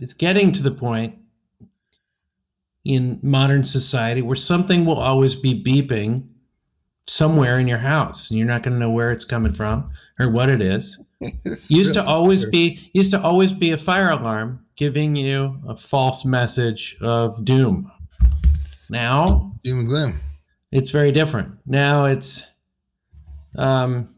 it's 0.00 0.14
getting 0.14 0.52
to 0.52 0.62
the 0.62 0.70
point 0.70 1.16
in 2.84 3.18
modern 3.22 3.64
society 3.64 4.20
where 4.22 4.36
something 4.36 4.84
will 4.84 4.98
always 4.98 5.34
be 5.34 5.62
beeping 5.62 6.28
somewhere 7.06 7.58
in 7.58 7.66
your 7.68 7.78
house 7.78 8.30
and 8.30 8.38
you're 8.38 8.48
not 8.48 8.62
going 8.62 8.74
to 8.74 8.78
know 8.78 8.90
where 8.90 9.10
it's 9.10 9.24
coming 9.24 9.52
from 9.52 9.90
or 10.18 10.28
what 10.30 10.48
it 10.48 10.60
is. 10.60 11.02
used 11.68 11.94
to 11.94 12.04
always 12.04 12.42
true. 12.42 12.50
be 12.50 12.90
used 12.92 13.10
to 13.10 13.20
always 13.22 13.52
be 13.52 13.70
a 13.70 13.78
fire 13.78 14.10
alarm 14.10 14.64
giving 14.76 15.14
you 15.14 15.58
a 15.66 15.76
false 15.76 16.24
message 16.24 16.96
of 17.00 17.42
doom. 17.44 17.90
Now 18.90 19.52
Doom 19.62 19.80
and 19.80 19.88
gloom. 19.88 20.14
it's 20.72 20.90
very 20.90 21.12
different. 21.12 21.54
Now 21.66 22.04
it's 22.04 22.50
um 23.56 24.08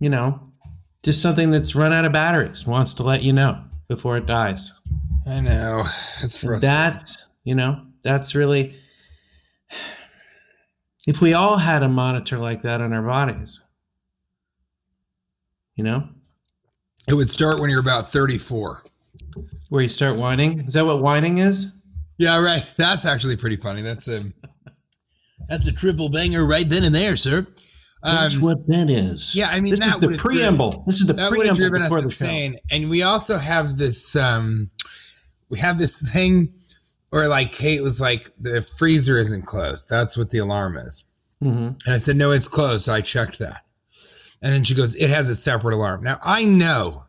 you 0.00 0.10
know, 0.10 0.52
just 1.02 1.22
something 1.22 1.50
that's 1.50 1.74
run 1.74 1.92
out 1.92 2.04
of 2.04 2.12
batteries 2.12 2.66
wants 2.66 2.94
to 2.94 3.02
let 3.02 3.22
you 3.22 3.32
know 3.32 3.62
before 3.88 4.16
it 4.16 4.26
dies. 4.26 4.78
I 5.26 5.40
know. 5.40 5.84
It's 6.22 6.36
frustrating. 6.36 6.60
that's 6.60 7.28
you 7.44 7.54
know 7.54 7.84
that's 8.02 8.34
really 8.34 8.74
if 11.06 11.20
we 11.20 11.32
all 11.34 11.56
had 11.56 11.82
a 11.82 11.88
monitor 11.88 12.38
like 12.38 12.62
that 12.62 12.80
on 12.80 12.92
our 12.92 13.02
bodies 13.02 13.64
you 15.74 15.82
know 15.84 16.08
It 17.08 17.14
would 17.14 17.28
start 17.30 17.58
when 17.60 17.70
you're 17.70 17.80
about 17.80 18.12
34. 18.12 18.84
where 19.68 19.82
you 19.82 19.88
start 19.88 20.16
whining 20.16 20.60
is 20.66 20.74
that 20.74 20.84
what 20.86 21.02
whining 21.02 21.38
is 21.38 21.76
Yeah, 22.18 22.40
right. 22.42 22.64
That's 22.76 23.04
actually 23.06 23.36
pretty 23.36 23.56
funny. 23.56 23.82
That's 23.82 24.06
a 24.08 24.24
that's 25.48 25.66
a 25.66 25.72
triple 25.72 26.08
banger 26.08 26.46
right 26.46 26.68
then 26.68 26.84
and 26.84 26.94
there, 26.94 27.16
sir. 27.16 27.46
that's 28.02 28.36
Um, 28.36 28.40
what 28.42 28.66
that 28.68 28.88
is 28.90 29.34
yeah, 29.34 29.48
I 29.50 29.60
mean, 29.60 29.70
this 29.72 29.80
that 29.80 29.94
is 29.94 30.00
the 30.00 30.16
preamble 30.18 30.84
this 30.86 31.00
is 31.00 31.06
the 31.06 31.14
preamble 31.14 31.54
driven 31.54 31.82
before 31.82 32.00
the 32.02 32.10
show. 32.10 32.26
And 32.70 32.88
we 32.90 33.02
also 33.02 33.36
have 33.38 33.76
this 33.76 34.14
um 34.16 34.70
we 35.52 35.58
have 35.58 35.78
this 35.78 36.00
thing 36.12 36.52
where 37.10 37.28
like 37.28 37.52
Kate 37.52 37.82
was 37.82 38.00
like, 38.00 38.32
the 38.40 38.62
freezer 38.78 39.18
isn't 39.18 39.42
closed. 39.42 39.90
That's 39.90 40.16
what 40.16 40.30
the 40.30 40.38
alarm 40.38 40.78
is. 40.78 41.04
Mhm. 41.44 41.78
And 41.84 41.94
I 41.94 41.98
said, 41.98 42.16
no, 42.16 42.30
it's 42.30 42.48
closed. 42.48 42.86
So 42.86 42.94
I 42.94 43.02
checked 43.02 43.38
that. 43.38 43.66
And 44.40 44.50
then 44.52 44.64
she 44.64 44.74
goes, 44.74 44.96
it 44.96 45.10
has 45.10 45.28
a 45.28 45.34
separate 45.34 45.74
alarm. 45.74 46.02
Now 46.02 46.18
I 46.22 46.42
know 46.44 47.04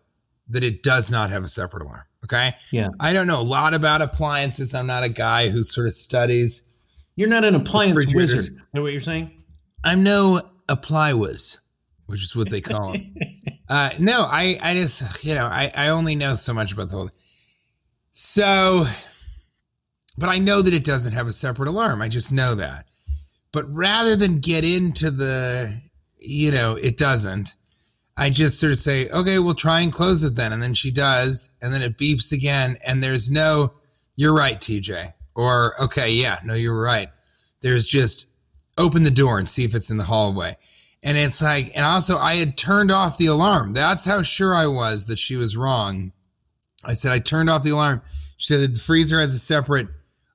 that 0.49 0.61
it 0.61 0.83
does 0.83 1.09
not 1.09 1.29
have 1.29 1.45
a 1.45 1.49
separate 1.49 1.83
alarm. 1.83 2.03
Okay. 2.25 2.53
yeah 2.71 2.89
I 2.99 3.13
don't 3.13 3.27
know 3.27 3.39
a 3.39 3.43
lot 3.43 3.73
about 3.73 4.01
appliances. 4.01 4.75
I'm 4.75 4.87
not 4.87 5.03
a 5.03 5.09
guy 5.09 5.49
who 5.49 5.63
sort 5.63 5.87
of 5.87 5.93
studies. 5.95 6.67
you're 7.15 7.29
not 7.29 7.45
an 7.45 7.55
appliance 7.55 8.13
wizard 8.13 8.39
is 8.39 8.51
that 8.73 8.81
what 8.81 8.91
you're 8.91 9.01
saying 9.01 9.31
I'm 9.85 10.03
no 10.03 10.41
apply 10.67 11.13
whiz, 11.13 11.59
which 12.07 12.23
is 12.23 12.35
what 12.35 12.49
they 12.49 12.61
call 12.61 12.91
them. 12.93 13.15
uh, 13.69 13.89
no, 13.99 14.27
I, 14.29 14.57
I 14.61 14.73
just, 14.75 15.23
you 15.25 15.35
know, 15.35 15.45
I, 15.45 15.71
I 15.75 15.89
only 15.89 16.15
know 16.15 16.35
so 16.35 16.53
much 16.53 16.71
about 16.73 16.89
the 16.89 16.95
whole. 16.97 17.09
So, 18.15 18.85
but 20.19 20.29
I 20.29 20.37
know 20.37 20.61
that 20.61 20.73
it 20.73 20.83
doesn't 20.83 21.13
have 21.13 21.27
a 21.27 21.33
separate 21.33 21.67
alarm. 21.67 21.99
I 21.99 22.09
just 22.09 22.31
know 22.31 22.53
that. 22.53 22.85
But 23.51 23.65
rather 23.73 24.15
than 24.15 24.39
get 24.39 24.63
into 24.63 25.09
the, 25.09 25.81
you 26.19 26.51
know, 26.51 26.75
it 26.75 26.95
doesn't, 26.95 27.55
I 28.15 28.29
just 28.29 28.59
sort 28.59 28.71
of 28.71 28.77
say, 28.77 29.09
okay, 29.09 29.39
we'll 29.39 29.55
try 29.55 29.79
and 29.79 29.91
close 29.91 30.21
it 30.21 30.35
then. 30.35 30.53
And 30.53 30.61
then 30.61 30.75
she 30.75 30.91
does. 30.91 31.57
And 31.59 31.73
then 31.73 31.81
it 31.81 31.97
beeps 31.97 32.31
again. 32.31 32.77
And 32.85 33.03
there's 33.03 33.31
no, 33.31 33.73
you're 34.15 34.35
right, 34.35 34.61
TJ. 34.61 35.13
Or, 35.33 35.73
okay, 35.81 36.11
yeah, 36.11 36.37
no, 36.45 36.53
you're 36.53 36.79
right. 36.79 37.09
There's 37.61 37.87
just 37.87 38.27
open 38.77 39.03
the 39.03 39.09
door 39.09 39.39
and 39.39 39.49
see 39.49 39.63
if 39.63 39.73
it's 39.73 39.89
in 39.89 39.97
the 39.97 40.03
hallway. 40.03 40.55
And 41.01 41.17
it's 41.17 41.41
like, 41.41 41.71
and 41.75 41.83
also 41.83 42.19
I 42.19 42.35
had 42.35 42.57
turned 42.57 42.91
off 42.91 43.17
the 43.17 43.25
alarm. 43.25 43.73
That's 43.73 44.05
how 44.05 44.21
sure 44.21 44.53
I 44.53 44.67
was 44.67 45.07
that 45.07 45.17
she 45.17 45.35
was 45.35 45.57
wrong. 45.57 46.11
I 46.83 46.93
said, 46.93 47.11
I 47.11 47.19
turned 47.19 47.49
off 47.49 47.63
the 47.63 47.71
alarm. 47.71 48.01
She 48.37 48.53
said, 48.53 48.73
the 48.73 48.79
freezer 48.79 49.19
has 49.19 49.33
a 49.33 49.39
separate 49.39 49.87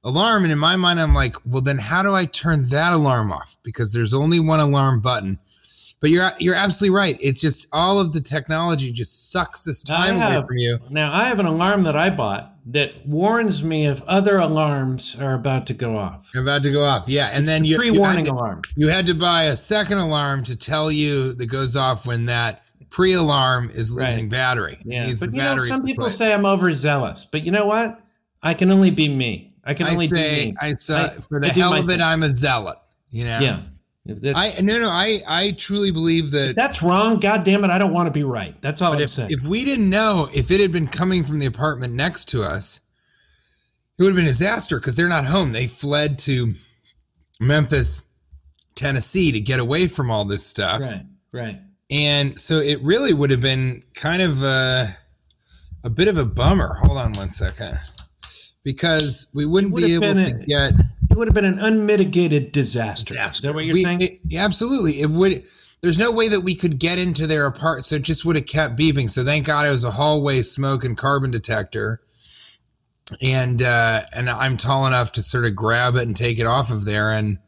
alarm. 0.05 0.45
And 0.45 0.53
in 0.53 0.59
my 0.59 0.77
mind, 0.77 1.01
I'm 1.01 1.15
like, 1.15 1.37
well, 1.45 1.63
then 1.63 1.79
how 1.79 2.03
do 2.03 2.15
I 2.15 2.25
turn 2.25 2.69
that 2.69 2.93
alarm 2.93 3.33
off? 3.33 3.57
Because 3.63 3.93
there's 3.93 4.15
only 4.15 4.41
one 4.41 4.61
alarm 4.61 5.01
button. 5.01 5.39
But 6.01 6.11
you're 6.11 6.31
you're 6.39 6.55
absolutely 6.55 6.97
right. 6.97 7.19
It's 7.21 7.41
just 7.41 7.67
all 7.73 7.99
of 7.99 8.13
the 8.13 8.21
technology 8.21 8.93
just 8.93 9.33
sucks 9.33 9.65
this 9.65 9.83
time 9.83 10.15
away 10.15 10.47
from 10.47 10.57
you. 10.57 10.79
now 10.91 11.13
i 11.13 11.25
have 11.25 11.41
an 11.41 11.47
alarm 11.47 11.83
that 11.83 11.97
i 11.97 12.09
bought 12.09 12.53
that 12.67 12.95
warns 13.07 13.65
me 13.65 13.87
if 13.87 14.01
other 14.03 14.37
alarms 14.37 15.17
are 15.21 15.35
about 15.35 15.67
to 15.67 15.75
go 15.75 15.97
off 15.97 16.33
about 16.37 16.63
to 16.63 16.71
go 16.71 16.85
off. 16.85 17.09
Yeah. 17.09 17.31
And 17.33 17.47
then 17.47 17.65
you, 17.65 17.73
you, 17.73 17.79
pre-warning 17.79 18.27
to, 18.27 18.33
alarm 18.33 18.63
you 18.77 18.89
had 18.89 19.07
to 19.07 19.15
buy 19.15 19.45
a 19.45 19.57
second 19.57 19.99
alarm 19.99 20.45
to 20.45 20.55
tell 20.55 20.93
you 20.93 21.35
that 21.35 21.47
goes 21.47 21.75
off 21.75 22.07
when 22.07 22.27
that 22.27 22.63
pre 22.91 23.13
alarm 23.13 23.71
is 23.73 23.93
losing 23.93 24.25
Right. 24.25 24.31
battery. 24.31 24.79
Yeah, 24.85 25.13
but 25.21 25.35
you 25.35 25.43
know, 25.43 25.59
some 25.59 25.85
people 25.85 26.11
say 26.11 26.33
I'm 26.33 26.47
overzealous, 26.47 27.25
but 27.25 27.45
you 27.45 27.53
know 27.53 27.67
what? 27.67 28.01
I 28.43 28.55
can 28.55 28.71
only 28.71 28.91
be 28.91 29.09
me. 29.09 29.55
I 29.65 29.75
can 29.75 29.87
I 29.87 29.93
only 29.93 30.09
be 30.09 30.15
me. 30.17 30.55
I 30.61 30.75
say, 30.75 30.95
I- 30.97 31.09
for 31.29 31.41
the 31.41 31.49
I 31.49 31.51
hell 31.51 31.75
of 31.75 31.85
it, 31.89 31.93
thing. 31.95 32.01
I'm 32.01 32.23
a 32.23 32.31
zealot. 32.31 32.79
You 33.11 33.25
know? 33.25 33.39
yeah. 33.41 33.61
If 34.07 34.23
that- 34.23 34.37
I 34.39 34.55
no 34.63 34.79
no 34.81 34.89
I 34.89 35.23
I 35.29 35.51
truly 35.53 35.91
believe 35.91 36.31
that. 36.31 36.57
that's 36.57 36.83
wrong. 36.83 37.21
God 37.21 37.45
damn 37.45 37.63
it! 37.65 37.71
I 37.71 37.77
don't 37.77 37.93
want 37.93 38.07
to 38.07 38.11
be 38.11 38.23
right. 38.25 38.59
That's 38.63 38.81
all 38.81 38.95
I'm 38.95 39.01
if, 39.01 39.11
saying. 39.11 39.31
if 39.31 39.43
we 39.43 39.65
didn't 39.67 39.91
know 39.91 40.29
if 40.35 40.51
it 40.51 40.61
had 40.61 40.73
been 40.73 40.87
coming 40.87 41.25
from 41.25 41.39
the 41.39 41.47
apartment 41.47 41.93
next 41.93 42.25
to 42.31 42.43
us, 42.43 42.81
it 43.99 44.03
would 44.03 44.11
have 44.11 44.17
been 44.17 44.25
a 44.25 44.29
disaster 44.29 44.79
because 44.81 44.97
they're 44.97 45.09
not 45.11 45.27
home. 45.27 45.53
They 45.53 45.67
fled 45.67 46.19
to 46.21 46.55
Memphis, 47.39 48.09
Tennessee 48.75 49.31
to 49.33 49.41
get 49.41 49.61
away 49.61 49.89
from 49.89 50.11
all 50.11 50.25
this 50.25 50.47
stuff. 50.47 50.81
right, 50.81 51.03
right. 51.33 51.61
And 51.91 52.39
so 52.39 52.59
it 52.59 52.83
really 52.83 53.13
would 53.15 53.31
have 53.31 53.41
been 53.41 53.83
kind 53.95 54.21
of 54.23 54.43
a, 54.43 54.97
a 55.85 55.91
bit 55.91 56.09
of 56.09 56.17
a 56.19 56.25
bummer. 56.27 56.75
Hold 56.83 56.99
on 56.99 57.13
one 57.15 57.31
second. 57.31 57.79
Because 58.65 59.31
we 59.33 59.47
wouldn't 59.47 59.73
would 59.73 59.85
be 59.85 59.95
able 59.95 60.13
to 60.15 60.21
a- 60.21 60.45
get 60.47 60.75
It 61.11 61.17
would 61.17 61.29
have 61.29 61.35
been 61.35 61.47
an 61.47 61.59
unmitigated 61.59 62.53
disaster. 62.53 63.15
Is 63.19 63.41
that 63.41 63.55
what 63.55 63.65
you're 63.65 63.75
We- 63.75 63.85
saying? 63.85 64.01
it- 64.03 64.21
absolutely. 64.37 65.01
It 65.01 65.09
would. 65.11 65.45
There's 65.81 65.99
no 65.99 66.11
way 66.11 66.27
that 66.29 66.41
we 66.41 66.55
could 66.57 66.79
get 66.81 66.99
into 66.99 67.27
their 67.27 67.47
apartment, 67.47 67.85
so 67.87 67.95
it 67.95 68.03
just 68.03 68.25
would 68.25 68.35
have 68.37 68.47
kept 68.47 68.77
beeping. 68.77 69.09
So 69.09 69.25
thank 69.25 69.47
God 69.47 69.65
it 69.67 69.71
was 69.71 69.85
a 69.85 69.93
hallway 69.93 70.43
smoke 70.43 70.85
and 70.85 70.97
carbon 70.99 71.31
detector, 71.31 72.01
and 73.23 73.63
uh, 73.63 74.03
and 74.13 74.29
I'm 74.29 74.57
tall 74.57 74.87
enough 74.89 75.13
to 75.13 75.23
sort 75.23 75.45
of 75.47 75.55
grab 75.55 75.95
it 75.95 76.03
and 76.03 76.17
take 76.17 76.39
it 76.41 76.47
off 76.47 76.71
of 76.73 76.85
there, 76.85 77.13
and 77.13 77.39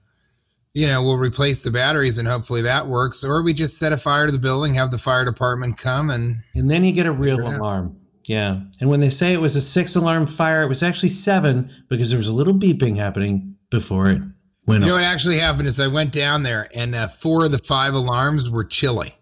you 0.74 0.86
know 0.86 1.02
we'll 1.02 1.18
replace 1.18 1.60
the 1.60 1.70
batteries, 1.70 2.18
and 2.18 2.28
hopefully 2.28 2.62
that 2.62 2.86
works. 2.86 3.24
Or 3.24 3.42
we 3.42 3.52
just 3.52 3.78
set 3.78 3.92
a 3.92 3.96
fire 3.96 4.26
to 4.26 4.32
the 4.32 4.38
building, 4.38 4.74
have 4.74 4.90
the 4.90 4.98
fire 4.98 5.24
department 5.24 5.78
come, 5.78 6.10
and 6.10 6.36
and 6.54 6.70
then 6.70 6.84
you 6.84 6.92
get 6.92 7.06
a 7.06 7.12
real 7.12 7.40
alarm. 7.40 7.96
Yeah. 8.24 8.60
And 8.80 8.88
when 8.88 9.00
they 9.00 9.10
say 9.10 9.32
it 9.32 9.40
was 9.40 9.56
a 9.56 9.60
six 9.60 9.96
alarm 9.96 10.26
fire, 10.26 10.62
it 10.62 10.68
was 10.68 10.82
actually 10.82 11.08
seven 11.08 11.70
because 11.88 12.10
there 12.10 12.18
was 12.18 12.28
a 12.28 12.32
little 12.32 12.54
beeping 12.54 12.96
happening 12.96 13.56
before 13.70 14.08
it 14.08 14.22
went 14.66 14.82
you 14.82 14.88
know 14.88 14.94
what 14.94 15.04
actually 15.04 15.38
happened 15.38 15.66
is 15.66 15.80
I 15.80 15.88
went 15.88 16.12
down 16.12 16.42
there, 16.42 16.68
and 16.74 16.94
uh, 16.94 17.08
four 17.08 17.44
of 17.44 17.52
the 17.52 17.58
five 17.58 17.94
alarms 17.94 18.50
were 18.50 18.64
chilly. 18.64 19.14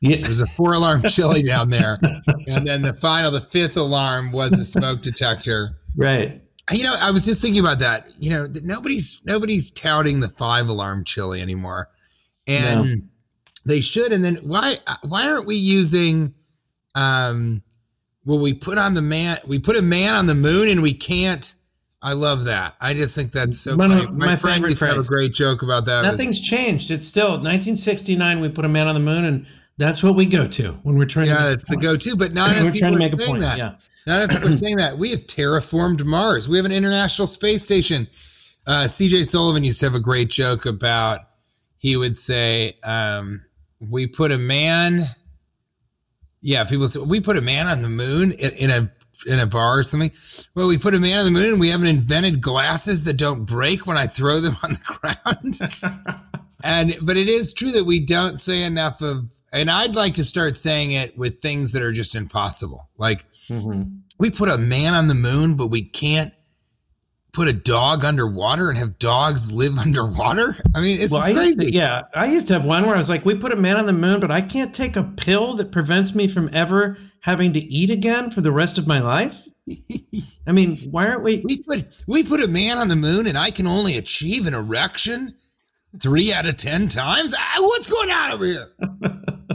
Yeah. 0.00 0.18
There's 0.22 0.40
a 0.40 0.46
four 0.46 0.74
alarm 0.74 1.02
chili 1.08 1.42
down 1.42 1.70
there. 1.70 1.98
And 2.46 2.66
then 2.66 2.82
the 2.82 2.94
final, 2.94 3.30
the 3.30 3.40
fifth 3.40 3.76
alarm 3.76 4.30
was 4.30 4.58
a 4.58 4.64
smoke 4.64 5.02
detector. 5.02 5.78
Right. 5.98 6.42
You 6.72 6.82
know, 6.82 6.96
I 7.00 7.12
was 7.12 7.24
just 7.24 7.40
thinking 7.40 7.60
about 7.60 7.78
that. 7.78 8.12
You 8.18 8.30
know, 8.30 8.46
that 8.46 8.64
nobody's 8.64 9.22
nobody's 9.24 9.70
touting 9.70 10.20
the 10.20 10.28
five 10.28 10.68
alarm 10.68 11.04
chili 11.04 11.40
anymore. 11.40 11.88
And 12.46 13.08
they 13.64 13.80
should. 13.80 14.12
And 14.12 14.24
then 14.24 14.36
why 14.36 14.78
why 15.02 15.28
aren't 15.28 15.46
we 15.46 15.56
using 15.56 16.34
um 16.94 17.62
well 18.24 18.38
we 18.38 18.54
put 18.54 18.78
on 18.78 18.94
the 18.94 19.02
man 19.02 19.38
we 19.46 19.58
put 19.58 19.76
a 19.76 19.82
man 19.82 20.14
on 20.14 20.26
the 20.26 20.34
moon 20.34 20.68
and 20.68 20.82
we 20.82 20.94
can't 20.94 21.54
I 22.02 22.12
love 22.12 22.44
that. 22.44 22.76
I 22.80 22.94
just 22.94 23.16
think 23.16 23.32
that's 23.32 23.58
so 23.58 23.74
One 23.74 23.90
funny. 23.90 24.06
My, 24.06 24.26
my 24.26 24.36
friend 24.36 24.62
used 24.64 24.78
to 24.78 24.86
have 24.86 24.98
a 24.98 25.02
great 25.02 25.32
joke 25.32 25.62
about 25.62 25.86
that. 25.86 26.02
Nothing's 26.02 26.38
changed. 26.38 26.90
It's 26.92 27.06
still 27.06 27.30
1969. 27.30 28.38
We 28.40 28.48
put 28.48 28.64
a 28.64 28.68
man 28.68 28.86
on 28.86 28.94
the 28.94 29.00
moon, 29.00 29.24
and 29.24 29.46
that's 29.78 30.02
what 30.02 30.14
we 30.14 30.26
go 30.26 30.46
to 30.48 30.72
when 30.82 30.96
we're 30.96 31.06
trying 31.06 31.28
yeah, 31.28 31.44
to. 31.44 31.48
that's 31.50 31.68
the 31.68 31.76
go-to. 31.76 32.16
But 32.16 32.32
not 32.34 32.50
We're 32.56 32.72
people 32.72 32.78
trying 32.78 32.92
to 32.92 32.98
make 32.98 33.12
a 33.12 33.16
point. 33.16 33.40
that. 33.40 33.58
Yeah. 33.58 33.76
Not 34.06 34.30
people 34.30 34.48
are 34.48 34.52
saying 34.56 34.76
that. 34.76 34.98
We 34.98 35.10
have 35.10 35.26
terraformed 35.26 36.04
Mars. 36.04 36.48
We 36.48 36.56
have 36.56 36.66
an 36.66 36.72
international 36.72 37.26
space 37.26 37.64
station. 37.64 38.08
Uh, 38.66 38.84
CJ 38.84 39.26
Sullivan 39.26 39.64
used 39.64 39.80
to 39.80 39.86
have 39.86 39.94
a 39.94 40.00
great 40.00 40.28
joke 40.28 40.66
about. 40.66 41.20
He 41.78 41.96
would 41.96 42.16
say, 42.16 42.78
um, 42.82 43.42
"We 43.80 44.06
put 44.06 44.32
a 44.32 44.38
man." 44.38 45.02
Yeah, 46.40 46.64
people 46.64 46.88
say 46.88 47.00
we 47.00 47.20
put 47.20 47.36
a 47.36 47.40
man 47.40 47.66
on 47.66 47.82
the 47.82 47.88
moon 47.88 48.32
in, 48.32 48.52
in 48.52 48.70
a 48.70 48.90
in 49.26 49.38
a 49.40 49.46
bar 49.46 49.78
or 49.78 49.82
something. 49.82 50.10
Well, 50.54 50.68
we 50.68 50.78
put 50.78 50.94
a 50.94 50.98
man 50.98 51.20
on 51.20 51.24
the 51.26 51.30
moon, 51.30 51.52
and 51.52 51.60
we 51.60 51.68
haven't 51.68 51.86
invented 51.86 52.40
glasses 52.40 53.04
that 53.04 53.16
don't 53.16 53.44
break 53.44 53.86
when 53.86 53.96
I 53.96 54.06
throw 54.06 54.40
them 54.40 54.56
on 54.62 54.72
the 54.72 55.60
ground. 55.62 56.20
and 56.64 56.96
but 57.02 57.16
it 57.16 57.28
is 57.28 57.52
true 57.52 57.72
that 57.72 57.84
we 57.84 58.00
don't 58.00 58.40
say 58.40 58.62
enough 58.62 59.00
of. 59.02 59.32
And 59.52 59.70
I'd 59.70 59.94
like 59.94 60.14
to 60.16 60.24
start 60.24 60.56
saying 60.56 60.92
it 60.92 61.16
with 61.16 61.40
things 61.40 61.72
that 61.72 61.82
are 61.82 61.92
just 61.92 62.14
impossible, 62.14 62.88
like 62.98 63.24
Mhm. 63.48 64.00
we 64.18 64.30
put 64.30 64.48
a 64.48 64.58
man 64.58 64.94
on 64.94 65.06
the 65.06 65.14
moon, 65.14 65.54
but 65.54 65.68
we 65.68 65.82
can't 65.82 66.32
put 67.32 67.48
a 67.48 67.52
dog 67.52 68.02
underwater 68.04 68.70
and 68.70 68.78
have 68.78 68.98
dogs 68.98 69.52
live 69.52 69.78
underwater. 69.78 70.56
I 70.74 70.80
mean, 70.80 70.98
it's 70.98 71.12
Well, 71.12 71.22
I 71.22 71.32
crazy. 71.32 71.54
to, 71.56 71.72
yeah, 71.72 72.02
I 72.14 72.26
used 72.26 72.46
to 72.48 72.54
have 72.54 72.64
one 72.64 72.86
where 72.86 72.94
I 72.94 72.98
was 72.98 73.08
like, 73.10 73.24
"We 73.26 73.34
put 73.34 73.52
a 73.52 73.56
man 73.56 73.76
on 73.76 73.86
the 73.86 73.92
moon, 73.92 74.20
but 74.20 74.30
I 74.30 74.40
can't 74.40 74.74
take 74.74 74.96
a 74.96 75.04
pill 75.04 75.54
that 75.56 75.70
prevents 75.70 76.14
me 76.14 76.28
from 76.28 76.48
ever 76.52 76.96
having 77.20 77.52
to 77.52 77.60
eat 77.60 77.90
again 77.90 78.30
for 78.30 78.40
the 78.40 78.52
rest 78.52 78.78
of 78.78 78.86
my 78.86 79.00
life." 79.00 79.46
I 80.46 80.52
mean, 80.52 80.76
why 80.90 81.06
aren't 81.08 81.24
we? 81.24 81.42
We 81.44 81.58
put 81.62 82.02
we 82.06 82.22
put 82.22 82.42
a 82.42 82.48
man 82.48 82.78
on 82.78 82.88
the 82.88 82.96
moon, 82.96 83.26
and 83.26 83.36
I 83.36 83.50
can 83.50 83.66
only 83.66 83.96
achieve 83.96 84.46
an 84.46 84.54
erection 84.54 85.34
three 86.00 86.32
out 86.32 86.46
of 86.46 86.56
ten 86.56 86.88
times. 86.88 87.34
Ah, 87.36 87.56
what's 87.58 87.88
going 87.88 88.10
on 88.10 88.30
over 88.32 88.46
here? 88.46 88.68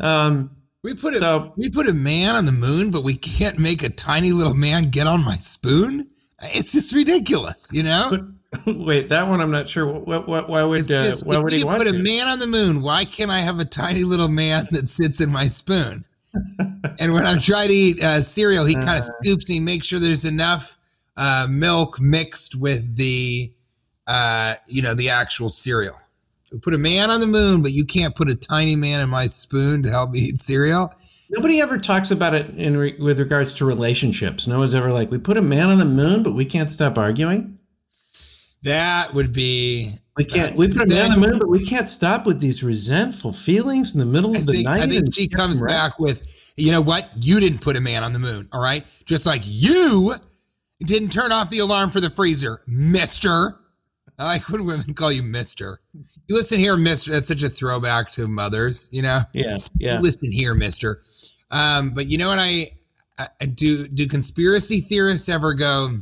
um, 0.00 0.50
We 0.82 0.94
put 0.94 1.14
a 1.14 1.18
so 1.18 1.52
we 1.56 1.70
put 1.70 1.88
a 1.88 1.92
man 1.94 2.34
on 2.34 2.46
the 2.46 2.52
moon, 2.52 2.90
but 2.90 3.04
we 3.04 3.14
can't 3.16 3.58
make 3.58 3.82
a 3.82 3.88
tiny 3.90 4.32
little 4.32 4.54
man 4.54 4.84
get 4.84 5.06
on 5.06 5.24
my 5.24 5.36
spoon. 5.36 6.08
It's 6.42 6.72
just 6.72 6.94
ridiculous, 6.94 7.70
you 7.72 7.82
know. 7.82 8.28
Wait, 8.66 9.08
that 9.08 9.28
one 9.28 9.40
I'm 9.40 9.50
not 9.50 9.68
sure. 9.68 9.86
What, 9.86 10.28
what, 10.28 10.48
why 10.48 10.62
would 10.62 10.90
uh, 10.90 10.94
It's- 11.00 11.24
why 11.24 11.38
would 11.38 11.52
he 11.52 11.64
want 11.64 11.78
put 11.82 11.90
to? 11.90 11.98
a 11.98 12.02
man 12.02 12.28
on 12.28 12.38
the 12.38 12.46
moon? 12.46 12.82
Why 12.82 13.04
can't 13.04 13.30
I 13.30 13.40
have 13.40 13.60
a 13.60 13.64
tiny 13.64 14.04
little 14.04 14.28
man 14.28 14.68
that 14.72 14.88
sits 14.88 15.20
in 15.20 15.30
my 15.30 15.48
spoon? 15.48 16.04
and 16.98 17.12
when 17.12 17.24
I 17.24 17.38
try 17.38 17.66
to 17.66 17.72
eat 17.72 18.02
uh, 18.02 18.20
cereal, 18.20 18.64
he 18.64 18.74
kind 18.74 18.90
Uh. 18.90 18.98
of 18.98 19.04
scoops 19.04 19.48
and 19.48 19.54
he 19.54 19.60
makes 19.60 19.86
sure 19.86 19.98
there's 19.98 20.24
enough 20.24 20.78
uh, 21.16 21.46
milk 21.48 22.00
mixed 22.00 22.56
with 22.56 22.96
the, 22.96 23.52
uh, 24.06 24.54
you 24.66 24.82
know, 24.82 24.94
the 24.94 25.10
actual 25.10 25.50
cereal. 25.50 25.96
We 26.52 26.58
put 26.58 26.74
a 26.74 26.78
man 26.78 27.10
on 27.10 27.20
the 27.20 27.26
moon, 27.26 27.62
but 27.62 27.72
you 27.72 27.84
can't 27.84 28.14
put 28.14 28.30
a 28.30 28.34
tiny 28.34 28.76
man 28.76 29.00
in 29.00 29.10
my 29.10 29.26
spoon 29.26 29.82
to 29.82 29.90
help 29.90 30.10
me 30.10 30.20
eat 30.20 30.38
cereal. 30.38 30.94
Nobody 31.30 31.60
ever 31.60 31.78
talks 31.78 32.10
about 32.10 32.34
it 32.34 32.50
in 32.50 32.76
re- 32.76 32.96
with 32.98 33.18
regards 33.18 33.54
to 33.54 33.64
relationships. 33.64 34.46
No 34.46 34.58
one's 34.58 34.74
ever 34.74 34.92
like, 34.92 35.10
we 35.10 35.18
put 35.18 35.36
a 35.36 35.42
man 35.42 35.68
on 35.68 35.78
the 35.78 35.84
moon, 35.84 36.22
but 36.22 36.32
we 36.32 36.44
can't 36.44 36.70
stop 36.70 36.96
arguing. 36.96 37.58
That 38.62 39.14
would 39.14 39.32
be. 39.32 39.94
We 40.16 40.24
can't. 40.24 40.56
We 40.56 40.68
put 40.68 40.82
a 40.82 40.86
man 40.86 41.12
on 41.12 41.20
the 41.20 41.26
moon, 41.26 41.38
but 41.40 41.48
we 41.48 41.64
can't 41.64 41.90
stop 41.90 42.24
with 42.24 42.38
these 42.38 42.62
resentful 42.62 43.32
feelings 43.32 43.94
in 43.94 43.98
the 43.98 44.06
middle 44.06 44.36
I 44.36 44.38
of 44.38 44.46
the 44.46 44.52
think, 44.52 44.68
night. 44.68 44.82
I 44.82 44.86
think 44.86 45.12
she 45.12 45.26
comes 45.26 45.60
rest. 45.60 45.74
back 45.74 45.98
with, 45.98 46.52
you 46.56 46.70
know 46.70 46.80
what? 46.80 47.10
You 47.20 47.40
didn't 47.40 47.62
put 47.62 47.74
a 47.74 47.80
man 47.80 48.04
on 48.04 48.12
the 48.12 48.20
moon, 48.20 48.48
all 48.52 48.62
right? 48.62 48.86
Just 49.06 49.26
like 49.26 49.42
you 49.44 50.14
didn't 50.84 51.08
turn 51.08 51.32
off 51.32 51.50
the 51.50 51.58
alarm 51.58 51.90
for 51.90 52.00
the 52.00 52.10
freezer, 52.10 52.62
mister. 52.66 53.56
I 54.18 54.24
like 54.24 54.48
when 54.48 54.64
women 54.64 54.94
call 54.94 55.10
you 55.10 55.22
mister. 55.22 55.80
You 56.28 56.36
listen 56.36 56.58
here, 56.58 56.76
mister. 56.76 57.10
That's 57.10 57.28
such 57.28 57.42
a 57.42 57.48
throwback 57.48 58.12
to 58.12 58.28
mothers, 58.28 58.88
you 58.92 59.02
know? 59.02 59.22
Yeah, 59.32 59.54
You 59.54 59.60
yeah. 59.78 60.00
listen 60.00 60.30
here, 60.30 60.54
mister. 60.54 61.00
Um, 61.50 61.90
but 61.90 62.06
you 62.06 62.18
know 62.18 62.28
what 62.28 62.38
I 62.38 62.70
I 63.18 63.46
do 63.46 63.86
do 63.88 64.06
conspiracy 64.06 64.80
theorists 64.80 65.28
ever 65.28 65.54
go, 65.54 66.00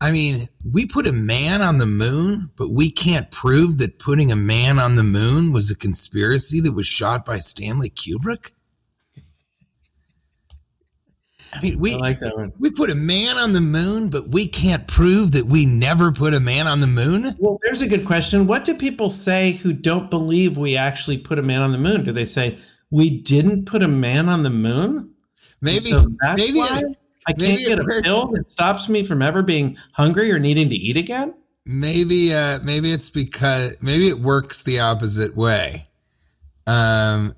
I 0.00 0.10
mean, 0.10 0.48
we 0.70 0.86
put 0.86 1.06
a 1.06 1.12
man 1.12 1.62
on 1.62 1.78
the 1.78 1.86
moon, 1.86 2.50
but 2.56 2.70
we 2.70 2.90
can't 2.90 3.30
prove 3.30 3.78
that 3.78 3.98
putting 3.98 4.30
a 4.30 4.36
man 4.36 4.78
on 4.78 4.96
the 4.96 5.04
moon 5.04 5.52
was 5.52 5.70
a 5.70 5.76
conspiracy 5.76 6.60
that 6.60 6.72
was 6.72 6.86
shot 6.86 7.24
by 7.24 7.38
Stanley 7.38 7.90
Kubrick. 7.90 8.50
I 11.52 11.62
mean, 11.62 11.78
we 11.78 11.94
I 11.94 11.98
like 11.98 12.20
that 12.20 12.36
one. 12.36 12.52
we 12.58 12.70
put 12.70 12.90
a 12.90 12.94
man 12.94 13.36
on 13.38 13.52
the 13.52 13.60
moon, 13.60 14.08
but 14.08 14.28
we 14.28 14.46
can't 14.46 14.86
prove 14.86 15.32
that 15.32 15.46
we 15.46 15.64
never 15.64 16.12
put 16.12 16.34
a 16.34 16.40
man 16.40 16.66
on 16.66 16.80
the 16.80 16.86
moon. 16.86 17.34
Well, 17.38 17.58
there's 17.64 17.80
a 17.82 17.88
good 17.88 18.04
question. 18.04 18.46
What 18.46 18.64
do 18.64 18.74
people 18.74 19.08
say 19.08 19.52
who 19.52 19.72
don't 19.72 20.10
believe 20.10 20.58
we 20.58 20.76
actually 20.76 21.18
put 21.18 21.38
a 21.38 21.42
man 21.42 21.62
on 21.62 21.72
the 21.72 21.78
moon? 21.78 22.04
Do 22.04 22.12
they 22.12 22.26
say 22.26 22.58
we 22.90 23.10
didn't 23.10 23.64
put 23.66 23.82
a 23.82 23.88
man 23.88 24.28
on 24.28 24.42
the 24.42 24.50
moon? 24.50 25.14
Maybe 25.62 25.80
So 25.80 26.06
that's 26.20 26.40
maybe 26.40 26.58
why 26.58 26.82
I 27.26 27.34
maybe 27.38 27.64
can't 27.64 27.66
get 27.66 27.78
a 27.78 27.96
it 27.98 28.04
pill 28.04 28.26
that 28.32 28.48
stops 28.48 28.88
me 28.88 29.02
from 29.04 29.22
ever 29.22 29.42
being 29.42 29.76
hungry 29.92 30.30
or 30.32 30.38
needing 30.38 30.68
to 30.68 30.76
eat 30.76 30.96
again. 30.96 31.34
maybe 31.64 32.32
uh 32.32 32.60
maybe 32.62 32.92
it's 32.92 33.10
because 33.10 33.76
maybe 33.80 34.08
it 34.08 34.20
works 34.20 34.62
the 34.62 34.78
opposite 34.78 35.34
way 35.36 35.88
um 36.68 37.34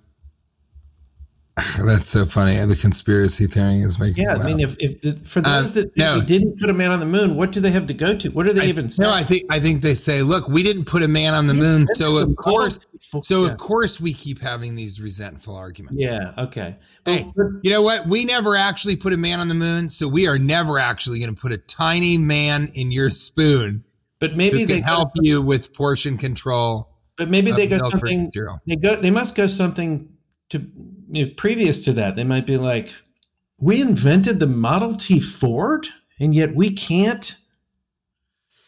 that's 1.84 2.10
so 2.10 2.25
funny 2.25 2.56
the 2.66 2.76
conspiracy 2.76 3.46
theory 3.46 3.81
is 3.81 3.99
making 3.99 4.25
Yeah, 4.25 4.34
I 4.37 4.44
mean, 4.44 4.60
if, 4.60 4.76
if 4.78 5.00
the, 5.00 5.12
for 5.14 5.40
those 5.40 5.69
Um, 5.69 5.75
that 5.75 5.96
no. 5.96 6.20
didn't 6.20 6.58
put 6.58 6.70
a 6.70 6.72
man 6.72 6.90
on 6.90 7.00
the 7.00 7.06
moon, 7.06 7.37
what 7.37 7.52
do 7.52 7.60
they 7.60 7.70
have 7.70 7.87
to 7.88 7.94
go 7.94 8.14
to? 8.14 8.28
What 8.31 8.46
do 8.46 8.52
they 8.52 8.62
I- 8.62 8.66
even 8.66 8.90
say? 8.90 9.02
no 9.02 9.12
i 9.12 9.22
think 9.22 9.44
i 9.50 9.58
think 9.60 9.82
they 9.82 9.94
say 9.94 10.22
look 10.22 10.49
we 10.49 10.62
didn't 10.62 10.84
put 10.84 11.02
a 11.02 11.08
man 11.08 11.34
on 11.34 11.46
the 11.46 11.55
moon 11.55 11.87
so 11.94 12.16
of 12.19 12.34
course 12.37 12.78
so 13.22 13.44
yeah. 13.44 13.50
of 13.50 13.56
course 13.56 14.00
we 14.00 14.12
keep 14.12 14.40
having 14.40 14.75
these 14.75 15.00
resentful 15.00 15.55
arguments 15.56 15.99
yeah, 16.00 16.32
okay. 16.38 16.76
Hey, 17.05 17.31
But- 17.34 17.46
you 17.62 17.70
know 17.70 17.82
what? 17.82 18.06
We 18.06 18.25
never 18.25 18.55
actually 18.56 18.96
put 18.96 19.12
a 19.12 19.16
man 19.16 19.40
on 19.40 19.49
the 19.49 19.55
moon, 19.55 19.88
so 19.88 20.06
we 20.06 20.26
are 20.26 20.38
never 20.38 20.78
actually 20.78 21.19
going 21.20 21.34
to 21.34 21.40
put 21.40 21.52
a 21.52 21.58
tiny 21.58 22.19
man 22.19 22.70
in 22.75 22.90
your 22.93 23.10
spoon 23.10 23.84
but 24.20 24.37
maybe 24.37 24.64
they 24.64 24.75
can 24.76 24.82
help 24.82 25.14
Go, 25.14 25.20
you 25.22 25.43
with 25.43 25.72
portion 25.72 26.19
control. 26.19 26.88
but 27.16 27.31
maybe 27.31 27.52
they 27.52 27.66
go 27.66 27.78
something. 27.78 28.31
They 28.66 28.76
go. 28.76 28.96
They 28.96 29.10
must 29.10 29.34
go 29.37 29.46
something 29.46 30.08
to 30.50 30.58
you 31.10 31.26
know, 31.26 31.32
previous 31.37 31.82
to 31.84 31.93
that. 31.94 32.16
They 32.16 32.25
might 32.25 32.46
be 32.46 32.56
like, 32.56 32.90
we 33.60 33.81
invented 33.81 34.40
the 34.40 34.46
Model 34.46 34.94
T 34.94 35.20
Ford, 35.20 35.87
and 36.20 36.34
yet 36.34 36.55
we 36.55 36.70
can't 36.72 37.37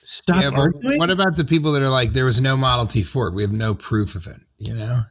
stop 0.02 0.42
Yeah, 0.42 0.50
arguing. 0.50 0.98
what 0.98 1.10
about 1.10 1.36
the 1.36 1.44
people 1.44 1.72
that 1.72 1.82
are 1.82 1.90
like, 1.90 2.12
there 2.12 2.24
was 2.24 2.40
no 2.40 2.56
Model 2.56 2.86
T 2.86 3.02
Ford? 3.02 3.34
We 3.34 3.42
have 3.42 3.52
no 3.52 3.74
proof 3.74 4.14
of 4.14 4.26
it. 4.26 4.38
You 4.58 4.74
know, 4.74 5.02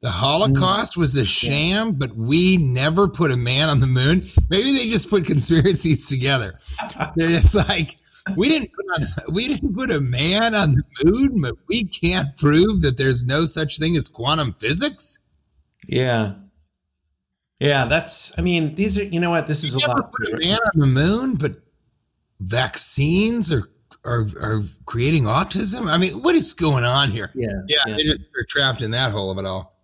the 0.00 0.10
Holocaust 0.10 0.96
was 0.96 1.16
a 1.16 1.24
sham, 1.24 1.92
but 1.92 2.14
we 2.16 2.56
never 2.56 3.08
put 3.08 3.30
a 3.30 3.36
man 3.36 3.68
on 3.68 3.80
the 3.80 3.86
moon. 3.86 4.24
Maybe 4.50 4.72
they 4.72 4.88
just 4.88 5.10
put 5.10 5.24
conspiracies 5.24 6.06
together. 6.08 6.58
They're 7.16 7.30
just 7.30 7.54
like, 7.54 7.96
we 8.36 8.48
didn't 8.48 8.70
put 8.74 9.00
on, 9.00 9.06
we 9.34 9.48
didn't 9.48 9.74
put 9.74 9.90
a 9.90 10.00
man 10.00 10.54
on 10.54 10.74
the 10.74 10.82
moon, 11.04 11.40
but 11.40 11.54
we 11.68 11.84
can't 11.84 12.36
prove 12.36 12.82
that 12.82 12.98
there's 12.98 13.24
no 13.24 13.46
such 13.46 13.78
thing 13.78 13.96
as 13.96 14.06
quantum 14.06 14.52
physics. 14.52 15.18
yeah, 15.86 16.34
yeah. 17.60 17.84
That's. 17.86 18.36
I 18.38 18.42
mean, 18.42 18.74
these 18.74 18.98
are. 18.98 19.04
You 19.04 19.20
know 19.20 19.30
what? 19.30 19.46
This 19.46 19.64
is 19.64 19.74
a 19.74 19.88
lot. 19.88 20.12
put 20.12 20.32
a 20.32 20.38
man 20.38 20.58
on 20.74 20.80
the 20.80 20.86
moon, 20.86 21.34
but 21.34 21.56
vaccines 22.40 23.52
are 23.52 23.68
are 24.04 24.26
are 24.40 24.62
creating 24.86 25.24
autism. 25.24 25.86
I 25.86 25.98
mean, 25.98 26.22
what 26.22 26.34
is 26.34 26.54
going 26.54 26.84
on 26.84 27.10
here? 27.10 27.30
Yeah, 27.34 27.48
Yeah, 27.68 27.78
yeah. 27.86 27.96
they 27.96 28.04
just 28.04 28.22
are 28.22 28.44
trapped 28.48 28.82
in 28.82 28.90
that 28.92 29.12
hole 29.12 29.30
of 29.30 29.38
it 29.38 29.44
all. 29.44 29.78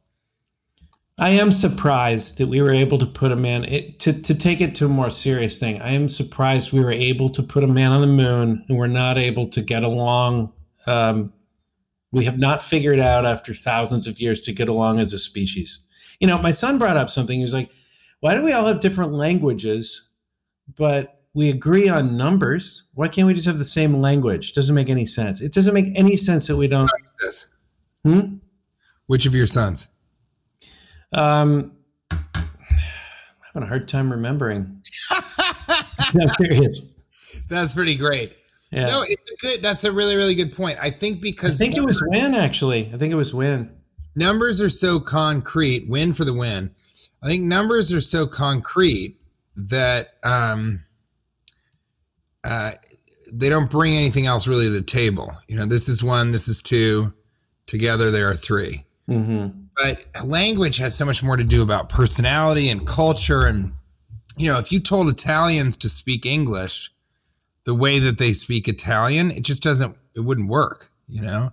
I 1.17 1.31
am 1.31 1.53
surprised 1.53 2.39
that 2.39 2.49
we 2.49 2.61
were 2.61 2.73
able 2.73 2.99
to 2.99 3.07
put 3.07 3.31
a 3.31 3.37
man 3.37 3.65
it, 3.65 4.01
to 4.01 4.13
to 4.13 4.35
take 4.35 4.61
it 4.61 4.75
to 4.77 4.87
a 4.87 4.89
more 4.89 5.11
serious 5.11 5.61
thing. 5.61 5.81
I 5.81 5.93
am 5.93 6.09
surprised 6.09 6.73
we 6.73 6.83
were 6.83 6.91
able 6.91 7.29
to 7.31 7.43
put 7.43 7.63
a 7.63 7.69
man 7.69 7.93
on 7.93 8.01
the 8.01 8.09
moon 8.09 8.65
and 8.69 8.79
we're 8.79 8.89
not 8.89 9.17
able 9.17 9.47
to 9.49 9.63
get 9.63 9.85
along. 9.85 10.53
Um, 10.87 11.33
we 12.11 12.25
have 12.25 12.39
not 12.39 12.63
figured 12.63 12.99
out 12.99 13.27
after 13.27 13.55
thousands 13.55 14.07
of 14.07 14.21
years 14.21 14.41
to 14.43 14.53
get 14.53 14.69
along 14.69 14.99
as 14.99 15.13
a 15.13 15.19
species. 15.19 15.89
You 16.21 16.27
know, 16.27 16.39
my 16.39 16.51
son 16.51 16.79
brought 16.79 16.97
up 16.97 17.11
something. 17.11 17.37
He 17.39 17.45
was 17.45 17.55
like, 17.55 17.71
"Why 18.21 18.35
do 18.35 18.43
we 18.43 18.53
all 18.53 18.67
have 18.67 18.81
different 18.81 19.13
languages, 19.13 20.11
but 20.77 21.21
we 21.35 21.51
agree 21.51 21.89
on 21.89 22.17
numbers? 22.17 22.89
Why 22.95 23.09
can't 23.09 23.27
we 23.27 23.35
just 23.35 23.47
have 23.47 23.59
the 23.59 23.65
same 23.65 24.01
language? 24.01 24.55
Doesn't 24.55 24.75
make 24.75 24.89
any 24.89 25.07
sense. 25.07 25.41
It 25.41 25.53
doesn't 25.53 25.75
make 25.75 25.93
any 25.97 26.17
sense 26.17 26.47
that 26.47 26.57
we 26.57 26.69
don't." 26.69 26.91
This. 27.21 27.47
Hmm? 28.05 28.37
Which 29.07 29.27
of 29.27 29.35
your 29.35 29.47
sons? 29.47 29.89
Um, 31.13 31.73
I'm 32.11 32.21
having 33.47 33.63
a 33.63 33.67
hard 33.67 33.89
time 33.89 34.11
remembering. 34.11 34.83
no, 36.15 36.27
serious. 36.39 37.05
That's 37.49 37.75
pretty 37.75 37.97
great. 37.97 38.37
Yeah. 38.71 38.87
No, 38.87 39.03
it's 39.03 39.31
a 39.31 39.37
good. 39.37 39.63
That's 39.63 39.85
a 39.85 39.93
really, 39.93 40.17
really 40.17 40.35
good 40.35 40.53
point. 40.53 40.79
I 40.81 40.91
think 40.91 41.21
because 41.21 41.61
I 41.61 41.65
think 41.65 41.77
it 41.77 41.85
was 41.85 42.03
Win 42.09 42.35
actually. 42.35 42.91
I 42.93 42.99
think 42.99 43.13
it 43.13 43.17
was 43.17 43.33
Win. 43.33 43.71
Numbers 44.15 44.61
are 44.61 44.69
so 44.69 45.01
concrete. 45.01 45.89
Win 45.89 46.15
for 46.15 46.25
the 46.25 46.35
win. 46.35 46.75
I 47.23 47.27
think 47.27 47.45
numbers 47.45 47.93
are 47.93 48.01
so 48.01 48.27
concrete 48.27 49.19
that 49.57 50.15
um, 50.23 50.81
uh, 52.45 52.73
they 53.33 53.49
don't 53.49 53.71
bring 53.71 53.97
anything 53.97 54.27
else 54.27 54.47
really 54.47 54.67
to 54.67 54.71
the 54.71 54.83
table. 54.83 55.35
You 55.49 55.57
know, 55.57 55.67
this 55.67 55.89
is 55.89 56.05
one. 56.05 56.33
This 56.33 56.49
is 56.49 56.63
two. 56.63 57.13
Together, 57.67 58.11
there 58.11 58.29
are 58.29 58.35
three. 58.35 58.85
Mm-hmm. 59.09 59.49
but 59.77 60.25
language 60.25 60.79
has 60.79 60.97
so 60.97 61.05
much 61.05 61.23
more 61.23 61.37
to 61.37 61.45
do 61.45 61.61
about 61.61 61.91
personality 61.91 62.71
and 62.71 62.87
culture 62.87 63.45
and 63.45 63.75
you 64.39 64.51
know 64.51 64.59
if 64.59 64.73
you 64.73 64.81
told 64.81 65.11
italians 65.11 65.77
to 65.77 65.91
speak 65.91 66.25
english 66.25 66.91
the 67.65 67.75
way 67.75 67.99
that 67.99 68.17
they 68.17 68.33
speak 68.33 68.67
italian 68.67 69.31
it 69.31 69.43
just 69.43 69.63
doesn't 69.63 69.95
it 70.15 70.21
wouldn't 70.21 70.49
work 70.49 70.89
you 71.07 71.21
know 71.21 71.53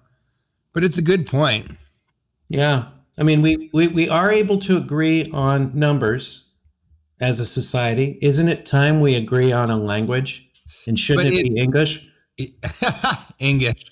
but 0.72 0.86
it's 0.86 0.98
a 0.98 1.02
good 1.02 1.28
point 1.28 1.72
Yeah. 2.52 2.90
I 3.18 3.24
mean, 3.24 3.42
we, 3.42 3.70
we 3.74 3.88
we 3.88 4.10
are 4.10 4.32
able 4.32 4.58
to 4.60 4.78
agree 4.78 5.30
on 5.34 5.72
numbers 5.78 6.54
as 7.20 7.40
a 7.40 7.46
society. 7.46 8.18
Isn't 8.22 8.48
it 8.48 8.66
time 8.66 9.02
we 9.02 9.16
agree 9.16 9.52
on 9.52 9.70
a 9.70 9.78
language? 9.78 10.50
And 10.88 10.98
shouldn't 10.98 11.28
it, 11.28 11.40
it- 11.40 11.44
be 11.44 11.58
English? 11.60 12.08
english 13.40 13.84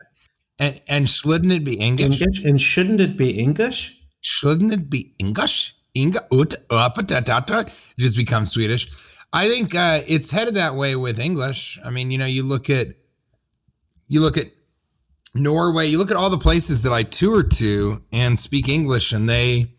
and 0.57 0.81
and 0.87 1.09
shouldn't 1.09 1.51
it 1.51 1.63
be 1.63 1.75
english 1.75 2.21
English? 2.21 2.45
And 2.45 2.59
shouldn't 2.59 3.01
it 3.01 3.17
be 3.17 3.31
English? 3.31 3.99
shouldn't 4.21 4.73
it 4.73 4.89
be 4.89 5.13
english 5.19 5.75
Inga, 5.95 6.27
ut, 6.31 6.53
it 6.69 7.95
just 7.97 8.17
becomes 8.17 8.51
swedish 8.51 8.89
i 9.33 9.47
think 9.47 9.73
uh, 9.75 10.01
it's 10.07 10.29
headed 10.29 10.55
that 10.55 10.75
way 10.75 10.95
with 10.95 11.19
english 11.19 11.79
i 11.83 11.89
mean 11.89 12.11
you 12.11 12.17
know 12.17 12.25
you 12.25 12.43
look 12.43 12.69
at 12.69 12.87
you 14.07 14.21
look 14.21 14.37
at 14.37 14.47
Norway, 15.35 15.87
you 15.87 15.97
look 15.97 16.11
at 16.11 16.17
all 16.17 16.29
the 16.29 16.37
places 16.37 16.81
that 16.81 16.91
I 16.91 17.03
tour 17.03 17.43
to 17.43 18.03
and 18.11 18.37
speak 18.37 18.67
English 18.67 19.11
and 19.11 19.29
they 19.29 19.73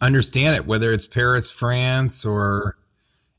understand 0.00 0.56
it, 0.56 0.66
whether 0.66 0.92
it's 0.92 1.06
Paris, 1.06 1.50
France, 1.50 2.24
or 2.24 2.76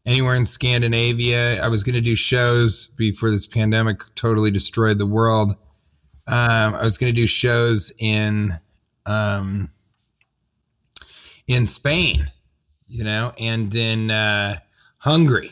anywhere 0.06 0.36
in 0.36 0.46
Scandinavia. 0.46 1.62
I 1.62 1.68
was 1.68 1.84
going 1.84 1.96
to 1.96 2.02
do 2.02 2.16
shows 2.16 2.88
before 2.88 3.30
this 3.30 3.46
pandemic 3.46 4.02
totally 4.16 4.52
destroyed 4.52 4.98
the 4.98 5.06
world. 5.06 5.52
Um, 6.28 6.76
I 6.76 6.84
was 6.84 6.98
going 6.98 7.14
to 7.14 7.22
do 7.22 7.28
shows 7.28 7.92
in 8.00 8.60
um, 9.06 9.70
in 11.48 11.66
Spain, 11.66 12.32
you 12.88 13.04
know, 13.04 13.32
and 13.40 13.74
in 13.74 14.12
uh, 14.12 14.60
Hungary. 14.98 15.52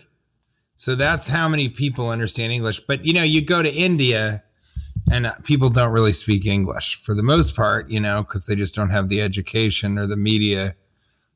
So 0.75 0.95
that's 0.95 1.27
how 1.27 1.49
many 1.49 1.67
people 1.67 2.09
understand 2.09 2.53
English. 2.53 2.81
But 2.81 3.05
you 3.05 3.13
know, 3.13 3.23
you 3.23 3.43
go 3.43 3.61
to 3.61 3.73
India 3.73 4.43
and 5.11 5.31
people 5.43 5.69
don't 5.69 5.91
really 5.91 6.13
speak 6.13 6.45
English 6.45 6.95
for 6.95 7.13
the 7.13 7.23
most 7.23 7.55
part, 7.55 7.89
you 7.89 7.99
know, 7.99 8.21
because 8.21 8.45
they 8.45 8.55
just 8.55 8.75
don't 8.75 8.89
have 8.89 9.09
the 9.09 9.21
education 9.21 9.97
or 9.97 10.05
the 10.05 10.17
media 10.17 10.75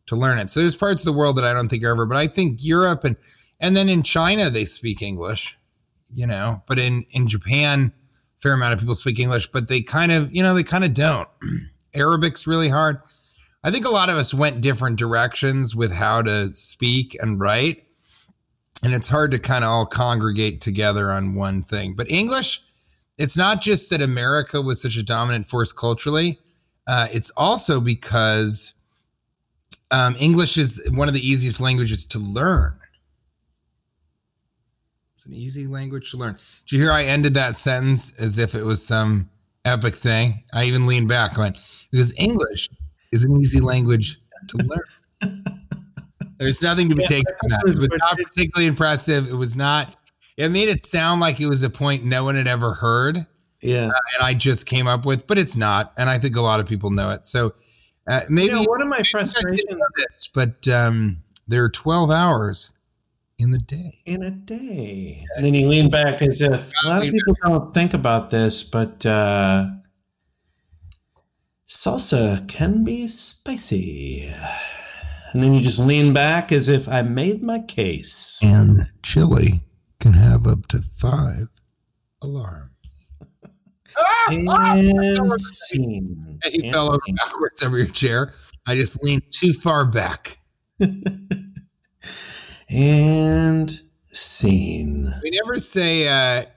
to 0.07 0.15
learn 0.15 0.37
it. 0.37 0.49
So 0.49 0.59
there's 0.59 0.75
parts 0.75 1.01
of 1.01 1.05
the 1.05 1.13
world 1.13 1.37
that 1.37 1.45
I 1.45 1.53
don't 1.53 1.69
think 1.69 1.83
are 1.83 1.91
ever, 1.91 2.05
but 2.05 2.17
I 2.17 2.27
think 2.27 2.63
Europe 2.63 3.03
and 3.03 3.15
and 3.59 3.77
then 3.77 3.89
in 3.89 4.03
China 4.03 4.49
they 4.49 4.65
speak 4.65 5.01
English, 5.01 5.57
you 6.09 6.27
know, 6.27 6.63
but 6.67 6.77
in 6.77 7.05
in 7.11 7.27
Japan, 7.27 7.93
fair 8.39 8.53
amount 8.53 8.73
of 8.73 8.79
people 8.79 8.95
speak 8.95 9.19
English, 9.19 9.47
but 9.51 9.69
they 9.69 9.81
kind 9.81 10.11
of, 10.11 10.33
you 10.35 10.43
know, 10.43 10.53
they 10.53 10.63
kind 10.63 10.83
of 10.83 10.93
don't. 10.93 11.29
Arabic's 11.95 12.45
really 12.45 12.69
hard. 12.69 12.99
I 13.63 13.71
think 13.71 13.85
a 13.85 13.89
lot 13.89 14.09
of 14.09 14.17
us 14.17 14.33
went 14.33 14.59
different 14.59 14.99
directions 14.99 15.75
with 15.75 15.93
how 15.93 16.21
to 16.23 16.53
speak 16.53 17.15
and 17.21 17.39
write. 17.39 17.85
And 18.83 18.93
it's 18.93 19.07
hard 19.07 19.31
to 19.31 19.39
kind 19.39 19.63
of 19.63 19.69
all 19.69 19.85
congregate 19.85 20.59
together 20.59 21.09
on 21.09 21.35
one 21.35 21.63
thing. 21.63 21.95
But 21.95 22.11
English, 22.11 22.61
it's 23.17 23.37
not 23.37 23.61
just 23.61 23.89
that 23.89 24.01
America 24.01 24.61
was 24.61 24.81
such 24.81 24.97
a 24.97 25.03
dominant 25.03 25.45
force 25.45 25.71
culturally, 25.71 26.39
uh, 26.87 27.07
it's 27.11 27.29
also 27.31 27.79
because 27.79 28.73
um, 29.91 30.15
English 30.19 30.57
is 30.57 30.81
one 30.93 31.07
of 31.07 31.13
the 31.13 31.25
easiest 31.25 31.61
languages 31.61 32.05
to 32.07 32.19
learn. 32.19 32.77
It's 35.15 35.25
an 35.25 35.33
easy 35.33 35.67
language 35.67 36.11
to 36.11 36.17
learn. 36.17 36.37
Did 36.65 36.75
you 36.75 36.81
hear 36.81 36.91
I 36.91 37.05
ended 37.05 37.33
that 37.35 37.55
sentence 37.55 38.19
as 38.19 38.37
if 38.37 38.55
it 38.55 38.63
was 38.63 38.85
some 38.85 39.29
epic 39.63 39.95
thing? 39.95 40.43
I 40.51 40.65
even 40.65 40.85
leaned 40.87 41.07
back, 41.07 41.37
I 41.37 41.41
went, 41.41 41.87
because 41.91 42.13
English 42.19 42.69
is 43.13 43.23
an 43.23 43.39
easy 43.39 43.61
language 43.61 44.19
to 44.49 44.57
learn. 44.57 45.43
There's 46.39 46.61
nothing 46.61 46.89
to 46.89 46.95
be 46.95 47.03
yeah, 47.03 47.07
taken 47.07 47.33
from 47.39 47.49
that. 47.51 47.59
It 47.59 47.79
was 47.79 47.89
not 48.01 48.17
particularly 48.17 48.65
impressive. 48.65 49.29
It 49.29 49.35
was 49.35 49.55
not. 49.55 49.95
It 50.37 50.49
made 50.49 50.69
it 50.69 50.85
sound 50.85 51.21
like 51.21 51.39
it 51.39 51.47
was 51.47 51.63
a 51.63 51.69
point 51.69 52.03
no 52.03 52.23
one 52.23 52.35
had 52.35 52.47
ever 52.47 52.73
heard. 52.73 53.25
Yeah, 53.61 53.87
uh, 53.87 54.17
and 54.17 54.25
I 54.25 54.33
just 54.33 54.65
came 54.65 54.87
up 54.87 55.05
with, 55.05 55.25
but 55.27 55.37
it's 55.37 55.55
not. 55.55 55.93
And 55.97 56.09
I 56.09 56.19
think 56.19 56.35
a 56.35 56.41
lot 56.41 56.59
of 56.59 56.67
people 56.67 56.89
know 56.89 57.11
it. 57.11 57.25
So 57.25 57.53
uh, 58.07 58.21
maybe 58.29 58.47
you 58.47 58.55
know, 58.55 58.63
one 58.63 58.81
of 58.81 58.87
my 58.87 59.03
frustrations, 59.03 59.79
this, 59.95 60.29
but 60.33 60.67
um, 60.67 61.23
there 61.47 61.63
are 61.63 61.69
12 61.69 62.11
hours 62.11 62.73
in 63.39 63.51
the 63.51 63.59
day. 63.59 63.99
In 64.05 64.23
a 64.23 64.31
day, 64.31 65.25
and 65.35 65.45
then 65.45 65.53
you 65.53 65.67
lean 65.67 65.89
back 65.89 66.21
as 66.21 66.41
if 66.41 66.71
a 66.83 66.87
lot 66.87 67.05
of 67.05 67.13
people 67.13 67.35
don't 67.45 67.73
think 67.73 67.93
about 67.93 68.29
this, 68.29 68.63
but. 68.63 69.05
uh 69.05 69.67
salsa 71.73 72.47
can 72.47 72.83
be 72.83 73.07
spicy. 73.07 74.31
And 75.31 75.41
then 75.41 75.53
you 75.53 75.61
just 75.61 75.79
lean 75.79 76.13
back 76.13 76.51
as 76.51 76.69
if 76.69 76.87
I 76.87 77.01
made 77.01 77.41
my 77.41 77.59
case. 77.59 78.39
And 78.43 78.85
chili 79.01 79.61
can 80.03 80.13
have 80.13 80.45
up 80.45 80.67
to 80.67 80.81
five 80.97 81.47
alarms. 82.21 83.13
and 84.29 85.39
scene. 85.39 86.39
He 86.43 86.69
fell 86.69 86.91
over 86.91 86.99
backwards 87.15 87.63
over 87.63 87.77
your 87.77 87.87
chair. 87.87 88.33
I 88.67 88.75
just 88.75 89.01
leaned 89.01 89.23
too 89.31 89.53
far 89.53 89.85
back. 89.85 90.39
and 92.69 93.81
scene. 94.11 95.13
We 95.23 95.31
never 95.41 95.59
say 95.59 96.09
uh, 96.09 96.47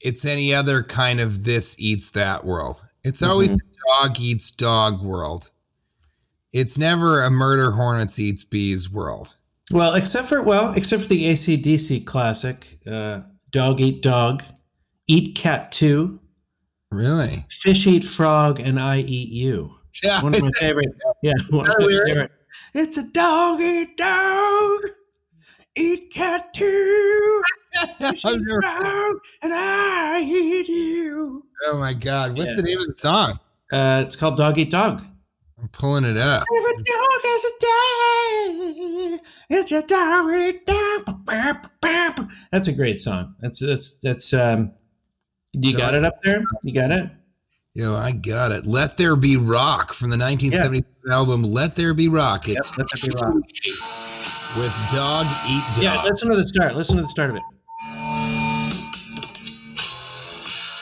it's 0.00 0.24
any 0.24 0.52
other 0.52 0.82
kind 0.82 1.20
of 1.20 1.44
this 1.44 1.78
eats 1.78 2.10
that 2.10 2.44
world. 2.44 2.84
It's 3.04 3.22
always 3.22 3.50
mm-hmm 3.50 3.68
dog 3.88 4.20
eats 4.20 4.50
dog 4.50 5.02
world. 5.02 5.50
It's 6.52 6.76
never 6.76 7.22
a 7.22 7.30
murder 7.30 7.70
hornets 7.70 8.18
eats 8.18 8.44
bees 8.44 8.90
world. 8.90 9.37
Well, 9.70 9.94
except 9.94 10.28
for 10.28 10.42
well, 10.42 10.72
except 10.74 11.02
for 11.02 11.08
the 11.08 11.30
ACDC 11.30 12.06
classic, 12.06 12.78
uh, 12.86 13.20
dog 13.50 13.80
eat 13.80 14.02
dog, 14.02 14.42
eat 15.06 15.36
cat 15.36 15.70
two. 15.72 16.20
Really? 16.90 17.44
Fish 17.50 17.86
eat 17.86 18.04
frog 18.04 18.60
and 18.60 18.80
I 18.80 19.00
eat 19.00 19.28
you. 19.28 19.74
Yeah, 20.02 20.22
one 20.22 20.34
of 20.34 20.42
my 20.42 20.50
favorite. 20.52 20.88
Yeah, 21.22 21.34
one 21.50 21.68
of 21.68 21.74
my 21.78 21.86
favorite. 22.06 22.32
It's 22.74 22.96
a 22.96 23.02
dog 23.02 23.60
eat 23.60 23.96
dog, 23.96 24.80
eat 25.76 26.12
cat 26.12 26.54
too. 26.54 27.42
Fish 27.98 28.24
eat 28.26 28.40
frog 28.62 29.16
and 29.42 29.52
I 29.52 30.22
eat 30.26 30.68
you. 30.68 31.44
Oh 31.66 31.78
my 31.78 31.92
god! 31.92 32.38
What's 32.38 32.50
yeah. 32.50 32.56
the 32.56 32.62
name 32.62 32.78
of 32.78 32.86
the 32.86 32.94
song? 32.94 33.38
Uh, 33.70 34.02
it's 34.06 34.16
called 34.16 34.38
Dog 34.38 34.56
Eat 34.56 34.70
Dog. 34.70 35.02
I'm 35.60 35.68
pulling 35.68 36.04
it 36.04 36.16
up. 36.16 36.44
Every 36.56 36.76
dog 36.76 37.20
has 37.24 37.44
a 37.44 37.52
day. 37.60 39.18
It's 39.50 39.72
a 39.72 39.82
dog 39.82 40.30
eat 40.30 40.66
dog. 40.66 42.30
That's 42.52 42.68
a 42.68 42.72
great 42.72 43.00
song. 43.00 43.34
That's 43.40 43.58
that's 43.58 43.98
that's. 43.98 44.32
Um, 44.32 44.72
you 45.52 45.76
got 45.76 45.94
it 45.94 46.04
up 46.04 46.22
there? 46.22 46.44
You 46.62 46.72
got 46.72 46.92
it? 46.92 47.10
Yo, 47.74 47.96
I 47.96 48.12
got 48.12 48.52
it. 48.52 48.66
Let 48.66 48.96
There 48.98 49.16
Be 49.16 49.36
Rock 49.36 49.92
from 49.92 50.10
the 50.10 50.18
1970 50.18 50.84
yeah. 51.06 51.14
album 51.14 51.42
Let 51.42 51.74
There 51.74 51.94
Be 51.94 52.08
Rock. 52.08 52.48
It's 52.48 52.70
yep, 52.70 52.78
Let 52.78 52.88
There 52.94 53.10
Be 53.10 53.34
Rock. 53.34 53.44
With 54.56 54.90
Dog 54.94 55.26
Eat 55.48 55.62
Dog. 55.74 55.82
Yeah, 55.82 56.02
listen 56.04 56.30
to 56.30 56.36
the 56.36 56.46
start. 56.46 56.76
Listen 56.76 56.96
to 56.96 57.02
the 57.02 57.08
start 57.08 57.30
of 57.30 57.36
it. 57.36 57.42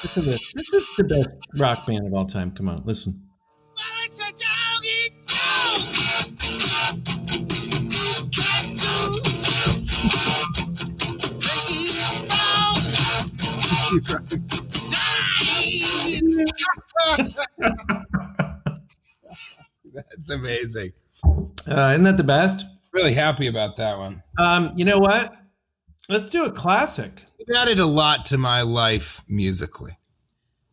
Listen 0.03 0.23
to 0.23 0.31
this. 0.31 0.53
This 0.53 0.73
is 0.73 0.97
the 0.97 1.05
best 1.05 1.61
rock 1.61 1.87
band 1.87 2.07
of 2.07 2.15
all 2.15 2.27
time. 2.27 2.51
Come 2.51 2.69
on, 2.69 2.83
listen. 2.85 3.26
That's 19.95 20.31
amazing. 20.31 20.93
Uh, 21.25 21.91
isn't 21.93 22.05
that 22.05 22.17
the 22.17 22.25
best? 22.25 22.65
Really 22.93 23.15
happy 23.15 23.47
about 23.47 23.77
that 23.77 23.99
one. 23.99 24.23
Um, 24.39 24.73
you 24.77 24.85
know 24.85 24.99
what? 24.99 25.35
Let's 26.09 26.29
do 26.29 26.45
a 26.45 26.51
classic. 26.53 27.23
It 27.39 27.55
added 27.57 27.79
a 27.79 27.87
lot 27.87 28.27
to 28.27 28.39
my 28.39 28.63
life 28.63 29.25
musically. 29.29 29.93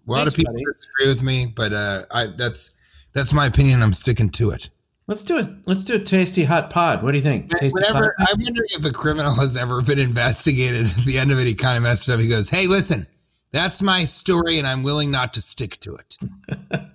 A 0.07 0.11
lot 0.11 0.17
Thanks, 0.19 0.33
of 0.33 0.37
people 0.37 0.53
buddy. 0.53 0.65
disagree 0.65 1.07
with 1.07 1.23
me, 1.23 1.45
but 1.55 1.73
uh, 1.73 2.01
I 2.11 2.27
that's 2.27 2.77
that's 3.13 3.33
my 3.33 3.45
opinion. 3.45 3.81
I'm 3.81 3.93
sticking 3.93 4.29
to 4.31 4.51
it. 4.51 4.69
Let's 5.07 5.23
do 5.23 5.37
it. 5.37 5.47
Let's 5.65 5.83
do 5.85 5.95
a 5.95 5.99
tasty 5.99 6.43
hot 6.43 6.69
pod. 6.69 7.03
What 7.03 7.11
do 7.11 7.17
you 7.17 7.23
think? 7.23 7.51
Whenever, 7.61 8.15
I'm 8.19 8.39
wondering 8.39 8.69
if 8.71 8.85
a 8.85 8.91
criminal 8.91 9.33
has 9.35 9.57
ever 9.57 9.81
been 9.81 9.99
investigated. 9.99 10.85
At 10.85 11.05
the 11.05 11.17
end 11.17 11.31
of 11.31 11.39
it, 11.39 11.47
he 11.47 11.55
kind 11.55 11.77
of 11.77 11.83
messed 11.83 12.07
up. 12.09 12.19
He 12.19 12.27
goes, 12.29 12.49
"Hey, 12.49 12.67
listen, 12.67 13.05
that's 13.53 13.81
my 13.81 14.03
story, 14.03 14.57
and 14.57 14.67
I'm 14.67 14.83
willing 14.83 15.11
not 15.11 15.33
to 15.35 15.41
stick 15.41 15.79
to 15.81 15.95
it." 15.95 16.17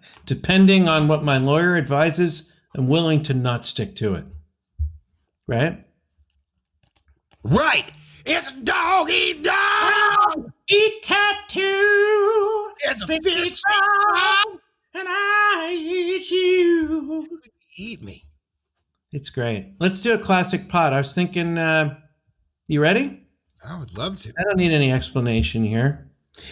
Depending 0.26 0.88
on 0.88 1.08
what 1.08 1.24
my 1.24 1.38
lawyer 1.38 1.76
advises, 1.76 2.54
I'm 2.76 2.88
willing 2.88 3.22
to 3.22 3.34
not 3.34 3.64
stick 3.64 3.94
to 3.96 4.14
it. 4.14 4.26
Right. 5.46 5.82
Right. 7.42 7.90
It's 8.26 8.52
dog 8.62 9.08
eat 9.10 9.42
dog. 9.42 10.52
Eat 10.68 11.02
cat 11.02 11.48
too. 11.48 12.70
It's 12.80 13.02
a 13.02 13.06
fish, 13.06 13.24
fish 13.24 13.62
dog. 13.62 14.58
And 14.92 15.08
I 15.08 15.74
eat 15.74 16.30
you. 16.30 17.40
Eat 17.78 18.02
me. 18.02 18.24
It's 19.12 19.30
great. 19.30 19.74
Let's 19.80 20.02
do 20.02 20.12
a 20.12 20.18
classic 20.18 20.68
pot. 20.68 20.92
I 20.92 20.98
was 20.98 21.14
thinking, 21.14 21.56
uh, 21.56 21.96
you 22.66 22.82
ready? 22.82 23.22
I 23.66 23.78
would 23.78 23.96
love 23.96 24.18
to. 24.18 24.32
I 24.38 24.42
don't 24.42 24.58
need 24.58 24.72
any 24.72 24.92
explanation 24.92 25.64
here. 25.64 26.07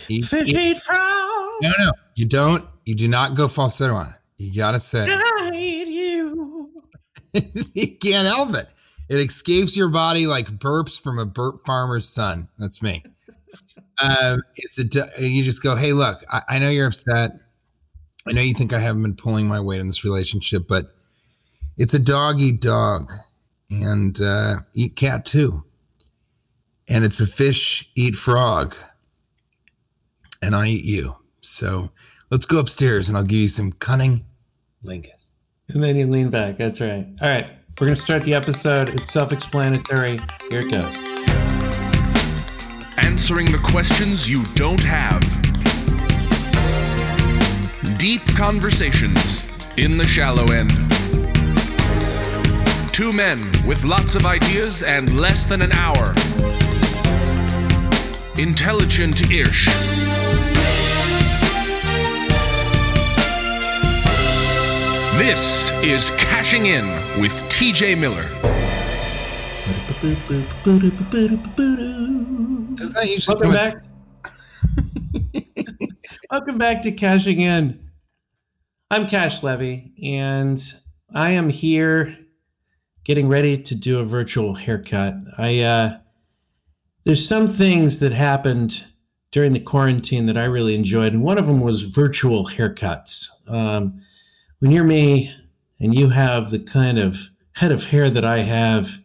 Eat, 0.08 0.24
fish 0.24 0.48
eat, 0.48 0.56
eat 0.56 0.78
frog. 0.78 1.52
No, 1.62 1.72
no, 1.78 1.92
you 2.14 2.26
don't. 2.26 2.64
You 2.84 2.94
do 2.94 3.08
not 3.08 3.34
go 3.34 3.48
falsetto 3.48 3.94
on 3.94 4.08
it. 4.10 4.16
You 4.36 4.54
gotta 4.54 4.80
say. 4.80 5.06
I 5.08 5.50
eat 5.54 5.88
you. 5.88 6.72
you 7.74 7.96
can't 7.98 8.26
help 8.26 8.54
it. 8.54 8.68
It 9.08 9.18
escapes 9.18 9.76
your 9.76 9.88
body 9.88 10.26
like 10.26 10.48
burps 10.58 11.00
from 11.00 11.18
a 11.18 11.26
burp 11.26 11.64
farmer's 11.64 12.08
son. 12.08 12.48
That's 12.58 12.82
me. 12.82 13.04
Um, 13.98 14.42
it's 14.56 14.78
a 14.78 14.84
you 15.18 15.42
just 15.42 15.62
go, 15.62 15.74
hey, 15.74 15.94
look, 15.94 16.22
I, 16.30 16.42
I 16.50 16.58
know 16.58 16.68
you're 16.68 16.88
upset. 16.88 17.30
I 18.28 18.32
know 18.32 18.42
you 18.42 18.52
think 18.52 18.74
I 18.74 18.78
haven't 18.78 19.00
been 19.00 19.16
pulling 19.16 19.48
my 19.48 19.58
weight 19.58 19.80
in 19.80 19.86
this 19.86 20.04
relationship, 20.04 20.68
but 20.68 20.86
it's 21.78 21.94
a 21.94 21.98
dog 21.98 22.38
eat 22.38 22.60
dog 22.60 23.10
and 23.70 24.20
uh, 24.20 24.56
eat 24.74 24.96
cat 24.96 25.24
too. 25.24 25.64
And 26.88 27.06
it's 27.06 27.20
a 27.20 27.26
fish 27.26 27.90
eat 27.94 28.16
frog. 28.16 28.76
And 30.42 30.54
I 30.54 30.68
eat 30.68 30.84
you. 30.84 31.16
So 31.40 31.90
let's 32.30 32.46
go 32.46 32.58
upstairs 32.58 33.08
and 33.08 33.16
I'll 33.16 33.24
give 33.24 33.38
you 33.38 33.48
some 33.48 33.72
cunning 33.72 34.24
lingus. 34.84 35.30
And 35.68 35.82
then 35.82 35.96
you 35.96 36.06
lean 36.06 36.30
back. 36.30 36.56
That's 36.56 36.80
right. 36.80 37.06
All 37.20 37.28
right. 37.28 37.50
We're 37.80 37.88
going 37.88 37.96
to 37.96 38.02
start 38.02 38.22
the 38.22 38.34
episode. 38.34 38.88
It's 38.90 39.12
self 39.12 39.32
explanatory. 39.32 40.18
Here 40.50 40.60
it 40.60 40.72
goes. 40.72 40.96
Answering 42.96 43.52
the 43.52 43.60
questions 43.62 44.28
you 44.28 44.44
don't 44.54 44.80
have. 44.80 45.20
Deep 47.98 48.22
conversations 48.36 49.44
in 49.76 49.98
the 49.98 50.04
shallow 50.04 50.44
end. 50.52 50.70
Two 52.92 53.12
men 53.12 53.40
with 53.66 53.84
lots 53.84 54.14
of 54.14 54.24
ideas 54.24 54.82
and 54.82 55.18
less 55.20 55.44
than 55.44 55.60
an 55.60 55.72
hour. 55.72 56.14
Intelligent 58.38 59.30
ish. 59.30 59.64
This 65.16 65.70
is 65.82 66.10
Cashing 66.18 66.66
In 66.66 66.84
with 67.18 67.32
TJ 67.48 67.98
Miller. 67.98 68.28
Does 72.74 72.92
that 72.92 73.08
usually 73.08 73.36
Welcome 73.36 73.52
back. 73.52 73.82
Welcome 76.30 76.58
back 76.58 76.82
to 76.82 76.92
Cashing 76.92 77.40
In. 77.40 77.88
I'm 78.90 79.08
Cash 79.08 79.42
Levy, 79.42 79.94
and 80.02 80.62
I 81.14 81.30
am 81.30 81.48
here 81.48 82.14
getting 83.04 83.28
ready 83.28 83.62
to 83.62 83.74
do 83.74 83.98
a 83.98 84.04
virtual 84.04 84.54
haircut. 84.54 85.14
I 85.38 85.60
uh, 85.60 85.98
there's 87.06 87.26
some 87.26 87.46
things 87.46 88.00
that 88.00 88.10
happened 88.10 88.84
during 89.30 89.52
the 89.52 89.60
quarantine 89.60 90.26
that 90.26 90.36
I 90.36 90.44
really 90.44 90.74
enjoyed, 90.74 91.12
and 91.12 91.22
one 91.22 91.38
of 91.38 91.46
them 91.46 91.60
was 91.60 91.82
virtual 91.82 92.46
haircuts. 92.48 93.28
Um, 93.48 94.02
when 94.58 94.72
you're 94.72 94.82
me 94.82 95.32
and 95.78 95.94
you 95.94 96.08
have 96.08 96.50
the 96.50 96.58
kind 96.58 96.98
of 96.98 97.30
head 97.52 97.70
of 97.70 97.84
hair 97.84 98.10
that 98.10 98.24
I 98.24 98.38
have, 98.38 98.98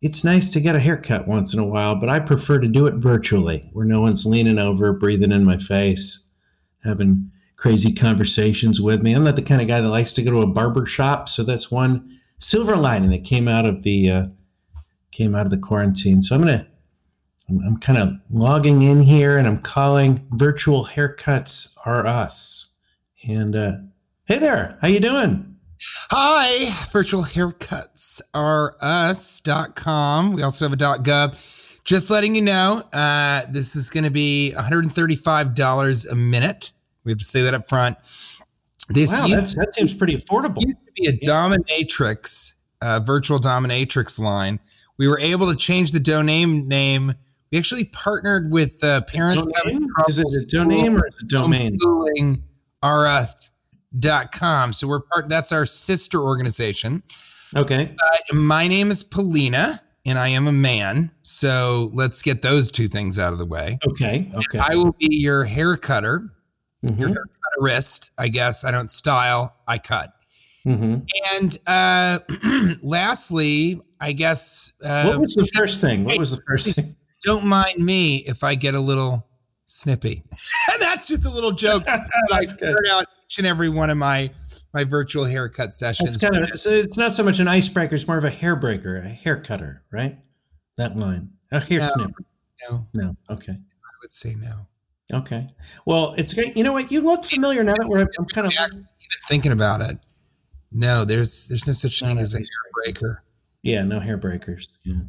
it's 0.00 0.24
nice 0.24 0.50
to 0.54 0.60
get 0.60 0.74
a 0.74 0.80
haircut 0.80 1.28
once 1.28 1.52
in 1.52 1.60
a 1.60 1.66
while, 1.66 1.96
but 1.96 2.08
I 2.08 2.18
prefer 2.18 2.60
to 2.60 2.68
do 2.68 2.86
it 2.86 2.94
virtually 2.94 3.68
where 3.74 3.84
no 3.84 4.00
one's 4.00 4.24
leaning 4.24 4.58
over, 4.58 4.94
breathing 4.94 5.32
in 5.32 5.44
my 5.44 5.58
face, 5.58 6.32
having 6.82 7.30
crazy 7.56 7.92
conversations 7.92 8.80
with 8.80 9.02
me. 9.02 9.12
I'm 9.12 9.24
not 9.24 9.36
the 9.36 9.42
kind 9.42 9.60
of 9.60 9.68
guy 9.68 9.82
that 9.82 9.90
likes 9.90 10.14
to 10.14 10.22
go 10.22 10.30
to 10.30 10.40
a 10.40 10.46
barber 10.46 10.86
shop, 10.86 11.28
so 11.28 11.42
that's 11.42 11.70
one 11.70 12.20
silver 12.38 12.74
lining 12.74 13.10
that 13.10 13.24
came 13.24 13.48
out 13.48 13.66
of 13.66 13.82
the 13.82 14.10
uh, 14.10 14.26
came 15.10 15.34
out 15.34 15.44
of 15.44 15.50
the 15.50 15.58
quarantine. 15.58 16.22
So 16.22 16.34
I'm 16.34 16.40
gonna 16.40 16.66
I'm, 17.48 17.60
I'm 17.64 17.76
kind 17.78 17.98
of 17.98 18.12
logging 18.30 18.82
in 18.82 19.00
here 19.00 19.38
and 19.38 19.46
I'm 19.46 19.58
calling 19.58 20.26
virtual 20.32 20.84
haircuts 20.84 21.76
are 21.86 22.06
us. 22.06 22.78
And 23.26 23.56
uh, 23.56 23.72
hey 24.26 24.38
there, 24.38 24.78
how 24.80 24.88
you 24.88 25.00
doing? 25.00 25.56
Hi, 26.10 26.72
virtual 26.90 27.22
haircuts 27.22 28.20
are 28.34 28.76
us.com. 28.80 30.32
We 30.32 30.42
also 30.42 30.64
have 30.64 30.72
a 30.72 30.76
.gov. 30.76 31.82
Just 31.84 32.10
letting 32.10 32.34
you 32.34 32.42
know, 32.42 32.82
uh, 32.92 33.42
this 33.48 33.76
is 33.76 33.88
going 33.88 34.04
to 34.04 34.10
be 34.10 34.52
$135 34.56 36.10
a 36.10 36.14
minute. 36.14 36.72
We 37.04 37.12
have 37.12 37.18
to 37.18 37.24
say 37.24 37.42
that 37.42 37.54
up 37.54 37.68
front. 37.68 37.96
This 38.90 39.12
Wow, 39.12 39.26
used, 39.26 39.56
that 39.56 39.72
seems 39.72 39.94
pretty 39.94 40.16
affordable. 40.16 40.62
used 40.62 40.78
to 40.84 40.92
be 40.94 41.08
a 41.08 41.12
dominatrix, 41.18 42.54
uh, 42.82 43.00
virtual 43.00 43.38
dominatrix 43.38 44.18
line. 44.18 44.58
We 44.98 45.08
were 45.08 45.18
able 45.18 45.48
to 45.50 45.56
change 45.56 45.92
the 45.92 46.00
domain 46.00 46.68
name. 46.68 47.14
We 47.50 47.58
actually 47.58 47.84
partnered 47.84 48.50
with 48.50 48.82
uh, 48.84 49.00
parents. 49.02 49.46
Domain? 49.64 49.88
Is 50.08 50.18
it 50.18 50.26
a 50.26 50.40
doname 50.54 51.00
or 51.00 51.06
is 51.08 51.16
it 51.20 51.28
domain? 51.28 51.78
homeschooling 51.78 52.42
rs.com. 53.92 54.72
So 54.72 54.86
we're 54.86 55.00
part 55.00 55.28
that's 55.28 55.52
our 55.52 55.66
sister 55.66 56.20
organization. 56.20 57.02
Okay. 57.56 57.94
Uh, 58.02 58.34
my 58.34 58.68
name 58.68 58.90
is 58.90 59.02
Polina 59.02 59.82
and 60.04 60.18
I 60.18 60.28
am 60.28 60.46
a 60.46 60.52
man. 60.52 61.10
So 61.22 61.90
let's 61.94 62.20
get 62.22 62.42
those 62.42 62.70
two 62.70 62.88
things 62.88 63.18
out 63.18 63.32
of 63.32 63.38
the 63.38 63.46
way. 63.46 63.78
Okay. 63.86 64.30
Okay. 64.34 64.58
I 64.58 64.74
will 64.76 64.92
be 64.98 65.08
your 65.10 65.44
hair 65.44 65.76
cutter, 65.76 66.30
your 66.82 67.08
Mhm, 67.10 67.16
haircutterist, 67.16 68.10
I 68.18 68.28
guess. 68.28 68.64
I 68.64 68.70
don't 68.70 68.90
style, 68.90 69.56
I 69.66 69.78
cut. 69.78 70.12
mhm. 70.66 71.08
And 71.40 71.58
uh 71.66 72.18
lastly, 72.82 73.80
I 74.00 74.12
guess 74.12 74.72
uh 74.84 75.04
What 75.06 75.20
was 75.20 75.34
the 75.34 75.46
first 75.46 75.80
thing? 75.80 76.04
What 76.04 76.18
was 76.18 76.30
the 76.32 76.42
first 76.46 76.76
thing? 76.76 76.94
Don't 77.24 77.44
mind 77.46 77.84
me 77.84 78.18
if 78.18 78.42
I 78.44 78.54
get 78.54 78.74
a 78.74 78.80
little 78.80 79.26
snippy. 79.66 80.22
That's 80.80 81.06
just 81.06 81.24
a 81.24 81.30
little 81.30 81.52
joke 81.52 81.84
I 81.88 82.44
good. 82.58 82.76
out 82.90 83.06
each 83.26 83.38
and 83.38 83.46
every 83.46 83.68
one 83.68 83.90
of 83.90 83.96
my 83.98 84.30
my 84.74 84.84
virtual 84.84 85.24
haircut 85.24 85.74
sessions. 85.74 86.14
It's 86.14 86.22
kind 86.22 86.36
of 86.44 86.58
so 86.60 86.70
it's 86.70 86.96
not 86.96 87.12
so 87.12 87.22
much 87.22 87.38
an 87.40 87.48
icebreaker; 87.48 87.94
it's 87.94 88.06
more 88.06 88.18
of 88.18 88.24
a 88.24 88.30
hairbreaker, 88.30 89.04
a 89.04 89.08
hair 89.08 89.40
cutter, 89.40 89.82
right? 89.90 90.18
That 90.76 90.96
line, 90.96 91.30
a 91.52 91.60
hair 91.60 91.80
No. 91.80 91.88
snipper. 91.94 92.24
no, 92.70 92.86
No, 92.94 93.16
okay, 93.30 93.52
I 93.52 93.90
would 94.02 94.12
say 94.12 94.34
no. 94.36 94.66
okay. 95.18 95.48
Well, 95.86 96.14
it's 96.18 96.32
great. 96.34 96.56
You 96.56 96.64
know 96.64 96.72
what? 96.72 96.92
You 96.92 97.00
look 97.00 97.24
familiar 97.24 97.64
now 97.64 97.74
that 97.78 97.88
we're. 97.88 98.06
I'm 98.18 98.26
kind 98.26 98.46
of. 98.46 98.52
Even 98.52 98.86
thinking 99.28 99.52
about 99.52 99.80
it, 99.80 99.98
no, 100.70 101.04
there's 101.04 101.48
there's 101.48 101.66
no 101.66 101.72
such 101.72 102.00
thing 102.00 102.18
as 102.18 102.34
a 102.34 102.38
hair 102.38 102.44
hair 102.44 102.84
breaker. 102.84 103.22
Yeah, 103.62 103.82
no 103.82 104.00
hair 104.00 104.16
breakers. 104.16 104.68
Yeah. 104.84 105.00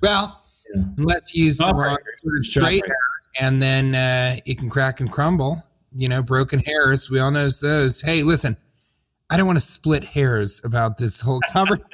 Well, 0.00 0.41
Yeah. 0.74 0.82
let's 0.98 1.34
use 1.34 1.58
the 1.58 1.66
wrong 1.66 1.96
Jawbreakers. 1.96 2.22
sort 2.22 2.38
of 2.38 2.46
straight 2.46 2.86
hair, 2.86 2.96
and 3.40 3.62
then 3.62 3.94
uh, 3.94 4.40
it 4.46 4.58
can 4.58 4.68
crack 4.70 5.00
and 5.00 5.10
crumble. 5.10 5.62
You 5.94 6.08
know, 6.08 6.22
broken 6.22 6.60
hairs. 6.60 7.10
We 7.10 7.18
all 7.20 7.30
knows 7.30 7.60
those. 7.60 8.00
Hey, 8.00 8.22
listen, 8.22 8.56
I 9.30 9.36
don't 9.36 9.46
want 9.46 9.56
to 9.56 9.64
split 9.64 10.04
hairs 10.04 10.60
about 10.64 10.98
this 10.98 11.20
whole 11.20 11.40
conversation. 11.52 11.84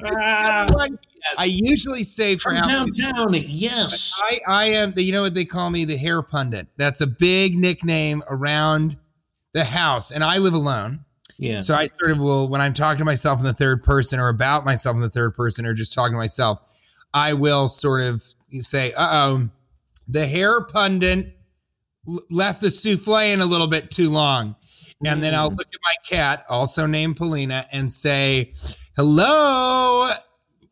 I 1.38 1.44
usually 1.44 2.04
say 2.04 2.36
for 2.36 2.50
From 2.50 2.56
how 2.58 2.84
downtown, 2.86 3.34
yes. 3.34 4.12
I, 4.24 4.40
I 4.46 4.64
am 4.66 4.92
the 4.92 5.02
you 5.02 5.12
know 5.12 5.22
what 5.22 5.34
they 5.34 5.44
call 5.44 5.70
me 5.70 5.84
the 5.84 5.96
hair 5.96 6.22
pundit. 6.22 6.68
That's 6.76 7.00
a 7.00 7.06
big 7.06 7.58
nickname 7.58 8.22
around 8.30 8.96
the 9.52 9.64
house, 9.64 10.12
and 10.12 10.22
I 10.22 10.38
live 10.38 10.54
alone. 10.54 11.04
Yeah. 11.38 11.60
So 11.60 11.74
I 11.74 11.86
sort 11.86 12.12
of 12.12 12.18
will 12.18 12.48
when 12.48 12.60
I'm 12.60 12.72
talking 12.72 12.98
to 12.98 13.04
myself 13.04 13.40
in 13.40 13.46
the 13.46 13.52
third 13.52 13.82
person 13.82 14.18
or 14.18 14.28
about 14.28 14.64
myself 14.64 14.96
in 14.96 15.02
the 15.02 15.10
third 15.10 15.34
person 15.34 15.66
or 15.66 15.74
just 15.74 15.92
talking 15.92 16.12
to 16.12 16.18
myself, 16.18 16.60
I 17.14 17.32
will 17.32 17.68
sort 17.68 18.02
of 18.02 18.22
say, 18.60 18.92
"Uh 18.92 19.08
oh, 19.12 19.48
the 20.08 20.26
hair 20.26 20.62
pundit 20.62 21.38
left 22.30 22.60
the 22.60 22.70
souffle 22.70 23.16
in 23.32 23.40
a 23.40 23.46
little 23.46 23.66
bit 23.66 23.90
too 23.90 24.10
long," 24.10 24.54
and 25.04 25.22
then 25.22 25.34
I'll 25.34 25.50
Mm. 25.50 25.58
look 25.58 25.68
at 25.72 25.80
my 25.84 25.94
cat, 26.08 26.44
also 26.48 26.86
named 26.86 27.16
Polina, 27.16 27.66
and 27.72 27.90
say, 27.92 28.52
"Hello, 28.96 30.10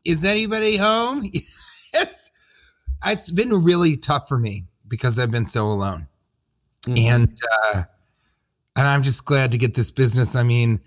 is 0.04 0.24
anybody 0.24 0.76
home?" 0.76 1.30
it's 1.94 2.30
it's 3.06 3.30
been 3.30 3.62
really 3.62 3.96
tough 3.96 4.28
for 4.28 4.38
me 4.38 4.64
because 4.88 5.18
I've 5.18 5.30
been 5.30 5.46
so 5.46 5.66
alone 5.66 6.06
Mhm. 6.86 6.98
and 6.98 7.38
uh, 7.74 7.82
and 8.76 8.88
I'm 8.88 9.02
just 9.02 9.24
glad 9.24 9.50
to 9.52 9.58
get 9.58 9.74
this 9.74 9.90
business. 9.90 10.34
I 10.36 10.42
mean, 10.42 10.80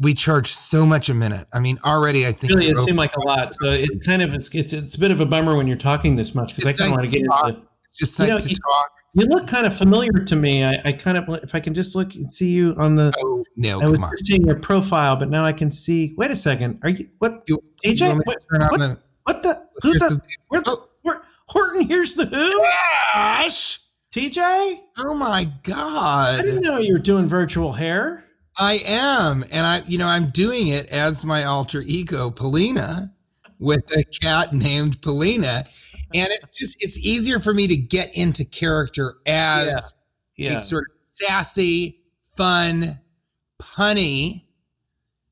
we 0.00 0.14
charge 0.14 0.52
so 0.52 0.84
much 0.86 1.08
a 1.08 1.14
minute. 1.14 1.46
I 1.52 1.60
mean, 1.60 1.78
already 1.84 2.26
I 2.26 2.32
think 2.32 2.54
really, 2.54 2.68
it 2.70 2.78
seemed 2.78 2.96
like 2.98 3.14
a 3.16 3.20
lot. 3.20 3.54
So 3.54 3.66
it 3.70 3.90
kind 4.04 4.22
of 4.22 4.32
it's 4.34 4.52
it's 4.54 4.72
it's 4.72 4.94
a 4.94 4.98
bit 4.98 5.10
of 5.10 5.20
a 5.20 5.26
bummer 5.26 5.56
when 5.56 5.66
you're 5.66 5.76
talking 5.76 6.16
this 6.16 6.34
much 6.34 6.56
because 6.56 6.74
I 6.74 6.76
kind 6.76 6.90
of 6.92 6.98
want 6.98 7.12
to 7.12 7.18
get 7.18 7.26
talk. 7.28 7.48
into. 7.50 7.62
it's 7.84 7.96
just 7.98 8.18
You 8.18 8.26
nice 8.26 8.34
know, 8.38 8.44
to 8.44 8.50
you- 8.50 8.56
talk. 8.56 8.90
You 9.12 9.26
look 9.26 9.48
kind 9.48 9.66
of 9.66 9.76
familiar 9.76 10.12
to 10.12 10.36
me. 10.36 10.62
I, 10.64 10.80
I 10.84 10.92
kind 10.92 11.18
of 11.18 11.28
if 11.42 11.52
I 11.54 11.58
can 11.60 11.74
just 11.74 11.96
look 11.96 12.14
and 12.14 12.30
see 12.30 12.50
you 12.50 12.74
on 12.78 12.94
the. 12.94 13.12
Oh 13.24 13.44
no, 13.56 13.80
I 13.82 13.86
was 13.88 13.98
on. 13.98 14.10
just 14.12 14.26
seeing 14.26 14.46
your 14.46 14.54
profile, 14.60 15.16
but 15.16 15.28
now 15.28 15.44
I 15.44 15.52
can 15.52 15.70
see. 15.72 16.14
Wait 16.16 16.30
a 16.30 16.36
second. 16.36 16.78
Are 16.84 16.90
you 16.90 17.08
what? 17.18 17.42
You- 17.48 17.60
AJ? 17.84 18.14
You 18.14 18.20
What, 18.24 18.36
on 18.52 18.68
what- 18.68 18.78
the- 18.78 18.98
what 19.24 19.42
the? 19.42 19.66
Who 19.82 19.92
the? 19.94 19.98
the- 19.98 20.20
Where? 20.48 20.62
Oh. 20.66 20.86
Where, 21.02 21.22
Horton, 21.48 21.88
here's 21.88 22.14
the 22.14 22.26
who? 22.26 22.64
Gosh! 23.14 23.80
TJ? 24.14 24.80
Oh 24.98 25.14
my 25.14 25.50
God! 25.64 26.38
I 26.38 26.42
didn't 26.42 26.62
know 26.62 26.78
you 26.78 26.92
were 26.92 26.98
doing 27.00 27.26
virtual 27.26 27.72
hair. 27.72 28.24
I 28.58 28.80
am, 28.86 29.44
and 29.50 29.64
I, 29.66 29.82
you 29.86 29.96
know, 29.98 30.06
I'm 30.06 30.30
doing 30.30 30.68
it 30.68 30.86
as 30.90 31.24
my 31.24 31.44
alter 31.44 31.80
ego, 31.82 32.30
Polina, 32.30 33.12
with 33.58 33.90
a 33.96 34.04
cat 34.04 34.52
named 34.52 35.00
Polina, 35.02 35.64
and 36.14 36.28
it's 36.30 36.50
just 36.56 36.82
it's 36.84 36.98
easier 36.98 37.38
for 37.40 37.54
me 37.54 37.66
to 37.68 37.76
get 37.76 38.14
into 38.16 38.44
character 38.44 39.16
as. 39.26 39.94
Yeah. 40.36 40.54
a 40.54 40.58
sort 40.60 40.84
of 40.84 40.96
sassy, 41.02 42.00
fun, 42.34 42.98
punny 43.60 44.44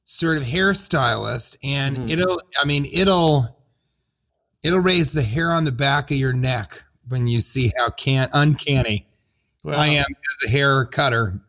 sort 0.04 0.36
of 0.36 0.42
hairstylist. 0.44 1.56
And 1.64 1.96
Mhm. 1.96 2.10
it'll, 2.10 2.38
I 2.60 2.66
mean, 2.66 2.86
it'll, 2.92 3.56
it'll 4.62 4.80
raise 4.80 5.12
the 5.12 5.22
hair 5.22 5.50
on 5.50 5.64
the 5.64 5.72
back 5.72 6.10
of 6.10 6.18
your 6.18 6.34
neck 6.34 6.84
when 7.08 7.26
you 7.26 7.40
see 7.40 7.72
how 7.78 7.88
can 7.88 8.28
uncanny 8.34 9.06
Well, 9.64 9.80
I 9.80 9.86
am 9.86 10.04
as 10.04 10.46
a 10.48 10.50
hair 10.50 10.84
cutter. 10.84 11.40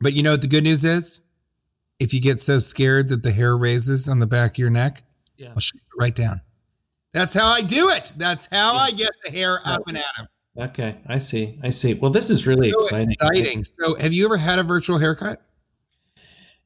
But 0.00 0.14
you 0.14 0.22
know 0.22 0.32
what 0.32 0.40
the 0.42 0.46
good 0.48 0.64
news 0.64 0.84
is? 0.84 1.20
If 1.98 2.14
you 2.14 2.20
get 2.20 2.40
so 2.40 2.58
scared 2.58 3.08
that 3.08 3.22
the 3.22 3.30
hair 3.32 3.56
raises 3.56 4.08
on 4.08 4.18
the 4.18 4.26
back 4.26 4.52
of 4.52 4.58
your 4.58 4.70
neck, 4.70 5.02
Yeah. 5.36 5.50
I'll 5.50 5.60
shoot 5.60 5.76
it 5.80 6.00
right 6.02 6.14
down. 6.14 6.40
That's 7.12 7.34
how 7.34 7.48
I 7.48 7.60
do 7.62 7.90
it. 7.90 8.12
That's 8.16 8.46
how 8.50 8.74
I 8.74 8.90
get 8.92 9.10
the 9.24 9.30
hair 9.32 9.60
up 9.66 9.82
and 9.88 9.98
at 9.98 10.04
him. 10.16 10.26
Okay, 10.58 10.96
I 11.06 11.18
see. 11.18 11.58
I 11.62 11.70
see. 11.70 11.94
Well, 11.94 12.10
this 12.10 12.30
is 12.30 12.46
really 12.46 12.70
So 12.70 12.76
exciting. 12.84 13.12
exciting. 13.12 13.64
So, 13.64 13.94
have 13.96 14.12
you 14.12 14.24
ever 14.26 14.36
had 14.36 14.58
a 14.58 14.62
virtual 14.62 14.98
haircut? 14.98 15.42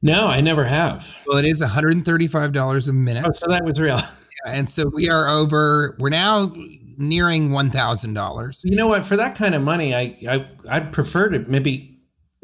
No, 0.01 0.27
I 0.27 0.41
never 0.41 0.63
have. 0.65 1.15
Well, 1.27 1.37
it 1.37 1.45
is 1.45 1.61
$135 1.63 2.87
a 2.89 2.93
minute. 2.93 3.25
Oh, 3.27 3.31
so 3.31 3.47
that 3.49 3.63
was 3.65 3.79
real. 3.79 3.99
And 4.47 4.69
so 4.69 4.87
we 4.93 5.09
are 5.09 5.27
over, 5.27 5.97
we're 5.99 6.09
now 6.09 6.53
nearing 6.99 7.49
$1,000. 7.49 8.61
You 8.63 8.75
know 8.75 8.85
what? 8.87 9.03
For 9.03 9.15
that 9.15 9.35
kind 9.35 9.55
of 9.55 9.63
money, 9.63 9.95
I, 9.95 10.15
I 10.29 10.45
I'd 10.69 10.91
prefer 10.93 11.29
to 11.29 11.39
maybe. 11.49 11.94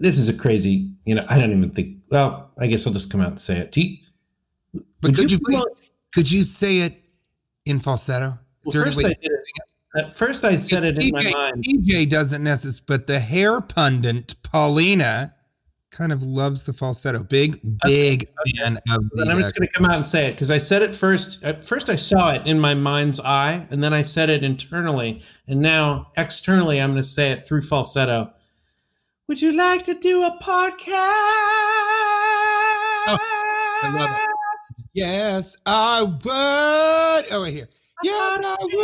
This 0.02 0.18
is 0.18 0.30
a 0.30 0.34
crazy. 0.34 0.92
You 1.06 1.16
know, 1.16 1.26
I 1.30 1.38
don't 1.38 1.52
even 1.52 1.70
think. 1.72 1.98
Well, 2.10 2.52
I 2.58 2.68
guess 2.68 2.86
I'll 2.86 2.94
just 2.94 3.12
come 3.12 3.22
out 3.22 3.30
and 3.30 3.40
say 3.40 3.58
it. 3.58 3.76
You- 3.78 3.98
But 5.02 5.16
could 5.16 5.32
you, 5.32 5.40
promote- 5.40 5.80
could 6.14 6.30
you 6.32 6.44
say 6.44 6.80
it 6.80 7.02
in 7.66 7.80
falsetto? 7.80 8.38
Well, 8.66 8.84
first, 8.84 9.00
I 9.00 9.10
did 9.10 9.18
it, 9.22 9.40
at 9.98 10.18
first, 10.18 10.46
I 10.46 10.58
said 10.58 10.84
it 10.84 10.98
in 11.02 11.12
my 11.12 11.32
mind. 11.32 11.66
TJ 11.66 12.10
doesn't 12.10 12.44
necessarily, 12.44 12.84
but 12.88 13.08
the 13.08 13.20
hair 13.20 13.60
pundit 13.60 14.36
Paulina 14.44 15.34
kind 15.90 16.14
of 16.14 16.24
loves 16.24 16.64
the 16.64 16.72
falsetto. 16.72 17.24
Big, 17.24 17.60
big 17.84 18.30
fan 18.56 18.78
of 18.90 19.10
the. 19.12 19.28
I'm 19.30 19.38
uh, 19.38 19.42
just 19.42 19.56
going 19.56 19.68
to 19.68 19.74
come 19.74 19.86
out 19.86 19.96
and 19.96 20.06
say 20.06 20.28
it 20.28 20.32
because 20.32 20.50
I 20.50 20.58
said 20.58 20.82
it 20.82 20.96
first. 20.96 21.44
At 21.44 21.64
first, 21.64 21.90
I 21.90 21.98
saw 21.98 22.32
it 22.32 22.48
in 22.48 22.60
my 22.60 22.74
mind's 22.74 23.20
eye, 23.20 23.68
and 23.70 23.84
then 23.84 23.94
I 23.94 24.04
said 24.04 24.30
it 24.30 24.44
internally, 24.44 25.22
and 25.48 25.60
now 25.60 26.08
externally, 26.18 26.80
I'm 26.80 26.92
going 26.92 27.02
to 27.02 27.08
say 27.08 27.32
it 27.32 27.46
through 27.46 27.64
falsetto. 27.64 28.32
Would 29.32 29.42
you 29.42 29.54
like 29.54 29.86
to 29.86 29.94
do 29.94 30.24
a 30.24 30.38
podcast? 30.44 30.92
Oh, 33.08 33.18
I 33.82 33.96
love 33.98 34.10
it. 34.12 34.86
Yes, 34.94 35.56
I 35.66 36.02
would. 36.02 36.22
Oh, 36.26 37.42
wait 37.42 37.54
here. 37.54 37.70
Yeah, 38.04 38.12
I 38.12 38.58
would. 38.62 38.78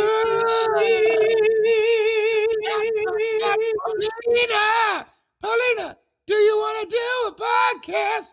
Paulina, 4.24 5.06
Paulina, 5.42 5.98
do 6.26 6.34
you 6.34 6.56
want 6.56 6.88
to 6.88 6.96
do 6.96 7.08
a 7.28 7.32
podcast? 7.44 8.32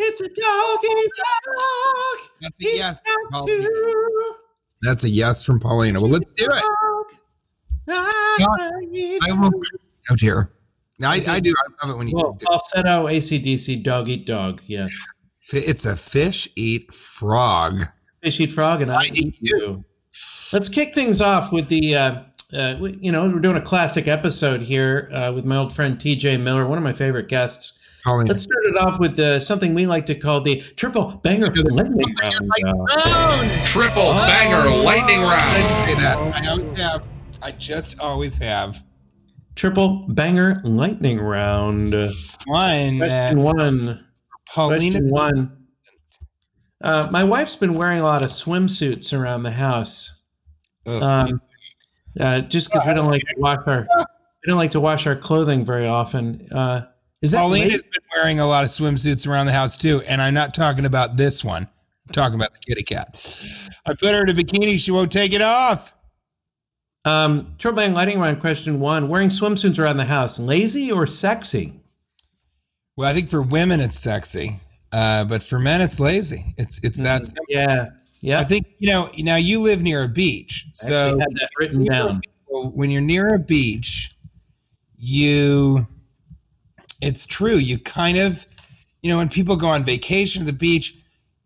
It's 0.00 0.20
a 0.22 0.28
doggy 0.28 1.10
dog. 1.18 2.18
That's 2.40 2.64
a 2.64 2.76
yes. 2.78 3.02
got 3.02 3.30
Paulina. 3.30 3.68
to 3.68 4.34
That's 4.80 5.04
a 5.04 5.10
yes 5.10 5.44
from 5.44 5.60
Paulina. 5.60 6.00
Well, 6.00 6.12
let's 6.12 6.30
do 6.30 6.46
it. 6.46 6.64
I 7.88 8.46
I 9.28 9.32
will. 9.32 9.50
Oh 10.08 10.16
dear. 10.16 10.50
I, 11.02 11.20
I 11.26 11.40
do. 11.40 11.52
I 11.56 11.86
love 11.86 11.94
it 11.94 11.98
when 11.98 12.08
you 12.08 12.16
Well, 12.16 12.32
do. 12.34 12.46
falsetto, 12.46 13.06
ACDC, 13.06 13.82
dog 13.82 14.08
eat 14.08 14.26
dog. 14.26 14.60
Yes. 14.66 14.92
It's 15.52 15.84
a 15.84 15.96
fish 15.96 16.48
eat 16.56 16.92
frog. 16.92 17.82
Fish 18.22 18.40
eat 18.40 18.52
frog, 18.52 18.82
and 18.82 18.90
I, 18.92 19.00
I 19.00 19.04
eat 19.06 19.16
eat 19.16 19.38
you. 19.40 19.84
Let's 20.52 20.68
kick 20.68 20.94
things 20.94 21.20
off 21.20 21.52
with 21.52 21.68
the. 21.68 21.96
Uh, 21.96 22.22
uh, 22.54 22.76
you 23.00 23.10
know, 23.10 23.26
we're 23.28 23.40
doing 23.40 23.56
a 23.56 23.62
classic 23.62 24.06
episode 24.06 24.60
here 24.60 25.08
uh, 25.14 25.32
with 25.34 25.46
my 25.46 25.56
old 25.56 25.74
friend 25.74 25.96
TJ 25.98 26.38
Miller, 26.40 26.66
one 26.66 26.76
of 26.76 26.84
my 26.84 26.92
favorite 26.92 27.28
guests. 27.28 27.78
Paulina. 28.04 28.28
Let's 28.28 28.42
start 28.42 28.64
it 28.66 28.78
off 28.78 28.98
with 29.00 29.18
uh, 29.18 29.40
something 29.40 29.72
we 29.74 29.86
like 29.86 30.04
to 30.06 30.14
call 30.14 30.40
the 30.42 30.56
triple 30.76 31.12
banger 31.22 31.46
lightning 31.46 32.14
round. 32.20 32.50
uh, 32.66 32.72
Oh, 32.90 33.62
Triple 33.64 34.12
banger 34.12 34.68
lightning 34.68 35.20
I 35.20 35.36
round. 35.36 35.86
say 35.88 35.94
that. 36.02 36.16
I 36.18 36.48
always 36.48 36.76
have. 36.78 37.04
I 37.40 37.52
just 37.52 37.98
always 38.00 38.36
have 38.38 38.82
triple 39.54 40.06
banger 40.08 40.60
lightning 40.64 41.20
round. 41.20 41.92
One. 42.46 42.98
Question 42.98 43.02
Uh, 43.02 43.34
one. 43.42 44.06
Paulina. 44.52 44.90
Question 44.98 45.10
one. 45.10 45.56
Uh, 46.82 47.08
my 47.10 47.22
wife's 47.22 47.56
been 47.56 47.74
wearing 47.74 48.00
a 48.00 48.02
lot 48.02 48.22
of 48.22 48.28
swimsuits 48.28 49.16
around 49.16 49.44
the 49.44 49.52
house. 49.52 50.22
Um, 50.86 51.40
uh, 52.18 52.40
just 52.40 52.70
because 52.70 52.86
we 52.86 52.94
don't 52.94 53.08
like 53.10 53.22
to 53.22 53.34
wash 53.38 53.60
our 53.66 53.86
we 53.96 54.48
don't 54.48 54.58
like 54.58 54.72
to 54.72 54.80
wash 54.80 55.06
our 55.06 55.14
clothing 55.14 55.64
very 55.64 55.86
often. 55.86 56.48
Uh, 56.50 56.86
is 57.22 57.30
that 57.30 57.38
Paulina's 57.38 57.70
lazy? 57.70 57.82
been 57.84 58.02
wearing 58.16 58.40
a 58.40 58.46
lot 58.46 58.64
of 58.64 58.70
swimsuits 58.70 59.28
around 59.28 59.46
the 59.46 59.52
house 59.52 59.76
too, 59.76 60.02
and 60.08 60.20
I'm 60.20 60.34
not 60.34 60.54
talking 60.54 60.84
about 60.84 61.16
this 61.16 61.44
one. 61.44 61.68
I'm 62.08 62.12
talking 62.12 62.34
about 62.34 62.52
the 62.52 62.58
kitty 62.66 62.82
cat. 62.82 63.14
I 63.86 63.94
put 63.94 64.12
her 64.12 64.22
in 64.22 64.28
a 64.30 64.32
bikini; 64.32 64.80
she 64.80 64.90
won't 64.90 65.12
take 65.12 65.32
it 65.32 65.42
off. 65.42 65.94
Um, 67.04 67.52
bang 67.74 67.94
lighting 67.94 68.20
round. 68.20 68.40
Question 68.40 68.78
one: 68.78 69.08
Wearing 69.08 69.28
swimsuits 69.28 69.78
around 69.78 69.96
the 69.96 70.04
house, 70.04 70.38
lazy 70.38 70.92
or 70.92 71.06
sexy? 71.06 71.80
Well, 72.96 73.08
I 73.08 73.14
think 73.14 73.28
for 73.28 73.42
women 73.42 73.80
it's 73.80 73.98
sexy, 73.98 74.60
uh, 74.92 75.24
but 75.24 75.42
for 75.42 75.58
men 75.58 75.80
it's 75.80 75.98
lazy. 75.98 76.54
It's 76.58 76.78
it's 76.84 76.98
that 76.98 77.26
simple. 77.26 77.44
Yeah, 77.48 77.86
yeah. 78.20 78.40
I 78.40 78.44
think 78.44 78.66
you 78.78 78.90
know. 78.90 79.10
Now 79.18 79.36
you 79.36 79.60
live 79.60 79.82
near 79.82 80.04
a 80.04 80.08
beach, 80.08 80.66
I 80.68 80.70
so 80.72 81.18
had 81.18 81.28
that 81.34 81.48
written 81.58 81.84
down. 81.84 82.20
when 82.48 82.90
you're 82.90 83.00
near 83.00 83.34
a 83.34 83.38
beach, 83.38 84.16
you 84.96 85.86
it's 87.00 87.26
true. 87.26 87.56
You 87.56 87.78
kind 87.78 88.18
of 88.18 88.46
you 89.02 89.10
know 89.10 89.16
when 89.16 89.28
people 89.28 89.56
go 89.56 89.66
on 89.66 89.82
vacation 89.84 90.44
to 90.44 90.46
the 90.46 90.56
beach, 90.56 90.94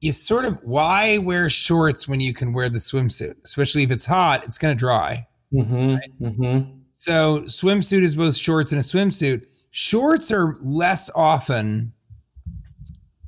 you 0.01 0.12
sort 0.12 0.45
of 0.45 0.62
why 0.62 1.16
wear 1.19 1.49
shorts 1.49 2.07
when 2.07 2.21
you 2.21 2.35
can 2.35 2.53
wear 2.53 2.69
the 2.69 2.79
swimsuit, 2.79 3.37
especially 3.45 3.85
if 3.85 3.90
it's 3.90 4.05
hot. 4.05 4.45
It's 4.45 4.59
going 4.59 4.77
to 4.77 4.79
dry. 4.79 5.27
Mm-hmm, 5.53 6.25
mm-hmm. 6.25 6.71
So 6.95 7.43
swimsuit 7.43 8.03
is 8.03 8.17
both 8.17 8.37
shorts 8.37 8.73
and 8.73 8.81
a 8.81 8.85
swimsuit. 8.85 9.47
Shorts 9.71 10.33
are 10.33 10.57
less 10.63 11.11
often 11.15 11.93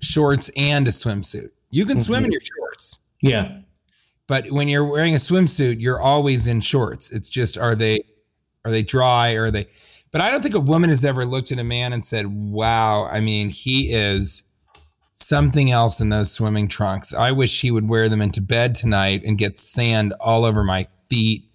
shorts 0.01 0.51
and 0.57 0.87
a 0.89 0.91
swimsuit. 0.91 1.51
You 1.71 1.85
can 1.85 2.01
swim 2.01 2.25
in 2.25 2.33
your 2.33 2.41
shorts. 2.41 3.01
Yeah, 3.21 3.59
But 4.27 4.51
when 4.51 4.69
you're 4.69 4.87
wearing 4.87 5.15
a 5.15 5.19
swimsuit, 5.19 5.81
you're 5.81 6.01
always 6.01 6.47
in 6.47 6.61
shorts. 6.61 7.11
It's 7.11 7.29
just 7.29 7.59
are 7.59 7.75
they 7.75 7.99
are 8.65 8.71
they 8.71 8.83
dry 8.83 9.35
or 9.35 9.45
are 9.45 9.51
they 9.51 9.69
but 10.11 10.21
I 10.21 10.31
don't 10.31 10.43
think 10.43 10.55
a 10.55 10.61
woman 10.61 10.91
has 10.91 11.05
ever 11.05 11.25
looked 11.25 11.53
at 11.53 11.59
a 11.59 11.65
man 11.65 11.93
and 11.93 12.05
said, 12.05 12.27
Wow, 12.27 13.07
I 13.11 13.21
mean, 13.21 13.51
he 13.51 13.93
is 13.93 14.43
something 15.07 15.71
else 15.71 16.01
in 16.01 16.09
those 16.09 16.33
swimming 16.33 16.69
trunks. 16.69 17.13
I 17.13 17.33
wish 17.33 17.61
he 17.61 17.71
would 17.71 17.89
wear 17.89 18.09
them 18.09 18.23
into 18.23 18.41
bed 18.41 18.75
tonight 18.75 19.23
and 19.25 19.37
get 19.37 19.57
sand 19.57 20.15
all 20.21 20.45
over 20.45 20.65
my 20.65 20.87
feet, 21.11 21.48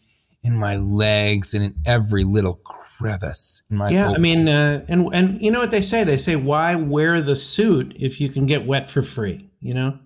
in 0.43 0.55
my 0.57 0.75
legs, 0.77 1.53
and 1.53 1.63
in 1.63 1.75
every 1.85 2.23
little 2.23 2.55
crevice 2.55 3.63
in 3.69 3.77
my 3.77 3.89
yeah. 3.89 4.09
I 4.09 4.17
mean, 4.17 4.47
uh, 4.47 4.85
and 4.87 5.09
and 5.13 5.41
you 5.41 5.51
know 5.51 5.59
what 5.59 5.71
they 5.71 5.81
say? 5.81 6.03
They 6.03 6.17
say, 6.17 6.35
why 6.35 6.75
wear 6.75 7.21
the 7.21 7.35
suit 7.35 7.95
if 7.99 8.19
you 8.21 8.29
can 8.29 8.45
get 8.45 8.65
wet 8.65 8.89
for 8.89 9.01
free? 9.01 9.49
You 9.59 9.73
know. 9.73 9.99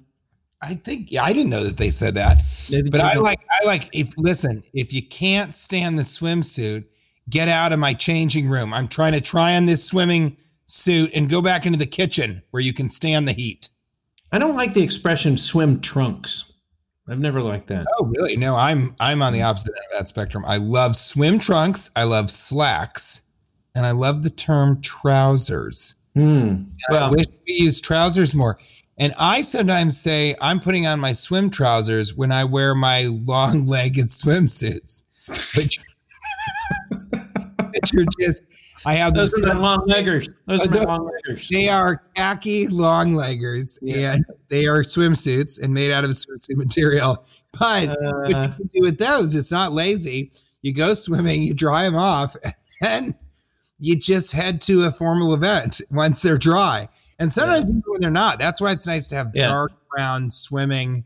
I 0.62 0.74
think 0.74 1.12
yeah, 1.12 1.24
I 1.24 1.34
didn't 1.34 1.52
know 1.52 1.64
that 1.64 1.78
they 1.78 1.92
said 1.92 2.16
that. 2.16 2.42
They- 2.70 2.82
But 2.82 2.94
they 2.94 3.00
I 3.00 3.16
like 3.16 3.40
I 3.62 3.66
like 3.68 3.90
if 3.94 4.14
listen, 4.18 4.64
if 4.74 4.92
you 4.94 5.04
can't 5.04 5.56
stand 5.56 6.00
the 6.00 6.04
swimsuit, 6.04 6.86
get 7.30 7.48
out 7.48 7.74
of 7.74 7.80
my 7.80 7.94
changing 7.94 8.48
room. 8.50 8.74
I'm 8.74 8.88
trying 8.88 9.14
to 9.14 9.22
try 9.22 9.56
on 9.56 9.66
this 9.68 9.84
swimming 9.84 10.38
suit 10.66 11.12
and 11.14 11.30
go 11.30 11.42
back 11.42 11.66
into 11.66 11.78
the 11.78 11.86
kitchen 11.86 12.42
where 12.52 12.62
you 12.62 12.74
can 12.74 12.90
stand 12.90 13.28
the 13.28 13.34
heat. 13.34 13.70
I 14.32 14.40
don't 14.40 14.56
like 14.56 14.74
the 14.74 14.82
expression 14.84 15.38
"swim 15.38 15.80
trunks." 15.80 16.52
I've 17.10 17.20
never 17.20 17.42
liked 17.42 17.68
that. 17.68 17.86
Oh, 17.98 18.06
really? 18.06 18.36
No, 18.36 18.56
I'm 18.56 18.96
I'm 19.00 19.22
on 19.22 19.34
the 19.34 19.42
opposite 19.42 19.70
end 19.70 19.86
of 19.94 20.00
that 20.00 20.08
spectrum. 20.10 20.44
I 20.46 20.58
love 20.58 20.96
swim 20.96 21.40
trunks, 21.40 21.90
I 21.96 22.04
love 22.04 22.30
slacks, 22.30 23.22
and 23.76 23.86
I 23.86 23.92
love 23.92 24.24
the 24.24 24.30
term 24.30 24.82
trousers. 24.82 25.96
Hmm. 26.16 26.64
I 26.92 27.10
wish 27.10 27.26
we 27.48 27.54
use 27.54 27.80
trousers 27.80 28.34
more. 28.34 28.58
And 28.98 29.14
I 29.20 29.42
sometimes 29.42 30.00
say 30.00 30.36
I'm 30.42 30.60
putting 30.60 30.88
on 30.88 31.00
my 31.00 31.12
swim 31.12 31.52
trousers 31.52 32.16
when 32.16 32.32
I 32.32 32.44
wear 32.44 32.74
my 32.74 33.04
long-legged 33.04 34.08
swimsuits, 34.08 35.04
which, 35.56 35.80
just 38.20 38.44
I 38.86 38.94
have 38.94 39.14
those 39.14 39.34
are 39.40 39.42
my 39.54 39.58
long 39.58 39.86
leggers. 39.90 40.30
Those 40.48 40.66
are 40.68 40.78
Uh, 40.78 40.84
long 40.86 41.10
leggers. 41.28 41.48
They 41.50 41.68
are 41.70 42.04
khaki 42.16 42.68
long 42.68 43.14
leggers, 43.14 43.78
Yeah. 43.82 44.14
and 44.14 44.26
they 44.50 44.66
are 44.68 44.82
swimsuits 44.84 45.62
and 45.62 45.74
made 45.74 45.92
out 45.92 46.04
of 46.04 46.12
swimsuit 46.12 46.56
material. 46.56 47.24
But 47.60 47.90
what 47.90 48.30
you 48.30 48.36
Uh, 48.36 48.48
can 48.56 48.70
do 48.74 48.82
with 48.82 48.98
those, 48.98 49.36
it's 49.36 49.52
not 49.52 49.74
lazy. 49.74 50.32
You 50.62 50.74
go 50.74 50.94
swimming, 50.94 51.44
you 51.44 51.54
dry 51.54 51.84
them 51.84 51.96
off, 51.96 52.36
and 52.82 53.14
you 53.80 53.96
just 53.96 54.32
head 54.32 54.62
to 54.62 54.86
a 54.86 54.92
formal 54.92 55.34
event 55.34 55.82
once 55.92 56.22
they're 56.22 56.38
dry. 56.38 56.90
And 57.20 57.32
sometimes 57.32 57.70
even 57.70 57.84
when 57.88 58.02
they're 58.02 58.12
not. 58.12 58.40
That's 58.40 58.62
why 58.62 58.72
it's 58.72 58.86
nice 58.88 59.08
to 59.10 59.16
have 59.16 59.32
Yeah. 59.34 59.48
dark 59.50 59.72
brown 59.90 60.30
swimming, 60.32 61.04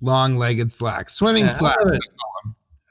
long-legged 0.00 0.70
slacks. 0.70 1.14
Swimming 1.14 1.46
Yeah, 1.46 1.52
slacks. 1.52 1.82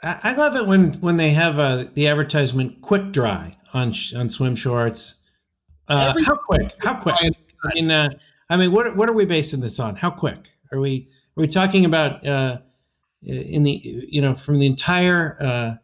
I, 0.06 0.20
I 0.24 0.34
love 0.36 0.56
it 0.56 0.66
when 0.66 0.94
when 1.02 1.18
they 1.18 1.32
have 1.32 1.60
uh, 1.60 1.86
the 1.94 2.08
advertisement 2.08 2.82
"quick 2.82 3.12
dry" 3.12 3.58
on 3.74 3.92
sh- 3.92 4.14
on 4.14 4.30
swim 4.30 4.56
shorts. 4.56 5.28
Uh, 5.88 6.14
how 6.24 6.36
quick? 6.36 6.72
How 6.80 6.96
quick? 6.96 7.16
I 7.22 7.74
mean, 7.74 7.92
uh, 7.92 8.10
I 8.50 8.58
mean, 8.58 8.72
what 8.72 8.96
what 8.96 9.10
are 9.10 9.14
we 9.14 9.26
basing 9.26 9.60
this 9.60 9.80
on? 9.80 9.96
How 9.96 10.12
quick 10.12 10.50
are 10.72 10.80
we? 10.80 11.08
Are 11.38 11.42
we 11.42 11.48
talking 11.48 11.84
about 11.84 12.26
uh, 12.26 12.60
in 13.24 13.64
the 13.64 14.06
you 14.08 14.22
know 14.22 14.36
from 14.36 14.60
the 14.60 14.68
entire 14.68 15.38
uh, 15.42 15.76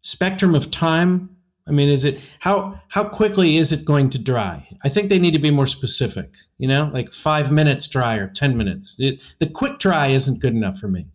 spectrum 0.00 0.54
of 0.54 0.70
time? 0.70 1.30
I 1.68 1.72
mean, 1.72 1.88
is 1.88 2.04
it 2.04 2.20
how 2.38 2.80
how 2.88 3.04
quickly 3.04 3.56
is 3.56 3.72
it 3.72 3.84
going 3.84 4.10
to 4.10 4.18
dry? 4.18 4.66
I 4.84 4.88
think 4.88 5.08
they 5.10 5.18
need 5.18 5.34
to 5.34 5.40
be 5.40 5.50
more 5.50 5.66
specific. 5.66 6.34
You 6.58 6.68
know, 6.68 6.90
like 6.92 7.12
five 7.12 7.52
minutes 7.52 7.88
dry 7.88 8.16
or 8.16 8.28
ten 8.28 8.56
minutes. 8.56 8.96
It, 8.98 9.20
the 9.38 9.46
quick 9.46 9.78
dry 9.78 10.08
isn't 10.08 10.40
good 10.40 10.54
enough 10.54 10.78
for 10.78 10.88
me. 10.88 11.06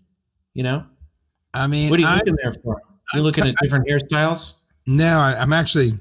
You 0.53 0.63
know, 0.63 0.85
I 1.53 1.67
mean, 1.67 1.89
what 1.89 1.99
are 1.99 2.01
you 2.03 2.07
I- 2.07 2.15
looking 2.17 2.37
there 2.41 2.53
for? 2.63 2.81
You 3.13 3.19
I'm 3.19 3.23
looking 3.23 3.43
ki- 3.43 3.49
at 3.49 3.55
different 3.61 3.87
hairstyles? 3.87 4.61
No, 4.87 5.17
I, 5.17 5.35
I'm 5.39 5.51
actually. 5.53 5.97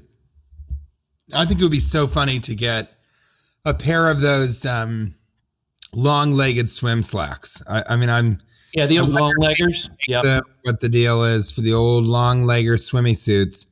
I 1.33 1.45
think 1.45 1.59
it 1.59 1.63
would 1.63 1.71
be 1.71 1.79
so 1.79 2.07
funny 2.07 2.39
to 2.41 2.55
get 2.55 2.91
a 3.65 3.73
pair 3.73 4.09
of 4.09 4.19
those 4.21 4.65
um, 4.65 5.13
long-legged 5.93 6.69
swim 6.69 7.03
slacks. 7.03 7.61
I, 7.69 7.83
I 7.89 7.95
mean, 7.95 8.09
I'm 8.09 8.39
Yeah, 8.73 8.85
the 8.85 8.99
old 8.99 9.09
long 9.11 9.33
leggers. 9.39 9.89
Yep. 10.07 10.23
the, 10.23 10.43
what 10.63 10.79
the 10.79 10.89
deal 10.89 11.23
is 11.23 11.51
for 11.51 11.61
the 11.61 11.73
old 11.73 12.05
long 12.05 12.43
legger 12.43 12.79
swimming 12.79 13.15
suits. 13.15 13.67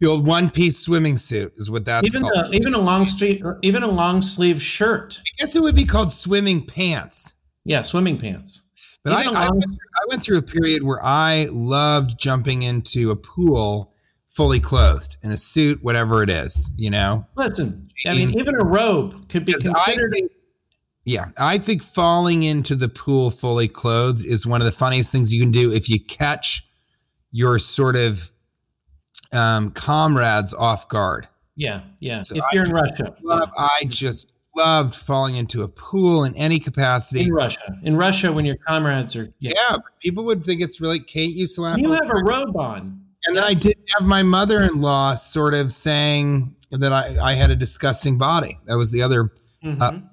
The 0.00 0.08
old 0.08 0.26
one 0.26 0.50
piece 0.50 0.78
swimming 0.78 1.16
suit 1.16 1.52
is 1.56 1.70
what 1.70 1.84
that's 1.84 2.06
even 2.06 2.22
called. 2.22 2.52
a, 2.52 2.56
even 2.56 2.74
a 2.74 2.78
long 2.78 3.06
street, 3.06 3.42
even 3.62 3.82
a 3.82 3.88
long 3.88 4.20
sleeve 4.22 4.60
shirt. 4.60 5.20
I 5.20 5.30
guess 5.38 5.56
it 5.56 5.62
would 5.62 5.74
be 5.76 5.84
called 5.84 6.10
swimming 6.12 6.66
pants. 6.66 7.34
Yeah, 7.64 7.80
swimming 7.82 8.18
pants. 8.18 8.70
But 9.02 9.12
I, 9.14 9.22
Even 9.22 9.36
I, 9.36 9.44
long- 9.48 9.62
I 9.96 10.06
went 10.08 10.22
through 10.22 10.38
a 10.38 10.42
period 10.42 10.82
where 10.82 11.00
I 11.02 11.48
loved 11.52 12.18
jumping 12.18 12.62
into 12.62 13.10
a 13.10 13.16
pool 13.16 13.92
fully 14.28 14.58
clothed 14.60 15.16
in 15.22 15.30
a 15.30 15.38
suit, 15.38 15.82
whatever 15.82 16.22
it 16.22 16.28
is, 16.30 16.68
you 16.76 16.90
know? 16.90 17.24
Listen, 17.36 17.86
I 18.06 18.14
mean, 18.14 18.36
even 18.38 18.56
a 18.56 18.64
robe 18.64 19.28
could 19.28 19.44
be 19.44 19.54
I 19.54 19.58
considered. 19.60 20.12
think- 20.12 20.32
yeah, 21.04 21.26
I 21.38 21.58
think 21.58 21.82
falling 21.82 22.42
into 22.44 22.74
the 22.74 22.88
pool 22.88 23.30
fully 23.30 23.68
clothed 23.68 24.24
is 24.24 24.46
one 24.46 24.60
of 24.60 24.64
the 24.64 24.72
funniest 24.72 25.12
things 25.12 25.32
you 25.32 25.40
can 25.40 25.50
do 25.52 25.70
if 25.70 25.88
you 25.88 26.02
catch 26.02 26.66
your 27.30 27.58
sort 27.58 27.94
of 27.94 28.30
um, 29.32 29.70
comrades 29.72 30.54
off 30.54 30.88
guard. 30.88 31.28
yeah, 31.56 31.82
yeah. 32.00 32.22
So 32.22 32.36
if 32.36 32.42
I 32.42 32.46
you're 32.52 32.64
in 32.64 32.72
Russia, 32.72 33.14
love, 33.22 33.50
I 33.58 33.84
just 33.86 34.38
loved 34.56 34.94
falling 34.94 35.36
into 35.36 35.62
a 35.62 35.68
pool 35.68 36.24
in 36.24 36.34
any 36.36 36.58
capacity. 36.58 37.22
in 37.22 37.32
Russia, 37.32 37.76
in 37.82 37.96
Russia, 37.96 38.32
when 38.32 38.44
your 38.44 38.56
comrades 38.66 39.16
are, 39.16 39.28
yeah. 39.40 39.52
Yeah, 39.56 39.76
people 40.00 40.24
would 40.24 40.44
think 40.44 40.60
it's 40.62 40.80
really 40.80 41.00
Kate 41.00 41.36
to 41.54 41.60
laugh. 41.62 41.78
you 41.78 41.92
have 41.92 42.10
a 42.10 42.22
robe 42.24 42.56
on. 42.56 43.00
and 43.26 43.36
then 43.36 43.44
I 43.44 43.54
did 43.54 43.76
have 43.98 44.06
my 44.06 44.22
mother-in-law 44.22 45.14
sort 45.16 45.54
of 45.54 45.72
saying 45.72 46.54
that 46.70 46.92
I, 46.92 47.16
I 47.20 47.34
had 47.34 47.50
a 47.50 47.56
disgusting 47.56 48.18
body. 48.18 48.58
That 48.66 48.76
was 48.76 48.90
the 48.92 49.02
other 49.02 49.30
Mhm. 49.64 49.80
upside. 49.80 50.12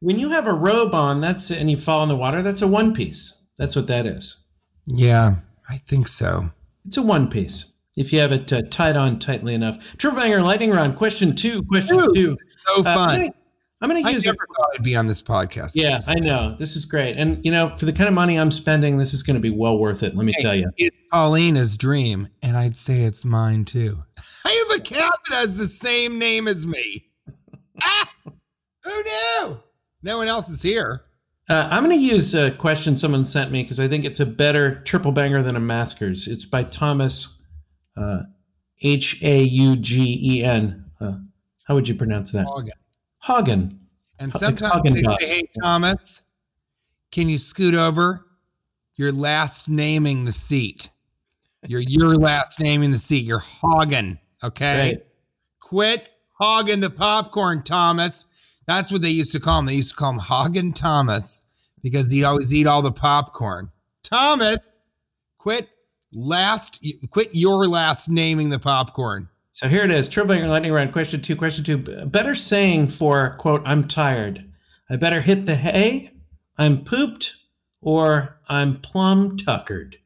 when 0.00 0.18
you 0.18 0.30
have 0.30 0.46
a 0.46 0.52
robe 0.52 0.94
on, 0.94 1.20
that's 1.20 1.50
and 1.50 1.70
you 1.70 1.76
fall 1.76 2.02
in 2.02 2.08
the 2.08 2.16
water. 2.16 2.42
That's 2.42 2.62
a 2.62 2.66
one 2.68 2.92
piece. 2.94 3.42
That's 3.58 3.74
what 3.76 3.86
that 3.88 4.04
is. 4.06 4.44
Yeah, 4.86 5.36
I 5.68 5.76
think 5.86 6.08
so. 6.08 6.50
It's 6.86 6.96
a 6.96 7.02
one 7.02 7.28
piece. 7.28 7.72
If 7.96 8.12
you 8.12 8.20
have 8.20 8.32
it 8.32 8.52
uh, 8.52 8.62
tied 8.70 8.96
on 8.96 9.18
tightly 9.18 9.54
enough. 9.54 9.78
Triple 9.98 10.20
banger 10.20 10.42
lightning 10.42 10.70
round. 10.70 10.96
Question 10.96 11.34
two. 11.36 11.62
Question 11.64 12.00
Ooh, 12.00 12.14
two. 12.14 12.36
So 12.66 12.80
Uh, 12.80 12.82
fun. 12.82 13.16
Gonna- 13.20 13.30
I'm 13.84 13.90
going 13.90 14.02
to 14.04 14.12
use. 14.12 14.26
I 14.26 14.30
never 14.30 14.42
it. 14.44 14.56
thought 14.56 14.68
I'd 14.76 14.82
be 14.82 14.96
on 14.96 15.06
this 15.06 15.20
podcast. 15.20 15.72
Yeah, 15.74 15.90
This- 15.96 16.08
I 16.08 16.14
know. 16.14 16.56
This 16.58 16.74
is 16.76 16.84
great. 16.86 17.16
And, 17.16 17.44
you 17.44 17.52
know, 17.52 17.76
for 17.76 17.84
the 17.84 17.92
kind 17.92 18.08
of 18.08 18.14
money 18.14 18.38
I'm 18.38 18.50
spending, 18.50 18.96
this 18.96 19.12
is 19.12 19.22
going 19.22 19.34
to 19.34 19.40
be 19.40 19.50
well 19.50 19.78
worth 19.78 20.02
it. 20.02 20.16
Let 20.16 20.24
me 20.24 20.32
Hey, 20.36 20.42
tell 20.42 20.54
you. 20.54 20.70
It's 20.78 20.96
Paulina's 21.12 21.76
dream, 21.76 22.28
and 22.42 22.56
I'd 22.56 22.76
say 22.76 23.02
it's 23.02 23.24
mine 23.24 23.64
too. 23.66 24.02
I 24.46 24.66
have 24.68 24.78
a 24.80 24.82
cat 24.82 25.12
that 25.28 25.36
has 25.36 25.58
the 25.58 25.66
same 25.66 26.18
name 26.18 26.48
as 26.48 26.66
me. 26.66 27.10
ah, 27.82 28.10
who 28.82 28.90
knew? 29.02 29.60
No 30.02 30.16
one 30.18 30.28
else 30.28 30.48
is 30.48 30.62
here. 30.62 31.02
Uh, 31.48 31.68
I'm 31.70 31.84
going 31.84 31.94
to 31.98 32.02
use 32.02 32.34
a 32.34 32.50
question 32.52 32.96
someone 32.96 33.24
sent 33.26 33.50
me 33.50 33.62
because 33.62 33.78
I 33.78 33.86
think 33.86 34.06
it's 34.06 34.20
a 34.20 34.24
better 34.26 34.76
triple 34.84 35.12
banger 35.12 35.42
than 35.42 35.56
a 35.56 35.60
Maskers. 35.60 36.26
It's 36.26 36.46
by 36.46 36.64
Thomas 36.64 37.42
uh, 37.98 38.20
H 38.80 39.22
A 39.22 39.42
U 39.42 39.76
G 39.76 40.18
E 40.38 40.42
N. 40.42 40.86
Uh, 40.98 41.18
how 41.64 41.74
would 41.74 41.86
you 41.86 41.94
pronounce 41.94 42.32
that? 42.32 42.44
Morgan. 42.46 42.72
Hagen. 43.24 43.80
And 44.18 44.32
sometimes 44.32 44.72
Haagen 44.72 44.94
they 44.94 45.26
say, 45.26 45.36
hey, 45.36 45.48
Thomas, 45.62 46.22
can 47.10 47.28
you 47.28 47.38
scoot 47.38 47.74
over? 47.74 48.26
You're 48.96 49.12
last 49.12 49.68
naming 49.68 50.24
the 50.24 50.32
seat. 50.32 50.90
You're 51.66 51.80
your 51.80 52.14
last 52.14 52.60
naming 52.60 52.90
the 52.90 52.98
seat. 52.98 53.24
You're 53.24 53.38
hogging. 53.38 54.18
Okay. 54.42 54.92
Right. 54.92 55.06
Quit 55.60 56.10
hogging 56.32 56.80
the 56.80 56.90
popcorn, 56.90 57.62
Thomas. 57.62 58.26
That's 58.66 58.92
what 58.92 59.02
they 59.02 59.10
used 59.10 59.32
to 59.32 59.40
call 59.40 59.60
him. 59.60 59.66
They 59.66 59.74
used 59.74 59.90
to 59.90 59.96
call 59.96 60.12
him 60.12 60.20
Hoggin 60.20 60.74
Thomas 60.74 61.44
because 61.82 62.10
he'd 62.10 62.24
always 62.24 62.52
eat 62.52 62.66
all 62.66 62.82
the 62.82 62.92
popcorn. 62.92 63.70
Thomas, 64.02 64.58
quit 65.38 65.68
last 66.12 66.84
quit 67.10 67.30
your 67.32 67.66
last 67.66 68.08
naming 68.08 68.50
the 68.50 68.58
popcorn. 68.58 69.28
So 69.54 69.68
here 69.68 69.84
it 69.84 69.92
is. 69.92 70.08
Triple 70.08 70.34
banger 70.34 70.48
lightning 70.48 70.72
round. 70.72 70.92
Question 70.92 71.22
two. 71.22 71.36
Question 71.36 71.62
two. 71.62 71.78
Better 71.78 72.34
saying 72.34 72.88
for, 72.88 73.34
quote, 73.34 73.62
I'm 73.64 73.86
tired. 73.86 74.44
I 74.90 74.96
better 74.96 75.20
hit 75.20 75.46
the 75.46 75.54
hay. 75.54 76.10
I'm 76.58 76.82
pooped 76.82 77.36
or 77.80 78.40
I'm 78.48 78.80
plum 78.80 79.36
tuckered. 79.36 79.96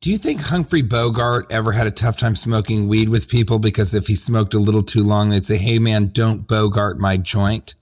Do 0.00 0.10
you 0.10 0.18
think 0.18 0.40
Humphrey 0.40 0.82
Bogart 0.82 1.46
ever 1.52 1.70
had 1.70 1.86
a 1.86 1.92
tough 1.92 2.16
time 2.16 2.34
smoking 2.34 2.88
weed 2.88 3.08
with 3.08 3.28
people 3.28 3.60
because 3.60 3.94
if 3.94 4.08
he 4.08 4.16
smoked 4.16 4.52
a 4.52 4.58
little 4.58 4.82
too 4.82 5.04
long, 5.04 5.30
they'd 5.30 5.46
say, 5.46 5.58
Hey 5.58 5.78
man, 5.78 6.08
don't 6.08 6.48
Bogart 6.48 6.98
my 6.98 7.16
joint. 7.16 7.76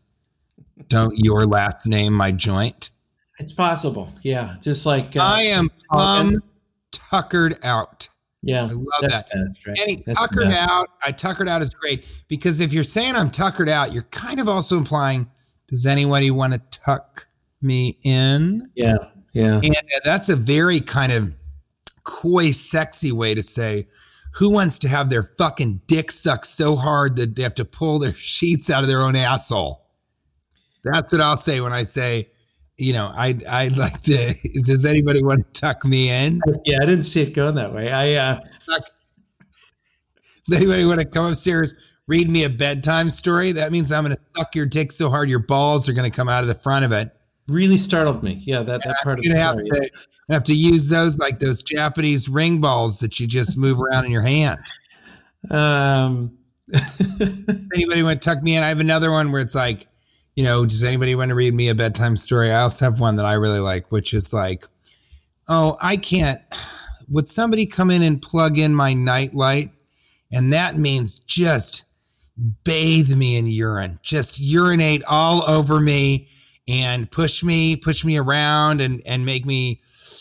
Don't 0.89 1.15
your 1.17 1.47
last 1.47 1.87
name 1.87 2.13
my 2.13 2.31
joint. 2.31 2.91
It's 3.39 3.55
possible. 3.55 4.13
Yeah. 4.21 4.57
Just 4.61 4.85
like, 4.85 5.17
uh, 5.17 5.23
I 5.23 5.43
am 5.45 5.71
plumb 5.91 6.43
tuckered 6.93 7.65
out. 7.65 8.11
Yeah. 8.45 8.65
I 8.65 8.73
love 8.73 8.87
that. 9.03 9.27
right? 9.67 9.79
Any 9.81 10.03
That's 10.05 10.19
tuckered 10.19 10.49
best. 10.49 10.71
out, 10.71 10.91
I 11.03 11.13
tuckered 11.13 11.49
out 11.49 11.63
is 11.63 11.75
great 11.75 12.07
because 12.29 12.61
if 12.61 12.73
you're 12.73 12.85
saying 12.85 13.17
I'm 13.17 13.31
tuckered 13.31 13.69
out, 13.69 13.93
you're 13.93 14.03
kind 14.05 14.41
of 14.41 14.49
also 14.49 14.77
implying, 14.77 15.29
does 15.69 15.87
anybody 15.87 16.31
want 16.31 16.53
to 16.53 16.61
tuck 16.71 17.27
me 17.63 17.99
in? 18.03 18.71
Yeah. 18.75 18.97
Yeah. 19.33 19.61
And 19.63 19.77
uh, 19.77 20.01
that's 20.05 20.29
a 20.29 20.37
very 20.37 20.81
kind 20.81 21.11
of 21.11 21.35
coy, 22.05 22.53
sexy 22.53 23.13
way 23.13 23.35
to 23.35 23.43
say, 23.43 23.89
who 24.35 24.51
wants 24.51 24.79
to 24.81 24.89
have 24.89 25.11
their 25.11 25.33
fucking 25.39 25.81
dick 25.87 26.11
sucked 26.11 26.47
so 26.47 26.77
hard 26.77 27.17
that 27.17 27.37
they 27.37 27.43
have 27.43 27.55
to 27.55 27.65
pull 27.65 27.99
their 27.99 28.15
sheets 28.15 28.71
out 28.71 28.83
of 28.83 28.89
their 28.89 29.03
own 29.03 29.17
asshole? 29.17 29.81
That's 30.85 31.13
what 31.13 31.23
I'll 31.23 31.39
say 31.39 31.61
when 31.61 31.73
I 31.73 31.85
say, 31.85 32.29
you 32.77 32.93
know, 32.93 33.13
I'd, 33.17 33.45
I'd 33.47 33.77
like 33.77 34.01
to, 34.03 34.35
does 34.65 34.85
anybody 34.85 35.23
want 35.23 35.53
to 35.55 35.61
tuck 35.61 35.85
me 35.85 36.11
in? 36.11 36.41
Yeah. 36.65 36.79
I 36.83 36.87
didn't 36.87 37.05
see 37.05 37.23
it 37.23 37.35
going 37.35 37.55
that 37.55 37.73
way. 37.75 37.91
I, 37.91 38.15
uh, 38.15 38.41
Does 40.49 40.57
anybody 40.59 40.85
want 40.85 41.01
to 41.01 41.07
come 41.07 41.27
upstairs, 41.27 41.75
read 42.07 42.31
me 42.31 42.45
a 42.45 42.51
bedtime 42.51 43.11
story? 43.11 43.53
That 43.53 43.73
means 43.73 43.93
I'm 43.93 44.05
going 44.05 44.17
to 44.17 44.23
suck 44.37 44.55
your 44.55 44.67
dick 44.67 44.93
so 44.93 45.09
hard 45.09 45.31
your 45.31 45.39
balls 45.39 45.89
are 45.89 45.93
going 45.93 46.11
to 46.11 46.15
come 46.15 46.29
out 46.29 46.43
of 46.43 46.49
the 46.49 46.55
front 46.55 46.85
of 46.85 46.93
it. 46.93 47.11
really 47.49 47.79
startled 47.79 48.23
me. 48.23 48.43
Yeah. 48.45 48.63
That, 48.63 48.83
that 48.85 48.97
part 49.03 49.19
of 49.21 49.25
the 49.25 49.37
have 49.37 49.53
story. 49.53 49.69
to 49.71 49.91
have 50.31 50.45
to 50.45 50.55
use 50.55 50.89
those 50.89 51.19
like 51.19 51.39
those 51.39 51.63
Japanese 51.63 52.29
ring 52.29 52.61
balls 52.61 52.99
that 52.99 53.21
you 53.21 53.27
just 53.27 53.57
move 53.57 53.81
around 53.81 54.05
in 54.05 54.11
your 54.11 54.23
hand. 54.23 54.61
Um, 55.51 56.39
Anybody 57.75 58.03
want 58.03 58.21
to 58.23 58.29
tuck 58.29 58.43
me 58.43 58.57
in? 58.57 58.63
I 58.63 58.69
have 58.69 58.81
another 58.81 59.11
one 59.11 59.31
where 59.33 59.41
it's 59.41 59.55
like, 59.55 59.87
you 60.37 60.43
know, 60.43 60.67
does 60.67 60.83
anybody 60.83 61.15
want 61.15 61.29
to 61.29 61.35
read 61.35 61.55
me 61.55 61.69
a 61.69 61.75
bedtime 61.75 62.17
story? 62.17 62.51
I 62.51 62.63
also 62.63 62.85
have 62.85 63.01
one 63.01 63.17
that 63.17 63.25
I 63.25 63.35
really 63.35 63.61
like, 63.61 63.91
which 63.93 64.13
is 64.13 64.33
like, 64.33 64.67
oh, 65.49 65.77
I 65.81 65.97
can't. 65.97 66.41
Would 67.09 67.29
somebody 67.29 67.67
come 67.67 67.91
in 67.91 68.03
and 68.03 68.21
plug 68.21 68.59
in 68.59 68.75
my 68.75 68.95
night 68.95 69.35
light? 69.35 69.71
And 70.33 70.53
that 70.53 70.77
means 70.77 71.21
just 71.21 71.85
bathe 72.65 73.15
me 73.15 73.37
in 73.37 73.47
urine, 73.47 74.01
just 74.03 74.41
urinate 74.41 75.05
all 75.09 75.49
over 75.49 75.79
me 75.79 76.27
and 76.67 77.11
push 77.11 77.45
me, 77.45 77.77
push 77.77 78.05
me 78.05 78.17
around 78.17 78.81
and 78.81 79.03
and 79.07 79.25
make 79.25 79.47
me, 79.47 79.81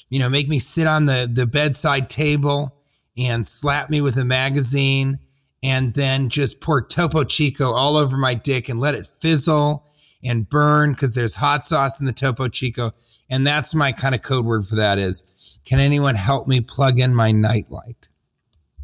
you 0.09 0.19
know, 0.19 0.29
make 0.29 0.47
me 0.47 0.59
sit 0.59 0.85
on 0.85 1.05
the 1.05 1.27
the 1.31 1.47
bedside 1.47 2.09
table 2.09 2.75
and 3.17 3.47
slap 3.47 3.89
me 3.89 4.01
with 4.01 4.17
a 4.17 4.25
magazine 4.25 5.17
and 5.63 5.93
then 5.93 6.29
just 6.29 6.59
pour 6.59 6.81
Topo 6.81 7.23
Chico 7.23 7.71
all 7.71 7.95
over 7.95 8.17
my 8.17 8.33
dick 8.33 8.69
and 8.69 8.79
let 8.79 8.93
it 8.93 9.07
fizzle 9.07 9.87
and 10.23 10.47
burn 10.49 10.91
because 10.93 11.13
there's 11.15 11.35
hot 11.35 11.63
sauce 11.63 11.99
in 11.99 12.05
the 12.05 12.13
Topo 12.13 12.47
Chico. 12.47 12.93
And 13.29 13.45
that's 13.45 13.73
my 13.75 13.91
kind 13.91 14.13
of 14.15 14.21
code 14.21 14.45
word 14.45 14.67
for 14.67 14.75
that 14.75 14.97
is, 14.99 15.59
can 15.65 15.79
anyone 15.79 16.15
help 16.15 16.47
me 16.47 16.61
plug 16.61 16.99
in 16.99 17.13
my 17.15 17.31
nightlight? 17.31 18.09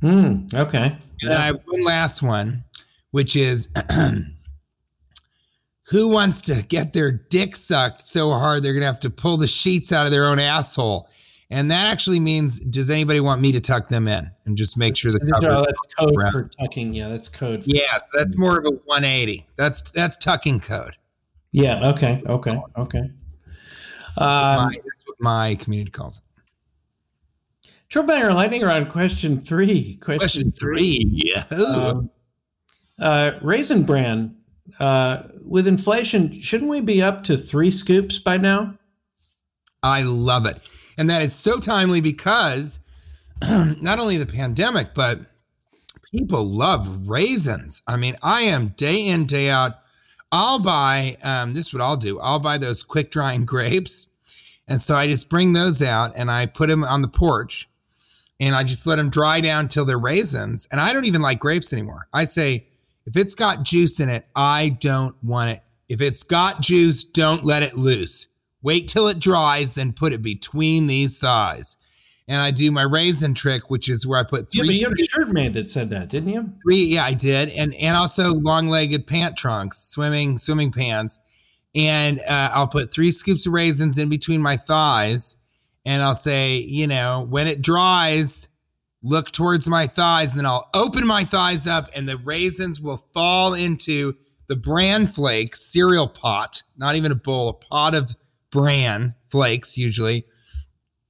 hmm, 0.02 0.46
okay. 0.54 0.96
And 1.22 1.32
then 1.32 1.38
I 1.38 1.46
have 1.48 1.60
one 1.66 1.84
last 1.84 2.22
one, 2.24 2.64
which 3.12 3.36
is 3.36 3.68
who 5.90 6.08
wants 6.08 6.42
to 6.44 6.64
get 6.68 6.94
their 6.94 7.12
dick 7.12 7.56
sucked 7.56 8.08
so 8.08 8.30
hard 8.32 8.64
they're 8.64 8.74
going 8.74 8.82
to 8.82 8.88
have 8.88 9.00
to 9.02 9.10
pull 9.10 9.38
the 9.38 9.48
sheets 9.48 9.92
out 9.92 10.06
of 10.06 10.12
their 10.12 10.26
own 10.26 10.40
asshole? 10.40 11.10
And 11.52 11.72
that 11.72 11.92
actually 11.92 12.20
means, 12.20 12.60
does 12.60 12.92
anybody 12.92 13.20
want 13.20 13.42
me 13.42 13.52
to 13.54 13.60
tuck 13.60 13.88
them 13.90 14.08
in 14.08 14.30
and 14.46 14.56
just 14.56 14.78
make 14.78 14.96
sure 14.96 15.12
the 15.12 15.18
These 15.20 15.32
are- 15.32 15.66
that's 15.66 15.82
code 15.98 16.16
around. 16.16 16.32
for 16.32 16.50
tucking. 16.62 16.94
Yeah. 16.94 17.10
That's 17.10 17.28
code. 17.28 17.64
For, 17.64 17.70
Yeah, 17.72 17.98
so 17.98 18.20
that's 18.20 18.38
more 18.38 18.60
of 18.60 18.66
a 18.66 18.70
180. 18.86 19.48
That's 19.58 19.82
that's 19.90 20.16
tucking 20.16 20.60
code. 20.60 20.96
Yeah. 21.52 21.90
Okay. 21.90 22.22
Okay. 22.26 22.60
Okay. 22.78 23.12
my, 24.18 24.56
Um, 24.58 24.72
that's 24.72 25.06
what 25.06 25.18
my 25.20 25.56
community 25.56 25.92
calls 25.92 26.20
it. 26.20 28.06
Banger 28.06 28.34
lightning 28.34 28.62
round. 28.62 28.90
Question 28.90 29.42
three. 29.42 29.96
Question, 29.96 30.20
Question 30.20 30.52
three. 30.52 31.34
Um, 31.52 32.10
uh, 33.00 33.32
Raisin 33.42 33.84
Bran. 33.84 34.36
Uh, 34.80 35.24
with 35.44 35.68
inflation, 35.68 36.32
shouldn't 36.40 36.70
we 36.70 36.80
be 36.80 37.02
up 37.02 37.24
to 37.24 37.38
three 37.38 37.72
scoops 37.72 38.20
by 38.20 38.38
now? 38.38 38.78
I 39.82 40.04
love 40.04 40.46
it. 40.46 40.58
And 40.98 41.10
that 41.10 41.22
is 41.22 41.34
so 41.34 41.60
timely 41.60 42.02
because 42.02 42.80
not 43.82 44.00
only 44.00 44.18
the 44.18 44.26
pandemic, 44.26 44.94
but 44.94 45.22
people 46.12 46.46
love 46.46 47.08
raisins. 47.08 47.82
I 47.88 47.98
mean, 47.98 48.16
I 48.22 48.42
am 48.42 48.70
day 48.70 49.08
in, 49.08 49.26
day 49.26 49.50
out 49.50 49.80
I'll 50.32 50.60
buy. 50.60 51.18
Um, 51.24 51.54
this 51.54 51.68
is 51.68 51.74
what 51.74 51.82
I'll 51.82 51.98
do. 51.98 52.20
I'll 52.20 52.40
buy 52.40 52.58
those 52.58 52.84
quick 52.84 53.12
drying 53.12 53.46
grapes, 53.54 54.08
and 54.68 54.82
so 54.82 54.96
I 54.96 55.08
just 55.08 55.30
bring 55.30 55.54
those 55.54 55.82
out 55.82 56.14
and 56.16 56.30
I 56.30 56.46
put 56.46 56.70
them 56.70 56.84
on 56.84 57.02
the 57.02 57.08
porch, 57.08 57.70
and 58.40 58.56
I 58.56 58.64
just 58.64 58.86
let 58.86 58.98
them 58.98 59.10
dry 59.10 59.42
down 59.42 59.68
till 59.68 59.86
they're 59.86 59.98
raisins. 59.98 60.68
And 60.72 60.80
I 60.80 60.94
don't 60.94 61.06
even 61.06 61.22
like 61.22 61.40
grapes 61.40 61.74
anymore. 61.74 62.08
I 62.14 62.26
say 62.26 62.68
if 63.06 63.18
it's 63.18 63.36
got 63.36 63.64
juice 63.64 64.00
in 64.00 64.10
it, 64.10 64.28
I 64.36 64.78
don't 64.80 65.16
want 65.24 65.52
it. 65.52 65.64
If 65.88 66.02
it's 66.02 66.24
got 66.24 66.62
juice, 66.62 67.04
don't 67.04 67.44
let 67.44 67.64
it 67.64 67.76
loose. 67.76 68.28
Wait 68.62 68.88
till 68.88 69.08
it 69.08 69.20
dries, 69.20 69.74
then 69.74 69.94
put 69.94 70.14
it 70.14 70.22
between 70.22 70.86
these 70.86 71.18
thighs. 71.18 71.78
And 72.30 72.40
I 72.40 72.52
do 72.52 72.72
my 72.72 72.84
raisin 72.84 73.34
trick, 73.34 73.72
which 73.72 73.90
is 73.90 74.06
where 74.06 74.20
I 74.20 74.24
put 74.24 74.50
Yeah, 74.54 74.62
three 74.62 74.70
but 74.70 74.76
you 74.76 74.90
had 74.90 75.00
a 75.00 75.04
shirt 75.04 75.34
made 75.34 75.54
that 75.56 75.68
said 75.68 75.90
that, 75.90 76.10
didn't 76.10 76.30
you? 76.30 76.54
Three, 76.64 76.86
yeah, 76.86 77.04
I 77.04 77.14
did, 77.14 77.50
and 77.50 77.74
and 77.74 77.98
also 77.98 78.36
long-legged 78.36 79.08
pant 79.08 79.36
trunks, 79.36 79.80
swimming 79.80 80.38
swimming 80.38 80.72
pants, 80.72 81.20
and 81.74 82.20
uh, 82.22 82.52
I'll 82.54 82.68
put 82.68 82.94
three 82.94 83.12
scoops 83.12 83.48
of 83.48 83.54
raisins 83.54 83.98
in 83.98 84.10
between 84.10 84.44
my 84.44 84.58
thighs, 84.58 85.38
and 85.86 86.04
I'll 86.04 86.14
say, 86.14 86.58
you 86.58 86.86
know, 86.86 87.26
when 87.28 87.48
it 87.48 87.64
dries, 87.64 88.48
look 89.02 89.32
towards 89.32 89.68
my 89.68 89.88
thighs, 89.88 90.32
and 90.32 90.40
then 90.40 90.46
I'll 90.46 90.70
open 90.76 91.08
my 91.08 91.24
thighs 91.24 91.66
up, 91.66 91.88
and 91.96 92.08
the 92.08 92.18
raisins 92.18 92.80
will 92.80 93.08
fall 93.12 93.56
into 93.56 94.14
the 94.46 94.56
bran 94.56 95.08
flakes 95.08 95.62
cereal 95.62 96.08
pot, 96.08 96.62
not 96.78 96.96
even 96.96 97.12
a 97.12 97.16
bowl, 97.16 97.50
a 97.50 97.54
pot 97.54 97.96
of 97.96 98.16
bran 98.52 99.16
flakes 99.32 99.80
usually. 99.80 100.26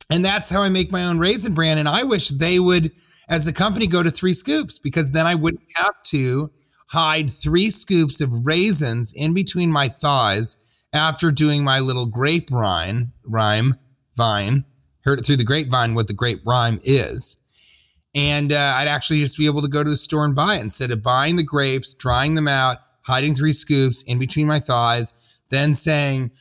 And 0.10 0.26
that's 0.26 0.50
how 0.50 0.62
I 0.62 0.69
make 0.69 0.91
my 0.91 1.06
own 1.06 1.19
raisin 1.19 1.54
bran. 1.54 1.78
And 1.78 1.88
I 1.88 2.04
wish 2.04 2.30
they 2.30 2.60
would, 2.60 2.91
as 3.28 3.48
a 3.48 3.54
company, 3.54 3.88
go 3.88 4.02
to 4.02 4.12
three 4.12 4.34
scoops 4.34 4.80
because 4.80 5.12
then 5.12 5.28
I 5.28 5.36
wouldn't 5.36 5.63
have 5.76 6.02
to 6.08 6.52
hide 6.88 7.30
three 7.30 7.69
scoops 7.69 8.19
of 8.19 8.45
raisins 8.45 9.13
in 9.13 9.34
between 9.34 9.72
my 9.72 9.88
thighs 9.88 10.84
after 10.93 11.32
doing 11.32 11.63
my 11.63 11.80
little 11.80 12.08
grape 12.08 12.50
rhyme, 12.52 13.13
rhyme, 13.24 13.76
vine. 14.17 14.65
Heard 15.02 15.19
it 15.19 15.26
through 15.26 15.38
the 15.38 15.43
grapevine 15.43 15.93
what 15.93 16.08
the 16.08 16.13
grape 16.13 16.41
rhyme 16.45 16.80
is. 16.84 17.38
And 18.15 18.52
uh, 18.52 18.74
I'd 18.76 18.88
actually 18.88 19.19
just 19.19 19.38
be 19.38 19.45
able 19.45 19.62
to 19.62 19.67
go 19.67 19.84
to 19.84 19.89
the 19.89 19.95
store 19.98 20.26
and 20.26 20.36
buy 20.36 20.56
it 20.56 20.62
instead 20.62 20.89
of 20.89 21.04
buying 21.04 21.36
the 21.36 21.43
grapes, 21.43 21.93
drying 21.93 22.34
them 22.34 22.48
out, 22.48 22.80
hiding 23.02 23.36
three 23.36 23.54
scoops 23.54 24.02
in 24.04 24.17
between 24.17 24.48
my 24.48 24.60
thighs, 24.60 25.41
then 25.50 25.76
saying, 25.76 26.32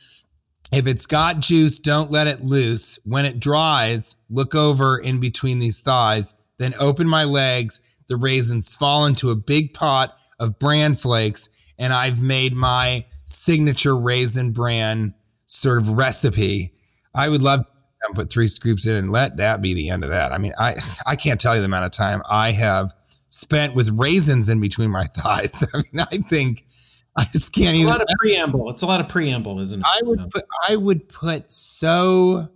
if 0.71 0.87
it's 0.87 1.05
got 1.05 1.39
juice, 1.39 1.79
don't 1.79 2.11
let 2.11 2.27
it 2.27 2.43
loose. 2.43 2.99
When 3.05 3.25
it 3.25 3.39
dries, 3.39 4.17
look 4.29 4.53
over 4.53 4.97
in 4.99 5.19
between 5.19 5.59
these 5.59 5.81
thighs, 5.81 6.35
then 6.57 6.73
open 6.79 7.07
my 7.07 7.23
legs. 7.23 7.81
The 8.07 8.17
raisins 8.17 8.75
fall 8.75 9.05
into 9.05 9.31
a 9.31 9.35
big 9.35 9.73
pot 9.73 10.15
of 10.39 10.59
bran 10.59 10.95
flakes, 10.95 11.49
and 11.77 11.93
I've 11.93 12.21
made 12.21 12.53
my 12.53 13.05
signature 13.25 13.97
raisin 13.97 14.51
bran 14.51 15.13
sort 15.47 15.79
of 15.79 15.89
recipe. 15.89 16.73
I 17.15 17.29
would 17.29 17.41
love 17.41 17.61
to 17.61 18.13
put 18.13 18.31
three 18.31 18.47
scoops 18.47 18.85
in 18.85 18.95
and 18.95 19.11
let 19.11 19.37
that 19.37 19.61
be 19.61 19.73
the 19.73 19.89
end 19.89 20.03
of 20.03 20.09
that. 20.09 20.31
I 20.31 20.37
mean, 20.37 20.53
I 20.57 20.75
I 21.05 21.15
can't 21.15 21.39
tell 21.39 21.55
you 21.55 21.61
the 21.61 21.65
amount 21.65 21.85
of 21.85 21.91
time 21.91 22.21
I 22.29 22.51
have 22.51 22.93
spent 23.29 23.75
with 23.75 23.89
raisins 23.89 24.49
in 24.49 24.59
between 24.59 24.91
my 24.91 25.03
thighs. 25.15 25.65
I 25.73 25.77
mean, 25.77 26.05
I 26.11 26.17
think 26.29 26.65
I 27.19 27.25
just 27.33 27.51
can't 27.53 27.75
It's 27.75 27.83
a 27.83 27.87
lot 27.87 28.01
of 28.01 28.07
preamble. 28.17 28.69
It's 28.69 28.81
a 28.81 28.85
lot 28.85 29.01
of 29.01 29.09
preamble, 29.09 29.59
isn't 29.59 29.81
it? 29.81 29.85
I 29.85 29.99
would 30.03 30.31
put 30.31 30.45
I 30.69 30.77
would 30.77 31.09
put 31.09 31.51
so 31.51 32.47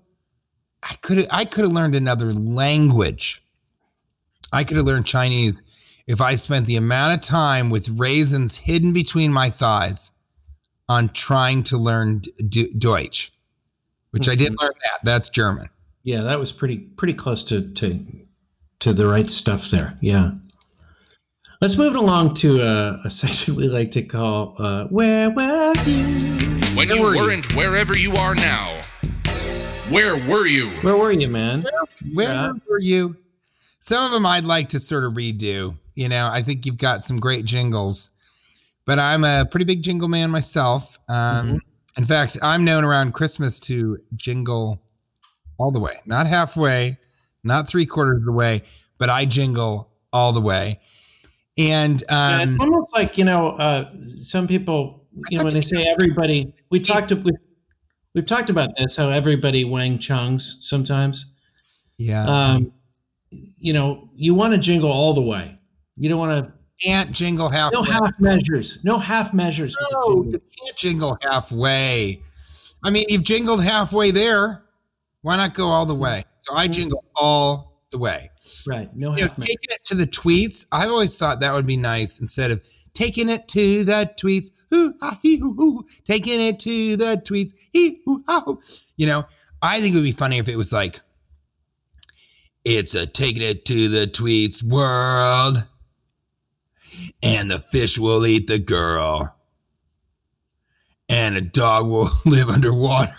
I 0.82 0.95
could 1.02 1.28
I 1.30 1.43
could 1.43 1.65
have 1.65 1.73
learned 1.73 1.95
another 1.95 2.32
language. 2.32 3.43
I 4.54 4.63
could 4.63 4.78
have 4.78 4.86
learned 4.86 5.06
Chinese 5.06 5.62
if 6.08 6.21
I 6.21 6.36
spent 6.36 6.65
the 6.65 6.78
amount 6.78 7.13
of 7.13 7.21
time 7.21 7.71
with 7.71 7.89
raisins 7.89 8.56
hidden 8.56 8.93
between 8.93 9.34
my 9.34 9.49
thighs 9.49 10.13
on 10.88 11.10
trying 11.10 11.63
to 11.63 11.78
learn 11.78 12.21
D- 12.47 12.73
Deutsch, 12.78 13.34
which 14.12 14.30
I 14.30 14.36
did 14.36 14.54
mm-hmm. 14.54 14.63
learn 14.63 14.73
that. 14.86 14.99
That's 15.04 15.28
German. 15.28 15.67
Yeah, 16.04 16.21
that 16.21 16.39
was 16.39 16.54
pretty 16.54 16.78
pretty 16.78 17.15
close 17.15 17.43
to 17.45 17.69
to 17.73 17.99
to 18.80 18.93
the 18.93 19.08
right 19.08 19.30
stuff 19.30 19.69
there. 19.71 19.97
Yeah. 19.99 20.32
Let's 21.63 21.78
move 21.78 21.95
along 21.95 22.34
to 22.34 22.60
a, 22.60 22.99
a 23.06 23.10
section 23.10 23.56
we 23.56 23.69
like 23.69 23.89
to 23.91 24.02
call 24.02 24.54
uh, 24.60 24.88
"Where 24.88 25.30
Were 25.30 25.73
You?" 25.86 26.04
When 26.76 26.89
Where 26.89 26.97
you 26.97 27.02
were 27.02 27.15
you? 27.15 27.21
weren't 27.21 27.56
wherever 27.56 27.97
you 27.97 28.13
are 28.17 28.36
now. 28.36 28.82
Where 29.89 30.17
were 30.28 30.45
you? 30.45 30.71
Where 30.82 30.97
were 30.97 31.13
you, 31.13 31.30
man? 31.30 31.65
Where 32.13 32.34
Yeah. 32.34 32.52
were 32.69 32.82
you? 32.82 33.15
Some 33.80 34.04
of 34.04 34.12
them 34.12 34.26
I'd 34.26 34.43
like 34.43 34.67
to 34.69 34.80
sort 34.82 35.06
of 35.06 35.13
redo. 35.13 35.78
You 35.95 36.10
know, 36.10 36.28
I 36.28 36.43
think 36.43 36.65
you've 36.65 36.78
got 36.78 37.06
some 37.06 37.17
great 37.17 37.45
jingles, 37.45 38.10
but 38.86 38.99
I'm 38.99 39.23
a 39.23 39.45
pretty 39.49 39.63
big 39.63 39.84
jingle 39.84 40.10
man 40.10 40.32
myself. 40.32 40.99
Um, 41.08 41.62
In 41.95 42.04
fact, 42.04 42.38
I'm 42.41 42.65
known 42.65 42.84
around 42.84 43.13
Christmas 43.13 43.58
to 43.62 43.99
jingle 44.17 44.82
all 45.58 45.71
the 45.71 45.80
way, 45.80 45.93
not 46.06 46.28
halfway, 46.28 46.97
not 47.41 47.69
three 47.69 47.86
quarters 47.86 48.17
of 48.17 48.26
the 48.26 48.34
way, 48.34 48.63
but 48.97 49.10
I 49.10 49.23
jingle 49.23 49.93
all 50.12 50.34
the 50.34 50.41
way. 50.41 50.82
And 51.57 52.03
Yeah, 52.09 52.39
um, 52.41 52.49
it's 52.49 52.59
almost 52.59 52.93
like 52.93 53.17
you 53.17 53.25
know, 53.25 53.49
uh, 53.51 53.91
some 54.19 54.47
people, 54.47 55.05
you 55.29 55.37
know, 55.37 55.43
when 55.43 55.53
they 55.53 55.61
say 55.61 55.85
everybody, 55.85 56.53
we 56.71 56.79
talked 56.79 57.11
we, 57.11 57.31
we've 58.15 58.25
talked 58.25 58.49
about 58.49 58.71
this 58.77 58.95
how 58.95 59.09
everybody 59.09 59.63
Wang 59.63 59.97
Chungs 59.99 60.61
sometimes. 60.61 61.33
yeah, 61.97 62.25
Um, 62.25 62.73
you 63.59 63.73
know, 63.73 64.09
you 64.15 64.33
want 64.33 64.53
to 64.53 64.59
jingle 64.59 64.91
all 64.91 65.13
the 65.13 65.21
way. 65.21 65.57
You 65.95 66.09
don't 66.09 66.19
want 66.19 66.45
to 66.45 66.53
can't 66.81 67.11
jingle 67.11 67.49
halfway. 67.49 67.79
no 67.79 67.83
half 67.83 68.19
measures. 68.19 68.83
No 68.83 68.97
half 68.97 69.33
measures. 69.33 69.75
No, 69.93 70.23
you 70.23 70.31
can't 70.31 70.75
jingle 70.75 71.17
halfway. 71.21 72.21
I 72.83 72.89
mean, 72.89 73.05
you've 73.07 73.23
jingled 73.23 73.63
halfway 73.63 74.11
there. 74.11 74.63
Why 75.21 75.37
not 75.37 75.53
go 75.53 75.67
all 75.67 75.85
the 75.85 75.95
way? 75.95 76.23
So 76.37 76.53
I 76.53 76.67
jingle 76.67 77.05
all 77.15 77.72
the 77.93 77.99
way. 77.99 78.32
Right. 78.67 78.93
No 78.93 79.15
You 79.15 79.23
know, 79.23 79.34
taking 79.39 79.69
it 79.69 79.86
to 79.86 79.95
the 79.95 80.06
tweets, 80.06 80.65
I've 80.71 80.89
always 80.89 81.15
thought 81.15 81.39
that 81.39 81.53
would 81.53 81.65
be 81.65 81.77
nice 81.77 82.19
instead 82.19 82.51
of 82.51 82.62
taking 82.93 83.29
it 83.29 83.47
to 83.49 83.86
the 83.86 84.12
tweets. 84.19 84.49
Hoo, 84.69 84.93
ha, 84.99 85.17
hee, 85.21 85.38
hoo, 85.38 85.53
hoo. 85.53 85.86
Taking 86.06 86.41
it 86.41 86.60
to 86.62 86.97
the 86.97 87.21
tweets. 87.25 87.53
Hee, 87.71 88.01
hoo, 88.06 88.23
ha, 88.27 88.41
hoo. 88.45 88.60
You 88.97 89.08
know, 89.08 89.25
I 89.62 89.79
think 89.79 89.93
it 89.93 89.99
would 89.99 90.03
be 90.03 90.12
funny 90.12 90.39
if 90.39 90.49
it 90.49 90.58
was 90.58 90.73
like, 90.73 90.99
it's 92.65 92.95
a 92.95 93.06
taking 93.06 93.41
it 93.41 93.65
to 93.65 93.89
the 93.89 94.08
tweets 94.08 94.63
world, 94.63 95.65
and 97.21 97.51
the 97.51 97.60
fish 97.60 97.97
will 97.97 98.25
eat 98.25 98.47
the 98.47 98.60
girl, 98.60 99.36
and 101.10 101.36
a 101.36 101.41
dog 101.41 101.88
will 101.88 102.10
live 102.25 102.49
underwater, 102.49 103.15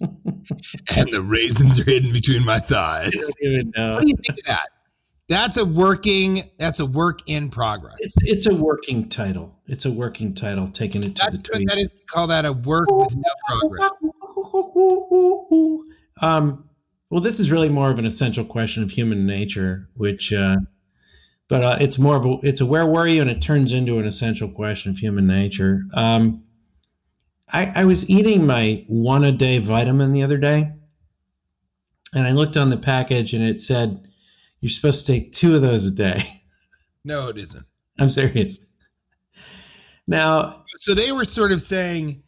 and 0.96 1.12
the 1.12 1.22
raisins 1.22 1.78
are 1.78 1.84
hidden 1.84 2.12
between 2.12 2.44
my 2.44 2.58
thighs. 2.58 3.12
I 3.14 3.18
don't 3.42 3.52
even 3.52 3.72
know. 3.76 3.94
What 3.94 4.02
do 4.02 4.08
you 4.08 4.16
think 4.16 4.38
of 4.38 4.44
that? 4.46 4.68
That's 5.28 5.56
a 5.56 5.64
working. 5.64 6.42
That's 6.58 6.80
a 6.80 6.86
work 6.86 7.20
in 7.26 7.48
progress. 7.48 7.96
It's 8.00 8.16
it's 8.22 8.46
a 8.46 8.54
working 8.54 9.08
title. 9.08 9.58
It's 9.66 9.86
a 9.86 9.90
working 9.90 10.34
title. 10.34 10.68
Taking 10.68 11.02
it 11.02 11.16
to 11.16 11.22
That's 11.22 11.32
the 11.32 11.38
what 11.38 11.44
tweet. 11.56 11.68
that 11.70 11.78
is. 11.78 11.94
Call 12.06 12.26
that 12.26 12.44
a 12.44 12.52
work 12.52 12.90
with 12.90 13.16
no 13.16 13.22
progress. 13.48 13.90
Um, 16.22 16.68
well, 17.10 17.20
this 17.20 17.40
is 17.40 17.50
really 17.50 17.68
more 17.68 17.90
of 17.90 17.98
an 17.98 18.06
essential 18.06 18.44
question 18.44 18.84
of 18.84 18.92
human 18.92 19.26
nature, 19.26 19.88
which, 19.94 20.32
uh, 20.32 20.56
but 21.48 21.62
uh, 21.62 21.76
it's 21.80 21.98
more 21.98 22.16
of 22.16 22.24
a 22.24 22.38
it's 22.42 22.60
a 22.60 22.66
where 22.66 22.86
were 22.86 23.06
you, 23.06 23.20
and 23.20 23.28
it 23.28 23.42
turns 23.42 23.72
into 23.72 23.98
an 23.98 24.06
essential 24.06 24.48
question 24.48 24.92
of 24.92 24.98
human 24.98 25.26
nature. 25.26 25.82
Um, 25.92 26.43
I, 27.54 27.72
I 27.74 27.84
was 27.84 28.10
eating 28.10 28.46
my 28.46 28.84
one 28.88 29.22
a 29.24 29.30
day 29.32 29.58
vitamin 29.58 30.10
the 30.12 30.24
other 30.24 30.38
day, 30.38 30.72
and 32.12 32.26
I 32.26 32.32
looked 32.32 32.56
on 32.56 32.70
the 32.70 32.76
package, 32.76 33.32
and 33.32 33.44
it 33.44 33.60
said 33.60 34.08
you're 34.60 34.70
supposed 34.70 35.06
to 35.06 35.12
take 35.12 35.32
two 35.32 35.54
of 35.54 35.62
those 35.62 35.86
a 35.86 35.90
day. 35.90 36.42
No, 37.06 37.28
it 37.28 37.36
isn't. 37.36 37.66
I'm 37.98 38.08
serious. 38.08 38.64
Now, 40.06 40.64
So 40.78 40.94
they 40.94 41.12
were 41.12 41.26
sort 41.26 41.52
of 41.52 41.60
saying 41.60 42.22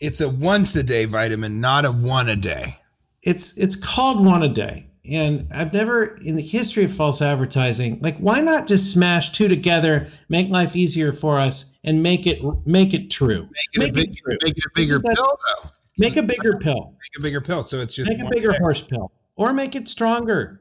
it's 0.00 0.22
a 0.22 0.28
once 0.30 0.74
a 0.74 0.82
day 0.82 1.04
vitamin, 1.04 1.60
not 1.60 1.84
a 1.84 1.92
one 1.92 2.28
a 2.30 2.34
day. 2.36 2.78
it's 3.22 3.56
it's 3.58 3.76
called 3.76 4.24
one 4.24 4.42
a 4.42 4.48
day 4.48 4.85
and 5.08 5.46
i've 5.52 5.72
never 5.72 6.16
in 6.24 6.36
the 6.36 6.42
history 6.42 6.84
of 6.84 6.92
false 6.92 7.20
advertising 7.22 7.98
like 8.02 8.16
why 8.18 8.40
not 8.40 8.66
just 8.66 8.90
smash 8.92 9.30
two 9.30 9.48
together 9.48 10.08
make 10.28 10.48
life 10.48 10.74
easier 10.76 11.12
for 11.12 11.38
us 11.38 11.74
and 11.84 12.02
make 12.02 12.26
it 12.26 12.40
make 12.66 12.92
it 12.94 13.10
true 13.10 13.48
Make 13.76 13.88
it, 13.88 13.90
a, 13.90 13.92
big, 13.92 14.16
true 14.16 14.36
make 14.42 14.56
it 14.56 14.64
a 14.64 14.70
bigger 14.74 14.98
that- 14.98 15.14
pill, 15.16 15.38
though. 15.64 15.70
make 15.98 16.16
a 16.16 16.22
bigger 16.22 16.58
pill 16.58 16.92
Make 17.14 17.18
a 17.20 17.22
bigger 17.22 17.40
pill. 17.40 17.62
So 17.62 17.80
it's 17.80 17.94
just 17.94 18.10
make 18.10 18.20
a 18.20 18.28
bigger 18.28 18.50
day. 18.52 18.58
horse 18.58 18.82
pill 18.82 19.12
or 19.36 19.52
make 19.52 19.74
it 19.76 19.86
stronger 19.88 20.60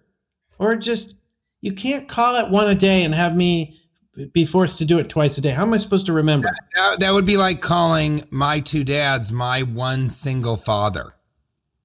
or 0.59 0.75
just 0.75 1.15
you 1.61 1.71
can't 1.71 2.07
call 2.07 2.35
it 2.45 2.51
one 2.51 2.69
a 2.69 2.75
day 2.75 3.03
and 3.03 3.13
have 3.15 3.35
me 3.35 3.79
be 4.31 4.45
forced 4.45 4.77
to 4.77 4.85
do 4.85 4.97
it 4.99 5.09
twice 5.09 5.37
a 5.37 5.41
day 5.41 5.49
how 5.49 5.63
am 5.63 5.73
i 5.73 5.77
supposed 5.77 6.05
to 6.05 6.13
remember 6.13 6.49
That, 6.75 6.99
that 7.01 7.11
would 7.11 7.25
be 7.25 7.35
like 7.37 7.59
calling 7.61 8.21
my 8.31 8.59
two 8.59 8.83
dads 8.83 9.31
my 9.31 9.63
one 9.63 10.07
single 10.09 10.55
father. 10.55 11.13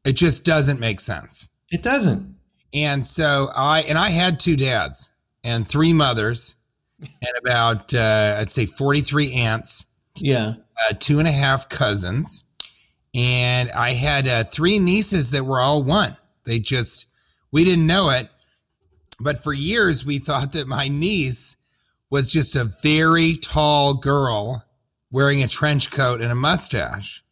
It 0.04 0.12
just 0.12 0.44
doesn't 0.44 0.78
make 0.80 0.98
sense. 1.00 1.48
it 1.72 1.82
doesn't 1.82 2.36
And 2.72 3.04
so 3.04 3.50
I 3.54 3.82
and 3.82 3.98
I 3.98 4.10
had 4.10 4.38
two 4.40 4.56
dads 4.56 5.12
and 5.42 5.68
three 5.68 5.92
mothers 5.92 6.54
and 7.00 7.32
about 7.44 7.92
uh, 7.94 8.36
I'd 8.38 8.50
say 8.50 8.66
43 8.66 9.32
aunts 9.32 9.86
Yeah. 10.16 10.54
uh, 10.88 10.92
two 10.98 11.18
and 11.18 11.26
a 11.26 11.32
half 11.32 11.68
cousins, 11.68 12.44
and 13.14 13.70
I 13.72 13.92
had 13.92 14.28
uh, 14.28 14.44
three 14.44 14.78
nieces 14.78 15.30
that 15.30 15.44
were 15.44 15.60
all 15.60 15.82
one. 15.82 16.16
They 16.44 16.58
just, 16.58 17.06
we 17.50 17.64
didn't 17.64 17.86
know 17.86 18.10
it. 18.10 18.28
But 19.18 19.42
for 19.42 19.52
years, 19.52 20.04
we 20.04 20.18
thought 20.18 20.52
that 20.52 20.66
my 20.68 20.88
niece 20.88 21.56
was 22.10 22.30
just 22.30 22.54
a 22.56 22.64
very 22.82 23.36
tall 23.36 23.94
girl 23.94 24.64
wearing 25.10 25.42
a 25.42 25.48
trench 25.48 25.90
coat 25.90 26.20
and 26.22 26.30
a 26.32 26.34
mustache. 26.36 27.22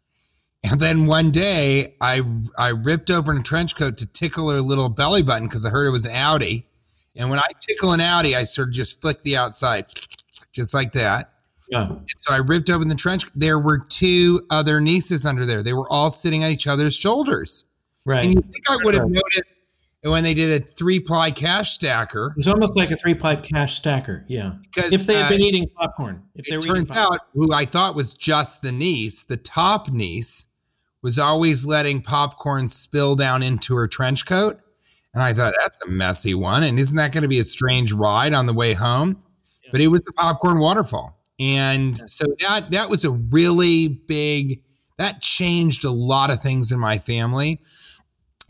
And 0.64 0.80
then 0.80 1.06
one 1.06 1.30
day, 1.30 1.94
I 2.00 2.22
I 2.58 2.68
ripped 2.70 3.10
open 3.10 3.38
a 3.38 3.42
trench 3.42 3.76
coat 3.76 3.96
to 3.98 4.06
tickle 4.06 4.50
her 4.50 4.60
little 4.60 4.88
belly 4.88 5.22
button 5.22 5.46
because 5.46 5.64
I 5.64 5.70
heard 5.70 5.86
it 5.86 5.90
was 5.90 6.04
an 6.04 6.14
Audi. 6.14 6.66
And 7.16 7.30
when 7.30 7.38
I 7.38 7.48
tickle 7.60 7.92
an 7.92 8.00
Audi, 8.00 8.36
I 8.36 8.44
sort 8.44 8.68
of 8.68 8.74
just 8.74 9.00
flick 9.00 9.22
the 9.22 9.36
outside, 9.36 9.86
just 10.52 10.74
like 10.74 10.92
that. 10.92 11.32
Yeah. 11.68 11.88
And 11.88 12.08
so 12.16 12.34
I 12.34 12.38
ripped 12.38 12.70
open 12.70 12.88
the 12.88 12.94
trench. 12.94 13.24
There 13.34 13.58
were 13.58 13.78
two 13.78 14.42
other 14.50 14.80
nieces 14.80 15.26
under 15.26 15.44
there. 15.44 15.62
They 15.62 15.72
were 15.72 15.90
all 15.90 16.10
sitting 16.10 16.44
on 16.44 16.50
each 16.50 16.66
other's 16.66 16.94
shoulders. 16.94 17.64
Right. 18.06 18.24
And 18.24 18.34
you 18.34 18.40
think 18.40 18.70
I 18.70 18.78
would 18.84 18.94
have 18.94 19.08
noticed 19.08 19.60
when 20.02 20.22
they 20.24 20.32
did 20.32 20.62
a 20.62 20.64
three 20.64 21.00
ply 21.00 21.30
cash 21.30 21.72
stacker 21.72 22.28
It 22.36 22.36
was 22.36 22.48
almost 22.48 22.76
like 22.76 22.90
a 22.90 22.96
three 22.96 23.14
ply 23.14 23.36
cash 23.36 23.76
stacker. 23.76 24.24
Yeah. 24.28 24.52
because 24.62 24.92
If 24.92 25.06
they 25.06 25.14
had 25.14 25.26
uh, 25.26 25.28
been 25.30 25.42
eating 25.42 25.68
popcorn. 25.76 26.22
If 26.34 26.46
they 26.46 26.56
were 26.56 26.76
eating 26.76 26.86
popcorn. 26.86 27.14
out 27.14 27.20
who 27.34 27.52
I 27.52 27.64
thought 27.64 27.94
was 27.94 28.14
just 28.14 28.62
the 28.62 28.72
niece, 28.72 29.24
the 29.24 29.36
top 29.36 29.90
niece, 29.90 30.46
was 31.02 31.18
always 31.18 31.64
letting 31.66 32.02
popcorn 32.02 32.68
spill 32.68 33.14
down 33.16 33.42
into 33.42 33.74
her 33.76 33.86
trench 33.88 34.26
coat. 34.26 34.58
And 35.14 35.22
I 35.22 35.32
thought 35.32 35.54
that's 35.60 35.78
a 35.84 35.88
messy 35.88 36.34
one. 36.34 36.62
And 36.62 36.78
isn't 36.78 36.96
that 36.96 37.12
going 37.12 37.22
to 37.22 37.28
be 37.28 37.38
a 37.38 37.44
strange 37.44 37.92
ride 37.92 38.34
on 38.34 38.46
the 38.46 38.52
way 38.52 38.74
home? 38.74 39.22
But 39.72 39.80
it 39.80 39.88
was 39.88 40.00
the 40.02 40.12
popcorn 40.12 40.58
waterfall. 40.58 41.18
And 41.38 41.98
so 42.10 42.24
that 42.40 42.70
that 42.72 42.88
was 42.90 43.04
a 43.04 43.10
really 43.10 43.88
big 43.88 44.62
that 44.96 45.22
changed 45.22 45.84
a 45.84 45.90
lot 45.90 46.30
of 46.30 46.42
things 46.42 46.72
in 46.72 46.78
my 46.80 46.98
family. 46.98 47.60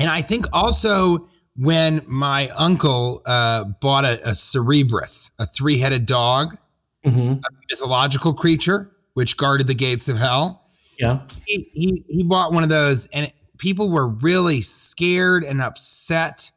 And 0.00 0.08
I 0.08 0.22
think 0.22 0.46
also 0.52 1.28
when 1.56 2.02
my 2.06 2.48
uncle 2.50 3.20
uh, 3.26 3.64
bought 3.64 4.04
a, 4.04 4.18
a 4.26 4.34
Cerberus, 4.34 5.30
a 5.38 5.46
three-headed 5.46 6.06
dog, 6.06 6.56
Mhm. 7.04 7.40
mythological 7.70 8.34
creature 8.34 8.90
which 9.14 9.36
guarded 9.36 9.66
the 9.66 9.74
gates 9.74 10.08
of 10.08 10.16
hell. 10.16 10.62
Yeah. 10.98 11.20
He 11.46 11.68
he, 11.74 12.04
he 12.08 12.22
bought 12.22 12.52
one 12.52 12.62
of 12.62 12.68
those, 12.68 13.06
and 13.08 13.32
people 13.58 13.90
were 13.90 14.08
really 14.08 14.60
scared 14.60 15.44
and 15.44 15.60
upset 15.62 16.50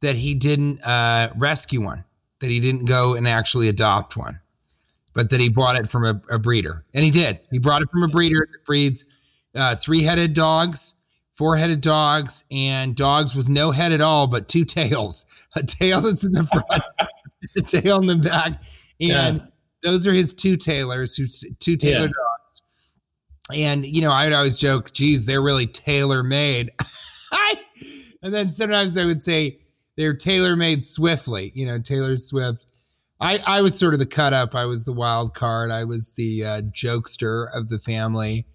that 0.00 0.16
he 0.16 0.34
didn't 0.34 0.80
uh, 0.84 1.32
rescue 1.36 1.82
one, 1.82 2.04
that 2.40 2.50
he 2.50 2.60
didn't 2.60 2.84
go 2.86 3.14
and 3.14 3.26
actually 3.28 3.68
adopt 3.68 4.16
one, 4.16 4.40
but 5.14 5.30
that 5.30 5.40
he 5.40 5.48
bought 5.48 5.76
it 5.76 5.90
from 5.90 6.04
a, 6.04 6.20
a 6.30 6.38
breeder, 6.38 6.84
and 6.94 7.04
he 7.04 7.10
did. 7.10 7.40
He 7.50 7.58
brought 7.58 7.82
it 7.82 7.90
from 7.90 8.02
a 8.02 8.08
breeder 8.08 8.46
that 8.50 8.64
breeds 8.64 9.04
uh, 9.54 9.76
three-headed 9.76 10.34
dogs. 10.34 10.94
Four-headed 11.34 11.80
dogs 11.80 12.44
and 12.50 12.94
dogs 12.94 13.34
with 13.34 13.48
no 13.48 13.70
head 13.70 13.90
at 13.90 14.02
all, 14.02 14.26
but 14.26 14.48
two 14.48 14.66
tails. 14.66 15.24
A 15.56 15.62
tail 15.62 16.02
that's 16.02 16.24
in 16.24 16.32
the 16.32 16.44
front, 16.44 16.82
a 17.56 17.60
tail 17.62 17.98
in 18.00 18.06
the 18.06 18.16
back, 18.16 18.62
and 19.00 19.38
Yeah. 19.38 19.38
those 19.82 20.06
are 20.06 20.12
his 20.12 20.34
two 20.34 20.58
tailors, 20.58 21.16
who's 21.16 21.42
two 21.58 21.76
tailor 21.78 22.00
Yeah. 22.00 22.06
dogs. 22.06 22.31
And 23.54 23.84
you 23.84 24.02
know, 24.02 24.12
I 24.12 24.24
would 24.24 24.32
always 24.32 24.58
joke, 24.58 24.92
"Geez, 24.92 25.26
they're 25.26 25.42
really 25.42 25.66
tailor 25.66 26.22
made." 26.22 26.70
and 28.22 28.32
then 28.32 28.48
sometimes 28.48 28.96
I 28.96 29.04
would 29.04 29.20
say 29.20 29.58
they're 29.96 30.14
tailor 30.14 30.56
made 30.56 30.84
swiftly. 30.84 31.52
You 31.54 31.66
know, 31.66 31.78
Taylor 31.78 32.16
Swift. 32.16 32.66
I 33.20 33.40
I 33.46 33.62
was 33.62 33.78
sort 33.78 33.94
of 33.94 34.00
the 34.00 34.06
cut 34.06 34.32
up. 34.32 34.54
I 34.54 34.64
was 34.64 34.84
the 34.84 34.92
wild 34.92 35.34
card. 35.34 35.70
I 35.70 35.84
was 35.84 36.14
the 36.14 36.44
uh, 36.44 36.60
jokester 36.62 37.46
of 37.54 37.68
the 37.68 37.78
family. 37.78 38.46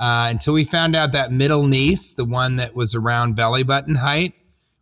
Uh, 0.00 0.28
until 0.30 0.54
we 0.54 0.62
found 0.62 0.94
out 0.94 1.10
that 1.12 1.32
middle 1.32 1.66
niece, 1.66 2.12
the 2.12 2.24
one 2.24 2.56
that 2.56 2.76
was 2.76 2.94
around 2.94 3.34
belly 3.34 3.64
button 3.64 3.96
height, 3.96 4.32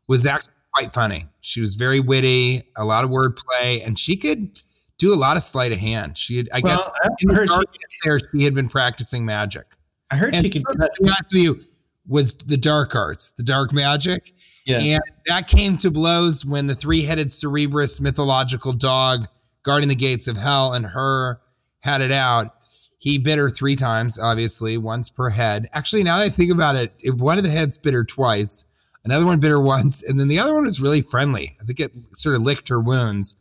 was 0.09 0.27
actually 0.27 0.53
quite 0.75 0.93
funny. 0.93 1.27
She 1.41 1.63
was 1.63 1.75
very 1.75 2.01
witty, 2.01 2.65
a 2.77 2.85
lot 2.85 3.03
of 3.03 3.11
wordplay, 3.11 3.85
and 3.85 3.99
she 3.99 4.17
could 4.17 4.61
do 4.99 5.13
a 5.13 5.17
lot 5.17 5.37
of 5.37 5.43
sleight 5.43 5.73
of 5.73 5.79
hand. 5.79 6.17
She 6.17 6.39
had, 6.39 6.49
I 6.53 6.61
Well, 6.61 6.77
guess, 6.77 6.89
I 7.03 7.09
in 7.21 7.29
the 7.29 7.35
heard, 7.35 7.49
she, 7.51 7.79
there, 8.05 8.21
she 8.33 8.45
had 8.45 8.55
been 8.55 8.69
practicing 8.69 9.25
magic. 9.25 9.77
I 10.11 10.17
heard 10.17 10.35
And 10.35 10.45
she 10.45 10.51
could 10.51 10.65
to 10.65 10.91
be 11.03 11.09
honest 11.09 11.35
with 11.35 11.43
you, 11.43 11.61
was 12.07 12.35
the 12.35 12.57
dark 12.57 12.95
arts, 12.95 13.31
the 13.33 13.43
dark 13.43 13.73
magic. 13.73 14.33
Yeah. 14.65 14.79
And 14.79 15.03
that 15.27 15.49
came 15.49 15.77
to 15.79 15.91
blows 15.91 16.45
when 16.45 16.67
the 16.67 16.75
three 16.75 17.03
headed 17.03 17.31
Cerberus 17.31 18.01
mythological 18.01 18.73
dog 18.73 19.27
guarding 19.63 19.89
the 19.89 19.97
gates 19.97 20.29
of 20.29 20.37
hell 20.37 20.73
and 20.73 20.87
her 20.87 21.41
had 21.81 22.01
it 22.01 22.13
out. 22.13 22.55
He 22.99 23.19
bit 23.19 23.39
her 23.39 23.51
three 23.51 23.77
times, 23.77 24.19
obviously, 24.19 24.79
once 24.79 25.11
per 25.11 25.31
head. 25.31 25.69
Actually, 25.73 26.03
now 26.03 26.19
that 26.19 26.25
I 26.25 26.29
think 26.29 26.51
about 26.53 26.77
it, 26.77 26.93
if 27.01 27.15
one 27.17 27.39
of 27.39 27.45
the 27.45 27.51
heads 27.51 27.77
bit 27.77 27.95
her 27.95 28.05
twice, 28.05 28.65
another 29.05 29.27
one 29.27 29.39
bit 29.39 29.51
her 29.51 29.61
once, 29.63 30.03
and 30.03 30.19
then 30.19 30.29
the 30.29 30.39
other 30.39 30.55
one 30.55 30.65
was 30.65 30.81
really 30.81 31.03
friendly. 31.03 31.57
I 31.61 31.65
think 31.65 31.79
it 31.79 31.93
sort 32.15 32.35
of 32.35 32.43
licked 32.43 32.69
her 32.69 32.81
wounds. 32.81 33.37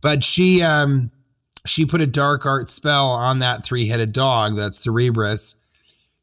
But 0.00 0.22
she 0.24 0.62
um 0.62 1.10
she 1.66 1.84
put 1.84 2.00
a 2.00 2.06
dark 2.06 2.46
art 2.46 2.68
spell 2.68 3.10
on 3.10 3.40
that 3.40 3.64
three-headed 3.64 4.12
dog, 4.12 4.56
that's 4.56 4.78
Cerberus, 4.82 5.56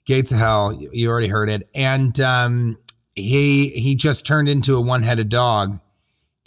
Gates 0.05 0.31
of 0.31 0.37
Hell. 0.37 0.73
You 0.73 1.09
already 1.09 1.27
heard 1.27 1.49
it. 1.49 1.69
And 1.73 2.19
um 2.19 2.77
he 3.15 3.69
he 3.69 3.95
just 3.95 4.25
turned 4.25 4.49
into 4.49 4.75
a 4.75 4.81
one-headed 4.81 5.29
dog 5.29 5.79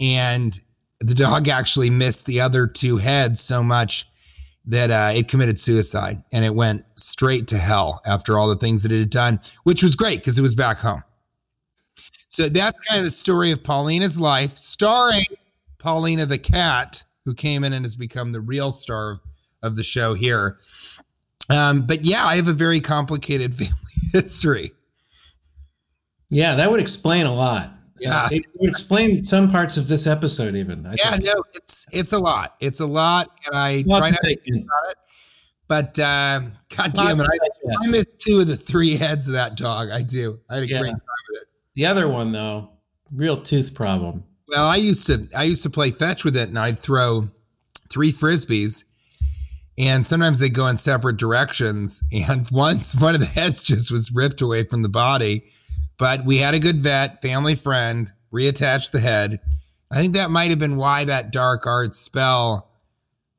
and 0.00 0.58
the 1.00 1.14
dog 1.14 1.48
actually 1.48 1.90
missed 1.90 2.26
the 2.26 2.40
other 2.40 2.66
two 2.66 2.96
heads 2.96 3.40
so 3.40 3.62
much 3.62 4.08
that 4.66 4.90
uh, 4.90 5.12
it 5.14 5.28
committed 5.28 5.58
suicide 5.58 6.22
and 6.30 6.44
it 6.44 6.54
went 6.54 6.84
straight 6.94 7.48
to 7.48 7.56
hell 7.56 8.02
after 8.04 8.38
all 8.38 8.48
the 8.48 8.56
things 8.56 8.82
that 8.82 8.92
it 8.92 8.98
had 8.98 9.10
done, 9.10 9.40
which 9.64 9.82
was 9.82 9.96
great 9.96 10.20
because 10.20 10.38
it 10.38 10.42
was 10.42 10.54
back 10.54 10.78
home. 10.78 11.02
So 12.28 12.50
that's 12.50 12.78
kind 12.86 12.98
of 12.98 13.04
the 13.04 13.10
story 13.10 13.50
of 13.50 13.64
Paulina's 13.64 14.20
life, 14.20 14.58
starring 14.58 15.24
Paulina 15.78 16.26
the 16.26 16.36
cat, 16.36 17.02
who 17.28 17.34
came 17.34 17.62
in 17.62 17.74
and 17.74 17.84
has 17.84 17.94
become 17.94 18.32
the 18.32 18.40
real 18.40 18.70
star 18.70 19.10
of, 19.12 19.20
of 19.62 19.76
the 19.76 19.84
show 19.84 20.14
here. 20.14 20.56
Um, 21.50 21.82
but 21.86 22.02
yeah, 22.02 22.24
I 22.24 22.36
have 22.36 22.48
a 22.48 22.54
very 22.54 22.80
complicated 22.80 23.54
family 23.58 23.74
history. 24.14 24.72
Yeah, 26.30 26.54
that 26.54 26.70
would 26.70 26.80
explain 26.80 27.26
a 27.26 27.34
lot. 27.34 27.74
Yeah. 28.00 28.28
It 28.32 28.46
would 28.54 28.70
explain 28.70 29.24
some 29.24 29.50
parts 29.50 29.76
of 29.76 29.88
this 29.88 30.06
episode, 30.06 30.54
even. 30.54 30.86
I 30.86 30.94
Yeah, 30.96 31.10
think. 31.12 31.24
no, 31.24 31.34
it's 31.52 31.84
it's 31.92 32.14
a 32.14 32.18
lot. 32.18 32.54
It's 32.60 32.80
a 32.80 32.86
lot, 32.86 33.28
and 33.44 33.54
I 33.56 33.84
Lot 33.86 33.98
try 33.98 34.10
not 34.10 34.20
to 34.22 34.26
think 34.28 34.40
about 34.46 34.90
it. 34.90 34.96
But 35.66 35.98
uh, 35.98 36.40
God 36.74 36.92
damn 36.94 37.20
it, 37.20 37.26
I. 37.30 37.76
I 37.84 37.88
missed 37.90 38.20
two 38.20 38.40
of 38.40 38.46
the 38.46 38.56
three 38.56 38.96
heads 38.96 39.26
of 39.28 39.34
that 39.34 39.54
dog. 39.58 39.90
I 39.90 40.00
do. 40.00 40.40
I 40.48 40.54
had 40.54 40.62
a 40.62 40.68
Yeah. 40.68 40.78
great 40.78 40.90
time 40.92 41.00
with 41.30 41.42
it. 41.42 41.48
The 41.74 41.84
other 41.84 42.08
one, 42.08 42.32
though, 42.32 42.70
real 43.12 43.42
tooth 43.42 43.74
problem. 43.74 44.24
Well, 44.48 44.66
I 44.66 44.76
used 44.76 45.06
to 45.06 45.28
I 45.36 45.42
used 45.42 45.62
to 45.64 45.70
play 45.70 45.90
fetch 45.90 46.24
with 46.24 46.36
it, 46.36 46.48
and 46.48 46.58
I'd 46.58 46.78
throw 46.78 47.28
three 47.90 48.12
frisbees, 48.12 48.84
and 49.76 50.04
sometimes 50.06 50.38
they 50.38 50.48
go 50.48 50.66
in 50.66 50.78
separate 50.78 51.18
directions. 51.18 52.02
And 52.28 52.50
once 52.50 52.94
one 52.94 53.14
of 53.14 53.20
the 53.20 53.26
heads 53.26 53.62
just 53.62 53.90
was 53.90 54.10
ripped 54.10 54.40
away 54.40 54.64
from 54.64 54.82
the 54.82 54.88
body, 54.88 55.44
but 55.98 56.24
we 56.24 56.38
had 56.38 56.54
a 56.54 56.58
good 56.58 56.80
vet, 56.80 57.20
family 57.20 57.54
friend, 57.56 58.10
reattached 58.32 58.92
the 58.92 59.00
head. 59.00 59.40
I 59.90 60.00
think 60.00 60.14
that 60.14 60.30
might 60.30 60.50
have 60.50 60.58
been 60.58 60.76
why 60.76 61.04
that 61.04 61.30
dark 61.30 61.66
art 61.66 61.94
spell, 61.94 62.70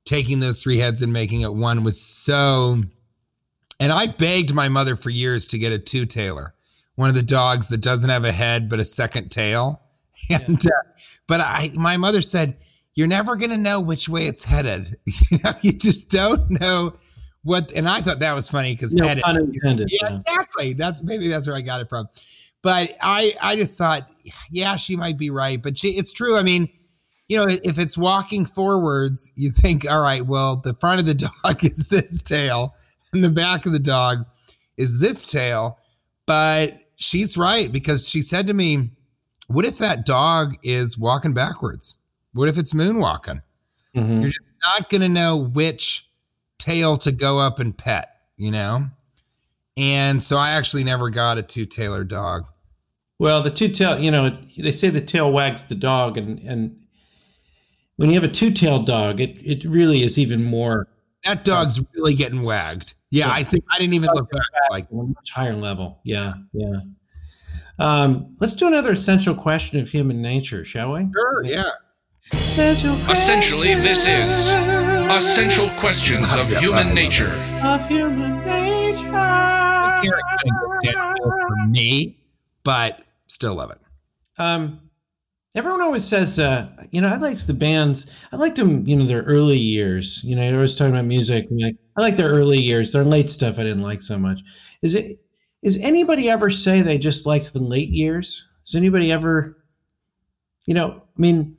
taking 0.06 0.40
those 0.40 0.62
three 0.62 0.78
heads 0.78 1.02
and 1.02 1.12
making 1.12 1.42
it 1.42 1.54
one, 1.54 1.84
was 1.84 2.00
so. 2.00 2.84
And 3.80 3.92
I 3.92 4.08
begged 4.08 4.54
my 4.54 4.70
mother 4.70 4.96
for 4.96 5.10
years 5.10 5.48
to 5.50 5.58
get 5.58 5.72
a 5.72 5.80
two 5.80 6.06
tailer, 6.06 6.54
one 6.96 7.10
of 7.10 7.16
the 7.16 7.24
dogs 7.24 7.70
that 7.70 7.82
doesn't 7.82 8.10
have 8.10 8.26
a 8.26 8.32
head 8.32 8.70
but 8.70 8.80
a 8.80 8.86
second 8.86 9.30
tail. 9.30 9.82
And 10.30 10.64
uh, 10.66 10.70
but 11.28 11.40
I, 11.42 11.72
my 11.74 11.98
mother 11.98 12.22
said, 12.22 12.58
"You're 12.94 13.08
never 13.08 13.36
going 13.36 13.50
to 13.52 13.58
know 13.58 13.80
which 13.80 14.08
way 14.08 14.28
it's 14.28 14.44
headed. 14.44 14.98
you 15.32 15.40
know, 15.44 15.54
you 15.62 15.74
just 15.74 16.10
don't 16.10 16.50
know 16.60 16.94
what." 17.44 17.72
And 17.72 17.88
I 17.88 18.02
thought 18.02 18.20
that 18.20 18.34
was 18.34 18.50
funny 18.50 18.74
because 18.74 18.94
No 18.94 19.08
headed. 19.08 19.24
Yeah, 19.64 19.86
yeah. 19.88 20.20
exactly. 20.20 20.74
That's 20.74 21.02
maybe 21.02 21.28
that's 21.28 21.48
where 21.48 21.56
I 21.56 21.62
got 21.62 21.82
it 21.82 21.90
from. 21.90 22.08
But 22.62 22.96
I, 23.02 23.36
I 23.42 23.56
just 23.56 23.78
thought, 23.78 24.10
yeah, 24.52 24.76
she 24.76 24.96
might 24.96 25.18
be 25.18 25.30
right. 25.30 25.62
But 25.62 25.78
she, 25.78 25.90
it's 25.92 26.12
true. 26.12 26.38
I 26.38 26.44
mean, 26.44 26.70
you 27.28 27.38
know, 27.38 27.46
if 27.64 27.78
it's 27.80 27.98
walking 27.98 28.46
forwards, 28.46 29.32
you 29.36 29.52
think, 29.52 29.90
all 29.90 30.02
right, 30.02 30.26
well, 30.26 30.58
the 30.58 30.74
front 30.74 31.00
of 31.00 31.06
the 31.06 31.14
dog 31.44 31.64
is 31.64 31.88
this 31.88 32.22
tail, 32.22 32.74
and 33.14 33.24
the 33.24 33.30
back 33.30 33.66
of 33.66 33.72
the 33.72 33.80
dog 33.80 34.26
is 34.78 35.00
this 35.00 35.28
tail. 35.28 35.78
But 36.26 36.82
she's 36.96 37.38
right 37.38 37.72
because 37.72 38.08
she 38.08 38.22
said 38.22 38.48
to 38.48 38.54
me, 38.54 38.92
"What 39.50 39.66
if 39.66 39.78
that 39.80 40.06
dog 40.06 40.56
is 40.64 40.98
walking 40.98 41.34
backwards? 41.34 41.98
What 42.34 42.48
if 42.50 42.58
it's 42.58 42.74
moonwalking? 42.74 43.42
Mhm. 43.96 44.22
You're 44.22 44.30
just 44.30 44.50
not 44.64 44.90
going 44.90 45.02
to 45.02 45.10
know 45.10 45.36
which 45.36 46.08
tail 46.60 46.98
to 46.98 47.12
go 47.12 47.40
up 47.40 47.60
and 47.60 47.78
pet, 47.78 48.10
you 48.38 48.52
know?" 48.52 48.90
And 49.76 50.22
so 50.22 50.38
I 50.38 50.52
actually 50.52 50.84
never 50.84 51.10
got 51.10 51.38
a 51.38 51.42
two 51.42 51.66
tailor 51.66 52.04
dog. 52.04 52.46
Well, 53.18 53.42
the 53.42 53.50
two 53.52 53.70
tail, 53.70 54.00
you 54.00 54.12
know, 54.12 54.38
they 54.58 54.72
say 54.72 54.90
the 54.90 55.02
tail 55.02 55.32
wags 55.32 55.66
the 55.66 55.76
dog, 55.76 56.18
and 56.18 56.40
and 56.40 56.76
when 57.98 58.10
you 58.10 58.16
have 58.16 58.24
a 58.24 58.32
two 58.32 58.52
tailed 58.52 58.86
dog, 58.86 59.20
it 59.20 59.38
it 59.44 59.64
really 59.66 60.04
is 60.04 60.18
even 60.18 60.44
more. 60.44 60.88
That 61.26 61.44
dog's 61.44 61.82
really 61.96 62.14
getting 62.14 62.44
wagged. 62.44 62.94
Yeah, 63.12 63.28
Yeah. 63.28 63.34
I 63.34 63.44
think 63.44 63.66
I 63.72 63.78
didn't 63.80 63.94
even 63.94 64.10
look 64.14 64.32
back. 64.32 64.44
Like, 64.70 64.88
a 64.92 64.96
much 64.96 65.32
higher 65.32 65.56
level. 65.56 66.00
Yeah, 66.06 66.34
yeah. 66.54 66.78
Um, 67.80 68.36
let's 68.40 68.56
do 68.56 68.68
another 68.68 68.92
essential 68.92 69.34
question 69.34 69.80
of 69.80 69.90
human 69.90 70.22
nature, 70.22 70.66
shall 70.66 70.94
we? 70.94 71.08
sure, 71.14 71.44
yeah. 71.46 71.70
Essential 72.34 72.92
Essentially, 73.12 73.74
this 73.76 74.06
is 74.06 74.50
Essential 75.10 75.70
Questions 75.80 76.30
Love 76.30 76.42
of 76.42 76.50
that, 76.50 76.62
Human 76.62 76.88
love 76.88 76.96
Nature. 76.96 77.32
of 77.64 77.88
human 77.88 78.38
nature. 78.46 80.02
Here 80.02 80.12
it 80.14 80.42
kinda 80.44 80.60
goes 80.60 80.94
downhill 80.94 81.32
for 81.40 81.68
me, 81.68 82.18
but 82.64 83.00
still 83.28 83.56
love 83.56 83.72
it. 83.72 83.80
Um, 84.38 84.82
everyone 85.56 85.82
always 85.82 86.04
says, 86.06 86.38
uh, 86.38 86.68
you 86.92 87.02
know, 87.02 87.08
I 87.08 87.16
like 87.18 87.40
the 87.40 87.54
bands. 87.54 88.12
I 88.32 88.36
like 88.36 88.56
them, 88.56 88.86
you 88.88 88.96
know, 88.96 89.06
their 89.06 89.24
early 89.24 89.58
years. 89.58 90.22
You 90.24 90.36
know, 90.36 90.44
you're 90.44 90.56
always 90.56 90.76
talking 90.76 90.94
about 90.94 91.06
music. 91.06 91.48
like, 91.50 91.76
I 91.98 92.02
like 92.02 92.18
their 92.18 92.30
early 92.30 92.60
years. 92.60 92.92
Their 92.92 93.04
late 93.06 93.30
stuff 93.30 93.58
I 93.58 93.64
didn't 93.64 93.84
like 93.84 94.02
so 94.04 94.18
much. 94.20 94.42
Is 94.82 94.94
it? 94.96 95.20
Is 95.62 95.78
anybody 95.82 96.30
ever 96.30 96.50
say 96.50 96.82
they 96.82 96.98
just 96.98 97.26
liked 97.26 97.52
the 97.54 97.60
late 97.64 97.90
years? 97.90 98.48
Does 98.66 98.76
anybody 98.76 99.12
ever? 99.12 99.58
You 100.66 100.74
know, 100.74 101.02
I 101.18 101.20
mean, 101.22 101.58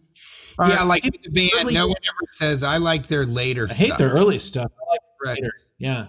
are 0.58 0.68
yeah, 0.68 0.82
like 0.84 1.02
the 1.02 1.30
band, 1.30 1.50
early- 1.62 1.74
no 1.74 1.88
one 1.88 1.96
ever 2.02 2.26
says 2.28 2.62
I 2.62 2.76
like 2.78 3.06
their 3.08 3.24
later 3.26 3.66
stuff. 3.66 3.70
I 3.70 3.74
stuff. 3.74 3.88
hate 3.88 3.98
their 3.98 4.10
early 4.12 4.38
stuff. 4.38 4.70
I 4.74 4.90
like 4.92 5.00
Right. 5.24 5.34
later. 5.42 5.52
Yeah. 5.78 6.06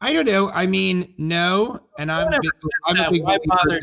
I 0.00 0.12
don't 0.12 0.26
know. 0.26 0.50
I 0.50 0.66
mean, 0.66 1.14
no, 1.18 1.78
and 1.98 2.10
I'm 2.10 2.30
big, 2.30 2.50
I'm 2.86 2.96
a 2.98 3.10
big 3.10 3.22
why 3.22 3.36
bother? 3.44 3.80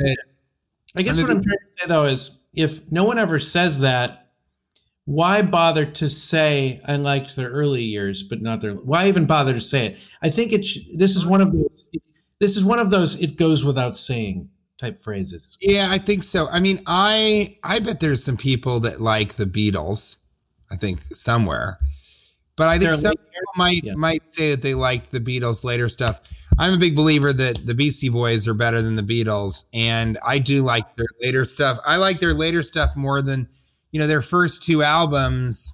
I 0.98 1.02
guess 1.04 1.20
I 1.20 1.22
what 1.24 1.32
I'm 1.32 1.44
trying 1.44 1.58
to 1.58 1.82
say 1.82 1.88
though 1.88 2.06
is 2.06 2.46
if 2.56 2.92
no 2.92 3.04
one 3.04 3.20
ever 3.20 3.40
says 3.40 3.80
that, 3.82 4.30
why 5.06 5.42
bother 5.42 5.86
to 5.86 6.10
say 6.10 6.82
I 6.86 6.96
liked 6.96 7.36
their 7.36 7.50
early 7.50 7.84
years, 7.84 8.24
but 8.24 8.42
not 8.42 8.62
their 8.62 8.74
why 8.74 9.08
even 9.08 9.26
bother 9.28 9.54
to 9.54 9.62
say 9.62 9.86
it? 9.88 10.00
I 10.22 10.30
think 10.30 10.54
it 10.54 10.66
sh- 10.66 10.80
this 10.96 11.16
is 11.16 11.26
one 11.26 11.40
of 11.42 11.52
those 11.54 11.88
this 12.40 12.58
is 12.58 12.64
one 12.64 12.80
of 12.80 12.90
those 12.90 13.20
it 13.22 13.38
goes 13.38 13.64
without 13.64 13.98
saying 13.98 14.50
type 14.78 15.02
phrases. 15.02 15.58
Yeah, 15.60 15.88
I 15.90 15.98
think 15.98 16.24
so. 16.24 16.48
I 16.50 16.60
mean, 16.60 16.80
I 16.86 17.58
I 17.64 17.80
bet 17.80 18.00
there's 18.00 18.24
some 18.24 18.38
people 18.38 18.80
that 18.82 19.02
like 19.02 19.34
the 19.34 19.46
Beatles. 19.46 20.18
I 20.70 20.76
think 20.76 21.02
somewhere, 21.14 21.80
but 22.56 22.68
I 22.68 22.74
think 22.74 22.84
Their 22.84 22.96
some 22.96 23.10
late 23.12 23.20
people 23.20 23.54
might 23.56 23.84
yeah. 23.84 23.96
might 23.96 24.30
say 24.30 24.52
that 24.52 24.62
they 24.62 24.74
liked 24.74 25.12
the 25.12 25.20
Beatles 25.20 25.64
later 25.64 25.90
stuff. 25.90 26.22
I'm 26.60 26.74
a 26.74 26.78
big 26.78 26.96
believer 26.96 27.32
that 27.34 27.66
the 27.66 27.74
Beastie 27.74 28.10
Boys 28.10 28.48
are 28.48 28.54
better 28.54 28.82
than 28.82 28.96
the 28.96 29.04
Beatles, 29.04 29.66
and 29.74 30.18
I 30.24 30.40
do 30.40 30.64
like 30.64 30.96
their 30.96 31.08
later 31.22 31.46
stuff. 31.46 31.80
I 31.86 31.98
like 31.98 32.20
their 32.20 32.34
later 32.34 32.64
stuff 32.64 32.96
more 32.96 33.22
than 33.22 33.48
you 33.92 34.00
know 34.00 34.08
their 34.08 34.22
first 34.22 34.64
two 34.64 34.84
albums. 34.84 35.74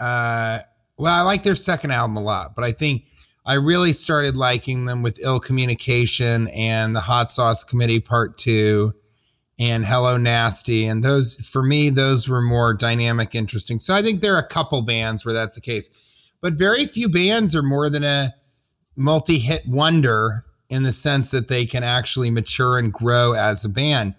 Uh, 0.00 0.58
well, 0.96 1.14
I 1.14 1.22
like 1.22 1.42
their 1.42 1.54
second 1.54 1.90
album 1.90 2.16
a 2.16 2.22
lot, 2.22 2.54
but 2.54 2.64
I 2.64 2.72
think 2.72 3.04
I 3.46 3.54
really 3.54 3.92
started 3.92 4.36
liking 4.36 4.86
them 4.86 5.02
with 5.02 5.18
Ill 5.20 5.38
Communication 5.38 6.48
and 6.48 6.96
the 6.96 7.00
Hot 7.00 7.30
Sauce 7.30 7.62
Committee 7.62 8.00
Part 8.00 8.38
Two 8.38 8.94
and 9.58 9.84
Hello 9.84 10.16
Nasty. 10.16 10.86
And 10.86 11.04
those, 11.04 11.34
for 11.46 11.62
me, 11.62 11.90
those 11.90 12.26
were 12.26 12.40
more 12.40 12.72
dynamic, 12.72 13.34
interesting. 13.34 13.80
So 13.80 13.94
I 13.94 14.00
think 14.00 14.22
there 14.22 14.34
are 14.34 14.40
a 14.40 14.46
couple 14.46 14.80
bands 14.80 15.24
where 15.24 15.34
that's 15.34 15.56
the 15.56 15.60
case, 15.60 16.32
but 16.40 16.54
very 16.54 16.86
few 16.86 17.08
bands 17.08 17.54
are 17.54 17.62
more 17.62 17.90
than 17.90 18.02
a 18.02 18.34
multi 18.96 19.38
hit 19.38 19.68
wonder 19.68 20.44
in 20.70 20.82
the 20.82 20.92
sense 20.92 21.30
that 21.30 21.48
they 21.48 21.66
can 21.66 21.84
actually 21.84 22.30
mature 22.30 22.78
and 22.78 22.92
grow 22.92 23.34
as 23.34 23.62
a 23.62 23.68
band. 23.68 24.14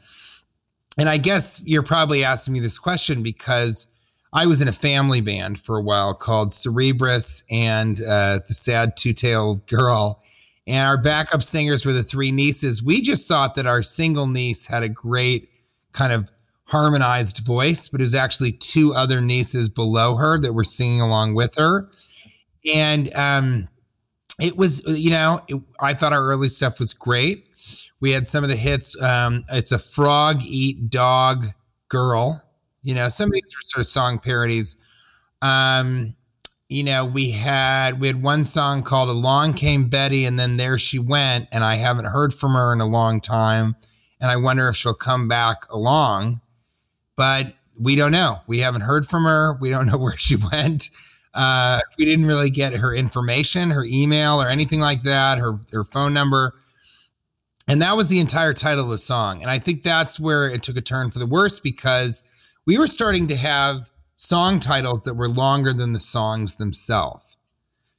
And 1.00 1.10
I 1.10 1.18
guess 1.18 1.62
you're 1.66 1.84
probably 1.84 2.24
asking 2.24 2.54
me 2.54 2.60
this 2.60 2.78
question 2.78 3.24
because 3.24 3.88
I 4.36 4.48
was 4.48 4.62
in 4.62 4.68
a 4.68 4.74
family 4.74 5.22
band 5.22 5.62
for 5.62 5.78
a 5.78 5.82
while 5.82 6.14
called 6.14 6.52
Cerberus 6.52 7.46
and 7.50 8.02
uh, 8.02 8.40
the 8.46 8.54
Sad 8.54 8.98
Two 8.98 9.14
Tailed 9.14 9.66
Girl. 9.66 10.22
And 10.68 10.86
our 10.86 10.98
backup 10.98 11.42
singers 11.42 11.86
were 11.86 11.94
the 11.94 12.04
three 12.04 12.32
nieces. 12.32 12.84
We 12.84 13.02
just 13.02 13.30
thought 13.30 13.56
that 13.56 13.66
our 13.66 13.82
single 13.82 14.28
niece 14.28 14.66
had 14.66 14.84
a 14.84 14.90
great 14.90 15.50
kind 15.94 16.12
of 16.12 16.30
harmonized 16.66 17.46
voice, 17.46 17.88
but 17.88 18.02
it 18.02 18.04
was 18.04 18.14
actually 18.14 18.52
two 18.52 18.94
other 18.94 19.22
nieces 19.22 19.70
below 19.70 20.18
her 20.18 20.38
that 20.42 20.52
were 20.52 20.66
singing 20.66 21.00
along 21.00 21.36
with 21.36 21.56
her. 21.56 21.90
And 22.74 23.14
um, 23.16 23.70
it 24.42 24.58
was, 24.58 24.84
you 24.86 25.12
know, 25.12 25.40
it, 25.48 25.62
I 25.80 25.94
thought 25.94 26.12
our 26.12 26.24
early 26.24 26.50
stuff 26.50 26.80
was 26.82 26.94
great. 26.94 27.48
We 28.02 28.12
had 28.12 28.28
some 28.28 28.44
of 28.44 28.50
the 28.50 28.58
hits. 28.58 29.02
Um, 29.02 29.46
it's 29.50 29.72
a 29.72 29.80
frog 29.80 30.42
eat 30.44 30.90
dog 30.90 31.46
girl. 31.88 32.45
You 32.86 32.94
know, 32.94 33.10
some 33.10 33.30
of 33.30 33.34
these 33.34 33.44
are 33.44 33.62
sort 33.64 33.82
of 33.82 33.88
song 33.88 34.20
parodies. 34.20 34.76
Um, 35.42 36.14
you 36.70 36.84
know, 36.84 37.04
we 37.04 37.32
had 37.32 38.00
we 38.00 38.06
had 38.06 38.22
one 38.22 38.44
song 38.44 38.84
called 38.84 39.10
"Along 39.10 39.54
Came 39.54 39.90
Betty" 39.90 40.24
and 40.26 40.40
then 40.40 40.58
there 40.58 40.78
she 40.78 41.00
went, 41.00 41.48
and 41.52 41.64
I 41.64 41.76
haven't 41.76 42.06
heard 42.06 42.32
from 42.32 42.54
her 42.54 42.72
in 42.72 42.82
a 42.82 42.86
long 42.86 43.22
time, 43.22 43.76
and 44.22 44.30
I 44.30 44.36
wonder 44.36 44.68
if 44.68 44.76
she'll 44.76 44.94
come 44.94 45.28
back 45.28 45.68
along, 45.72 46.42
but 47.16 47.56
we 47.80 47.96
don't 47.96 48.12
know. 48.12 48.38
We 48.46 48.60
haven't 48.60 48.82
heard 48.82 49.08
from 49.08 49.24
her. 49.24 49.58
We 49.60 49.72
don't 49.72 49.88
know 49.92 49.98
where 49.98 50.18
she 50.18 50.36
went. 50.36 50.92
Uh, 51.34 51.80
we 51.98 52.06
didn't 52.06 52.26
really 52.26 52.52
get 52.52 52.74
her 52.76 52.94
information, 52.94 53.72
her 53.72 53.84
email, 53.84 54.40
or 54.40 54.48
anything 54.48 54.80
like 54.80 55.02
that. 55.04 55.40
Her 55.40 55.60
her 55.72 55.86
phone 55.86 56.14
number. 56.14 56.54
And 57.68 57.82
that 57.82 57.98
was 57.98 58.10
the 58.10 58.20
entire 58.20 58.54
title 58.54 58.84
of 58.84 58.92
the 58.92 59.00
song. 59.00 59.42
And 59.42 59.50
I 59.50 59.58
think 59.58 59.82
that's 59.82 60.20
where 60.20 60.48
it 60.48 60.62
took 60.62 60.78
a 60.78 60.82
turn 60.82 61.10
for 61.10 61.18
the 61.18 61.26
worse 61.26 61.60
because 61.60 62.24
we 62.66 62.78
were 62.78 62.88
starting 62.88 63.28
to 63.28 63.36
have 63.36 63.92
song 64.16 64.60
titles 64.60 65.04
that 65.04 65.14
were 65.14 65.30
longer 65.30 65.74
than 65.74 65.94
the 65.94 66.00
songs 66.00 66.56
themselves. 66.56 67.38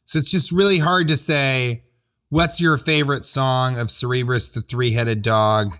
So 0.07 0.19
it's 0.19 0.31
just 0.31 0.53
really 0.53 0.79
hard 0.79 1.09
to 1.09 1.17
say, 1.17 1.85
what's 2.31 2.61
your 2.61 2.77
favorite 2.77 3.27
song 3.27 3.79
of 3.79 3.91
Cerberus, 3.91 4.49
the 4.49 4.63
three 4.63 4.93
headed 4.93 5.23
dog, 5.23 5.79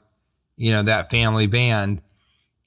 you 0.57 0.71
know, 0.71 0.83
that 0.83 1.11
family 1.11 1.47
band? 1.47 2.03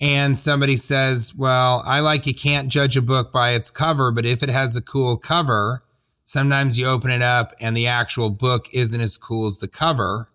And 0.01 0.37
somebody 0.37 0.77
says, 0.77 1.35
well, 1.35 1.83
I 1.85 1.99
like 1.99 2.25
you 2.25 2.33
can't 2.33 2.69
judge 2.69 2.95
a 2.95 3.01
book 3.01 3.31
by 3.31 3.51
its 3.51 3.69
cover, 3.69 4.11
but 4.11 4.25
if 4.25 4.41
it 4.41 4.49
has 4.49 4.75
a 4.75 4.81
cool 4.81 5.17
cover, 5.17 5.83
sometimes 6.23 6.79
you 6.79 6.87
open 6.87 7.11
it 7.11 7.21
up 7.21 7.53
and 7.59 7.75
the 7.75 7.87
actual 7.87 8.29
book 8.29 8.67
isn't 8.73 9.01
as 9.01 9.17
cool 9.17 9.45
as 9.45 9.57
the 9.57 9.67
cover. 9.67 10.29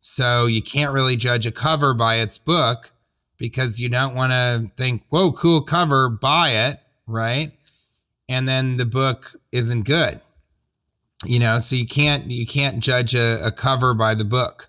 So 0.00 0.46
you 0.46 0.62
can't 0.62 0.92
really 0.92 1.16
judge 1.16 1.46
a 1.46 1.52
cover 1.52 1.92
by 1.92 2.16
its 2.16 2.38
book 2.38 2.93
because 3.38 3.80
you 3.80 3.88
don't 3.88 4.14
want 4.14 4.32
to 4.32 4.70
think, 4.76 5.02
whoa, 5.08 5.32
cool 5.32 5.62
cover, 5.62 6.08
buy 6.08 6.50
it, 6.50 6.80
right? 7.06 7.52
And 8.28 8.48
then 8.48 8.76
the 8.76 8.86
book 8.86 9.32
isn't 9.52 9.82
good. 9.82 10.20
You 11.26 11.38
know, 11.38 11.58
so 11.58 11.76
you 11.76 11.86
can't 11.86 12.30
you 12.30 12.46
can't 12.46 12.80
judge 12.80 13.14
a, 13.14 13.46
a 13.46 13.50
cover 13.50 13.94
by 13.94 14.14
the 14.14 14.24
book. 14.24 14.68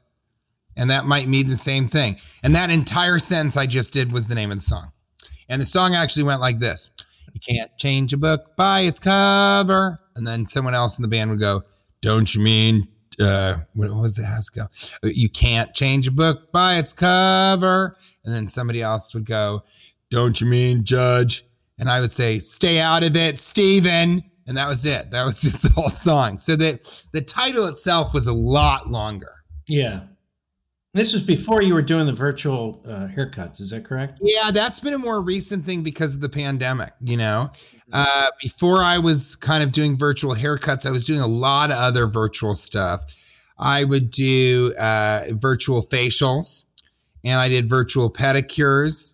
And 0.77 0.89
that 0.89 1.05
might 1.05 1.27
mean 1.27 1.49
the 1.49 1.57
same 1.57 1.87
thing. 1.87 2.17
And 2.43 2.55
that 2.55 2.69
entire 2.69 3.19
sentence 3.19 3.57
I 3.57 3.65
just 3.65 3.93
did 3.93 4.11
was 4.11 4.27
the 4.27 4.35
name 4.35 4.51
of 4.51 4.57
the 4.57 4.63
song. 4.63 4.91
And 5.47 5.61
the 5.61 5.65
song 5.65 5.95
actually 5.95 6.23
went 6.23 6.41
like 6.41 6.59
this. 6.59 6.91
You 7.33 7.39
can't 7.39 7.71
change 7.77 8.13
a 8.13 8.17
book 8.17 8.55
by 8.55 8.81
its 8.81 8.99
cover. 8.99 9.99
And 10.15 10.25
then 10.25 10.45
someone 10.45 10.73
else 10.73 10.97
in 10.97 11.01
the 11.01 11.07
band 11.07 11.29
would 11.29 11.39
go, 11.39 11.63
Don't 12.01 12.33
you 12.33 12.41
mean 12.41 12.87
uh 13.19 13.57
what 13.73 13.89
was 13.91 14.17
it? 14.17 14.25
Has 14.25 14.49
to 14.49 14.61
go? 14.61 15.09
You 15.09 15.29
can't 15.29 15.73
change 15.73 16.07
a 16.07 16.11
book 16.11 16.51
by 16.51 16.75
its 16.77 16.93
cover. 16.93 17.95
And 18.23 18.33
then 18.33 18.47
somebody 18.47 18.81
else 18.81 19.13
would 19.13 19.25
go 19.25 19.63
don't 20.11 20.39
you 20.39 20.47
mean 20.47 20.83
judge? 20.83 21.45
And 21.77 21.89
i 21.89 21.99
would 21.99 22.11
say 22.11 22.39
stay 22.39 22.79
out 22.79 23.03
of 23.03 23.15
it 23.15 23.37
steven 23.37 24.23
and 24.47 24.57
that 24.57 24.67
was 24.67 24.85
it. 24.85 25.11
That 25.11 25.25
was 25.25 25.41
just 25.41 25.63
the 25.63 25.69
whole 25.69 25.89
song. 25.89 26.37
So 26.37 26.55
that 26.57 27.03
the 27.11 27.21
title 27.21 27.65
itself 27.65 28.13
was 28.13 28.27
a 28.27 28.33
lot 28.33 28.89
longer. 28.89 29.33
Yeah. 29.67 30.01
This 30.95 31.13
was 31.13 31.21
before 31.21 31.61
you 31.61 31.73
were 31.73 31.81
doing 31.81 32.05
the 32.05 32.13
virtual 32.13 32.81
uh, 32.87 33.07
haircuts. 33.07 33.59
Is 33.59 33.69
that 33.71 33.83
correct? 33.85 34.19
yeah 34.21 34.51
that's 34.51 34.79
been 34.79 34.93
a 34.93 34.97
more 34.97 35.21
recent 35.21 35.65
thing 35.65 35.83
because 35.83 36.15
of 36.15 36.21
the 36.21 36.29
pandemic 36.29 36.93
you 37.01 37.17
know 37.17 37.49
uh, 37.93 38.27
before 38.41 38.77
i 38.77 38.97
was 38.97 39.35
kind 39.35 39.63
of 39.63 39.71
doing 39.71 39.97
virtual 39.97 40.33
haircuts 40.33 40.85
i 40.85 40.91
was 40.91 41.05
doing 41.05 41.19
a 41.21 41.27
lot 41.27 41.71
of 41.71 41.77
other 41.77 42.07
virtual 42.07 42.55
stuff 42.55 43.03
i 43.57 43.83
would 43.83 44.09
do 44.09 44.73
uh, 44.79 45.23
virtual 45.31 45.81
facials 45.81 46.65
and 47.23 47.39
i 47.39 47.47
did 47.47 47.69
virtual 47.69 48.11
pedicures 48.11 49.13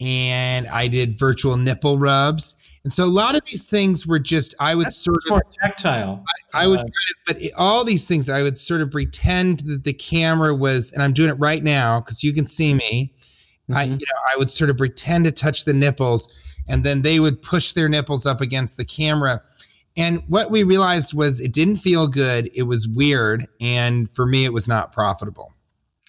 and 0.00 0.66
i 0.68 0.88
did 0.88 1.18
virtual 1.18 1.56
nipple 1.56 1.98
rubs 1.98 2.54
and 2.84 2.92
so 2.92 3.04
a 3.04 3.06
lot 3.06 3.34
of 3.36 3.44
these 3.46 3.66
things 3.66 4.06
were 4.06 4.18
just 4.18 4.54
i 4.60 4.74
would 4.74 4.86
That's 4.86 4.96
sort 5.04 5.18
of 5.30 5.40
tactile. 5.62 6.24
I 6.54 6.66
would 6.66 6.78
Uh, 6.80 6.82
kind 6.82 6.88
of, 6.88 7.16
but 7.26 7.42
it- 7.42 7.52
all 7.56 7.84
these 7.84 8.06
things, 8.06 8.28
I 8.30 8.42
would 8.42 8.58
sort 8.58 8.80
of 8.80 8.90
pretend 8.90 9.60
that 9.60 9.84
the 9.84 9.92
camera 9.92 10.54
was, 10.54 10.92
and 10.92 11.02
I'm 11.02 11.12
doing 11.12 11.28
it 11.30 11.34
right 11.38 11.62
now 11.62 12.00
because 12.00 12.22
you 12.24 12.32
can 12.32 12.46
see 12.46 12.72
me. 12.74 13.12
I, 13.70 13.82
you 13.84 13.90
know, 13.90 14.20
I 14.32 14.36
would 14.38 14.50
sort 14.50 14.70
of 14.70 14.78
pretend 14.78 15.26
to 15.26 15.30
touch 15.30 15.64
the 15.66 15.74
nipples, 15.74 16.32
and 16.66 16.84
then 16.84 17.02
they 17.02 17.20
would 17.20 17.42
push 17.42 17.72
their 17.72 17.86
nipples 17.88 18.24
up 18.24 18.40
against 18.40 18.78
the 18.78 18.84
camera. 18.86 19.42
And 19.94 20.22
what 20.28 20.50
we 20.50 20.62
realized 20.62 21.12
was 21.12 21.38
it 21.40 21.52
didn't 21.52 21.76
feel 21.76 22.06
good. 22.06 22.48
It 22.54 22.62
was 22.62 22.88
weird, 22.88 23.46
and 23.60 24.08
for 24.14 24.24
me, 24.24 24.46
it 24.46 24.52
was 24.54 24.66
not 24.66 24.90
profitable. 24.92 25.52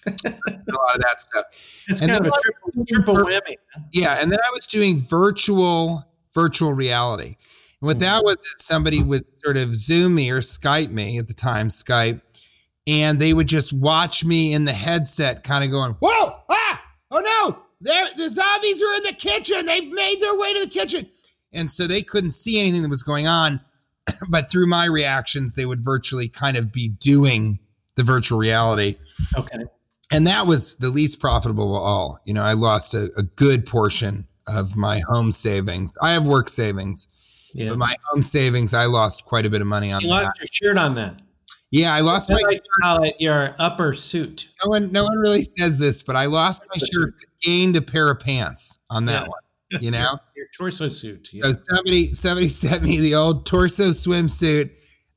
a 0.06 0.10
lot 0.10 0.94
of 0.94 1.02
that 1.02 1.20
stuff. 1.20 1.44
It's 1.88 2.00
and 2.00 2.10
kind 2.10 2.26
of 2.26 2.32
a 2.32 2.40
triple, 2.40 2.84
triple 2.86 3.14
whammy. 3.16 3.56
Yeah, 3.92 4.14
and 4.22 4.32
then 4.32 4.38
I 4.42 4.50
was 4.54 4.66
doing 4.66 5.00
virtual 5.00 6.06
virtual 6.34 6.72
reality. 6.72 7.36
And 7.80 7.86
what 7.86 8.00
that 8.00 8.22
was 8.24 8.36
is 8.36 8.64
somebody 8.64 9.02
would 9.02 9.24
sort 9.38 9.56
of 9.56 9.74
Zoom 9.74 10.14
me 10.14 10.30
or 10.30 10.40
Skype 10.40 10.90
me 10.90 11.18
at 11.18 11.28
the 11.28 11.34
time, 11.34 11.68
Skype, 11.68 12.20
and 12.86 13.18
they 13.18 13.32
would 13.32 13.46
just 13.46 13.72
watch 13.72 14.24
me 14.24 14.52
in 14.52 14.64
the 14.64 14.72
headset, 14.72 15.44
kind 15.44 15.64
of 15.64 15.70
going, 15.70 15.92
"Whoa, 16.00 16.42
ah, 16.48 16.82
oh 17.10 17.20
no, 17.20 17.58
they're, 17.80 18.08
the 18.16 18.28
zombies 18.28 18.82
are 18.82 18.96
in 18.96 19.02
the 19.04 19.14
kitchen. 19.16 19.66
They've 19.66 19.92
made 19.92 20.20
their 20.20 20.38
way 20.38 20.54
to 20.54 20.64
the 20.64 20.70
kitchen," 20.70 21.08
and 21.52 21.70
so 21.70 21.86
they 21.86 22.02
couldn't 22.02 22.32
see 22.32 22.60
anything 22.60 22.82
that 22.82 22.90
was 22.90 23.02
going 23.02 23.26
on. 23.26 23.60
but 24.28 24.50
through 24.50 24.66
my 24.66 24.84
reactions, 24.86 25.54
they 25.54 25.66
would 25.66 25.84
virtually 25.84 26.28
kind 26.28 26.56
of 26.56 26.72
be 26.72 26.88
doing 26.88 27.58
the 27.96 28.04
virtual 28.04 28.38
reality. 28.38 28.96
Okay. 29.36 29.64
And 30.10 30.26
that 30.26 30.46
was 30.46 30.76
the 30.76 30.88
least 30.88 31.20
profitable 31.20 31.76
of 31.76 31.82
all. 31.82 32.18
You 32.24 32.34
know, 32.34 32.42
I 32.42 32.54
lost 32.54 32.94
a, 32.94 33.10
a 33.16 33.22
good 33.22 33.66
portion 33.66 34.26
of 34.46 34.76
my 34.76 35.00
home 35.08 35.32
savings. 35.32 35.96
I 36.02 36.12
have 36.12 36.26
work 36.26 36.48
savings, 36.48 37.08
Yeah. 37.54 37.70
but 37.70 37.78
my 37.78 37.94
home 38.10 38.22
savings, 38.22 38.74
I 38.74 38.86
lost 38.86 39.24
quite 39.24 39.46
a 39.46 39.50
bit 39.50 39.60
of 39.60 39.66
money 39.66 39.92
on 39.92 40.00
you 40.00 40.08
that. 40.08 40.14
lost 40.24 40.40
your 40.40 40.48
shirt 40.50 40.78
on 40.78 40.94
that. 40.96 41.20
Yeah, 41.72 41.94
I 41.94 42.00
lost 42.00 42.30
I 42.30 42.34
my. 42.34 42.40
like 42.40 42.62
to 42.64 42.70
call 42.82 43.02
it 43.04 43.14
your 43.20 43.54
upper 43.60 43.94
suit. 43.94 44.48
No 44.64 44.70
one, 44.70 44.90
no 44.90 45.04
one 45.04 45.18
really 45.18 45.46
says 45.56 45.78
this, 45.78 46.02
but 46.02 46.16
I 46.16 46.26
lost 46.26 46.62
my 46.74 46.80
shirt, 46.92 47.14
gained 47.42 47.76
a 47.76 47.82
pair 47.82 48.10
of 48.10 48.18
pants 48.20 48.78
on 48.90 49.04
that 49.06 49.22
Yeah. 49.22 49.28
one. 49.28 49.82
You 49.82 49.90
know, 49.92 50.18
Your 50.36 50.46
torso 50.56 50.88
suit. 50.88 51.28
Yeah. 51.32 51.44
so 51.44 51.52
somebody 51.52 52.12
somebody 52.12 52.48
sent 52.64 52.82
me 52.82 52.98
the 52.98 53.14
old 53.14 53.46
torso 53.46 53.90
swimsuit. 53.90 54.70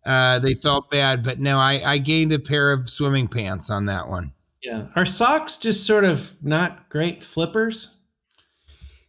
Uh, 0.06 0.38
they 0.40 0.54
felt 0.54 0.92
bad, 0.92 1.24
but 1.24 1.40
no, 1.40 1.58
I 1.58 1.82
I 1.84 1.98
gained 1.98 2.34
a 2.34 2.40
pair 2.40 2.72
of 2.72 2.88
swimming 2.90 3.28
pants 3.28 3.70
on 3.72 3.86
that 3.88 4.08
one. 4.10 4.32
yeah. 4.62 4.88
Are 4.96 5.08
socks 5.08 5.58
just 5.58 5.88
sort 5.88 6.04
of 6.04 6.38
not 6.44 6.88
great 6.90 7.24
flippers? 7.24 7.93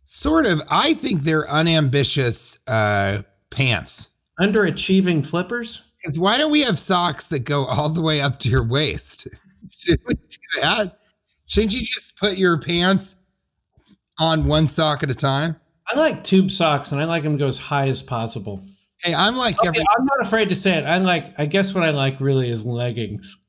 Sort 0.06 0.46
of. 0.46 0.60
I 0.70 0.94
think 0.94 1.22
they're 1.22 1.48
unambitious 1.50 2.58
uh, 2.66 3.22
pants. 3.50 4.10
Underachieving 4.40 5.24
flippers? 5.24 5.82
Because 5.96 6.18
why 6.18 6.36
don't 6.36 6.50
we 6.52 6.60
have 6.62 6.78
socks 6.78 7.28
that 7.28 7.40
go 7.40 7.64
all 7.64 7.88
the 7.88 8.02
way 8.02 8.20
up 8.20 8.38
to 8.40 8.48
your 8.48 8.64
waist? 8.64 9.26
Should 9.78 10.00
we 10.06 10.14
do 10.14 10.60
that? 10.60 10.98
Shouldn't 11.46 11.74
you 11.74 11.80
just 11.80 12.18
put 12.18 12.36
your 12.36 12.58
pants 12.58 13.16
on 14.18 14.46
one 14.46 14.66
sock 14.66 15.02
at 15.02 15.10
a 15.10 15.14
time? 15.14 15.56
I 15.88 15.98
like 15.98 16.24
tube 16.24 16.50
socks 16.50 16.92
and 16.92 17.00
I 17.00 17.04
like 17.04 17.22
them 17.22 17.32
to 17.32 17.38
go 17.38 17.48
as 17.48 17.58
high 17.58 17.88
as 17.88 18.02
possible. 18.02 18.64
Hey, 18.98 19.14
I'm 19.14 19.36
like 19.36 19.58
Okay, 19.58 19.68
every. 19.68 19.84
I'm 19.96 20.04
not 20.06 20.20
afraid 20.20 20.48
to 20.48 20.56
say 20.56 20.78
it. 20.78 20.86
I 20.86 20.98
like. 20.98 21.34
I 21.38 21.44
guess 21.46 21.74
what 21.74 21.84
I 21.84 21.90
like 21.90 22.18
really 22.20 22.50
is 22.50 22.64
leggings, 22.64 23.44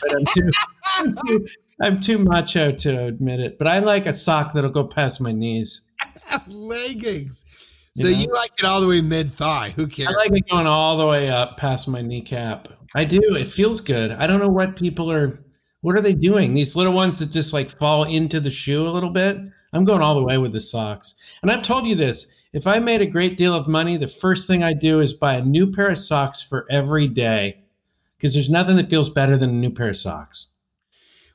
but 0.00 0.16
I'm 0.16 0.24
too, 0.24 0.50
I'm 0.94 1.16
too, 1.26 1.48
I'm 1.82 2.00
too 2.00 2.18
macho 2.18 2.70
to 2.70 3.06
admit 3.06 3.40
it. 3.40 3.58
But 3.58 3.66
I 3.66 3.80
like 3.80 4.06
a 4.06 4.14
sock 4.14 4.52
that'll 4.52 4.70
go 4.70 4.84
past 4.84 5.20
my 5.20 5.32
knees. 5.32 5.89
Leggings. 6.48 7.44
So 7.94 8.06
You 8.06 8.12
know? 8.14 8.20
you 8.20 8.26
like 8.32 8.52
it 8.58 8.64
all 8.64 8.80
the 8.80 8.86
way 8.86 9.00
mid 9.00 9.32
thigh. 9.32 9.70
Who 9.76 9.86
cares? 9.86 10.08
I 10.08 10.12
like 10.12 10.32
it 10.32 10.48
going 10.48 10.66
all 10.66 10.96
the 10.96 11.06
way 11.06 11.28
up 11.28 11.56
past 11.56 11.88
my 11.88 12.02
kneecap. 12.02 12.68
I 12.94 13.04
do. 13.04 13.20
It 13.36 13.46
feels 13.46 13.80
good. 13.80 14.12
I 14.12 14.26
don't 14.26 14.40
know 14.40 14.48
what 14.48 14.76
people 14.76 15.10
are. 15.10 15.38
What 15.82 15.96
are 15.96 16.02
they 16.02 16.14
doing? 16.14 16.54
These 16.54 16.76
little 16.76 16.92
ones 16.92 17.18
that 17.18 17.30
just 17.30 17.52
like 17.52 17.70
fall 17.70 18.04
into 18.04 18.38
the 18.40 18.50
shoe 18.50 18.86
a 18.86 18.90
little 18.90 19.10
bit. 19.10 19.38
I'm 19.72 19.84
going 19.84 20.02
all 20.02 20.14
the 20.14 20.22
way 20.24 20.36
with 20.38 20.52
the 20.52 20.60
socks. 20.60 21.14
And 21.42 21.50
I've 21.50 21.62
told 21.62 21.86
you 21.86 21.94
this. 21.94 22.34
If 22.52 22.66
I 22.66 22.80
made 22.80 23.00
a 23.00 23.06
great 23.06 23.36
deal 23.36 23.54
of 23.54 23.68
money, 23.68 23.96
the 23.96 24.08
first 24.08 24.48
thing 24.48 24.64
I 24.64 24.72
do 24.72 24.98
is 24.98 25.12
buy 25.12 25.34
a 25.34 25.44
new 25.44 25.70
pair 25.70 25.88
of 25.90 25.98
socks 25.98 26.42
for 26.42 26.66
every 26.68 27.06
day. 27.06 27.62
Because 28.16 28.34
there's 28.34 28.50
nothing 28.50 28.76
that 28.76 28.90
feels 28.90 29.08
better 29.08 29.36
than 29.36 29.50
a 29.50 29.54
new 29.54 29.70
pair 29.70 29.90
of 29.90 29.96
socks. 29.96 30.50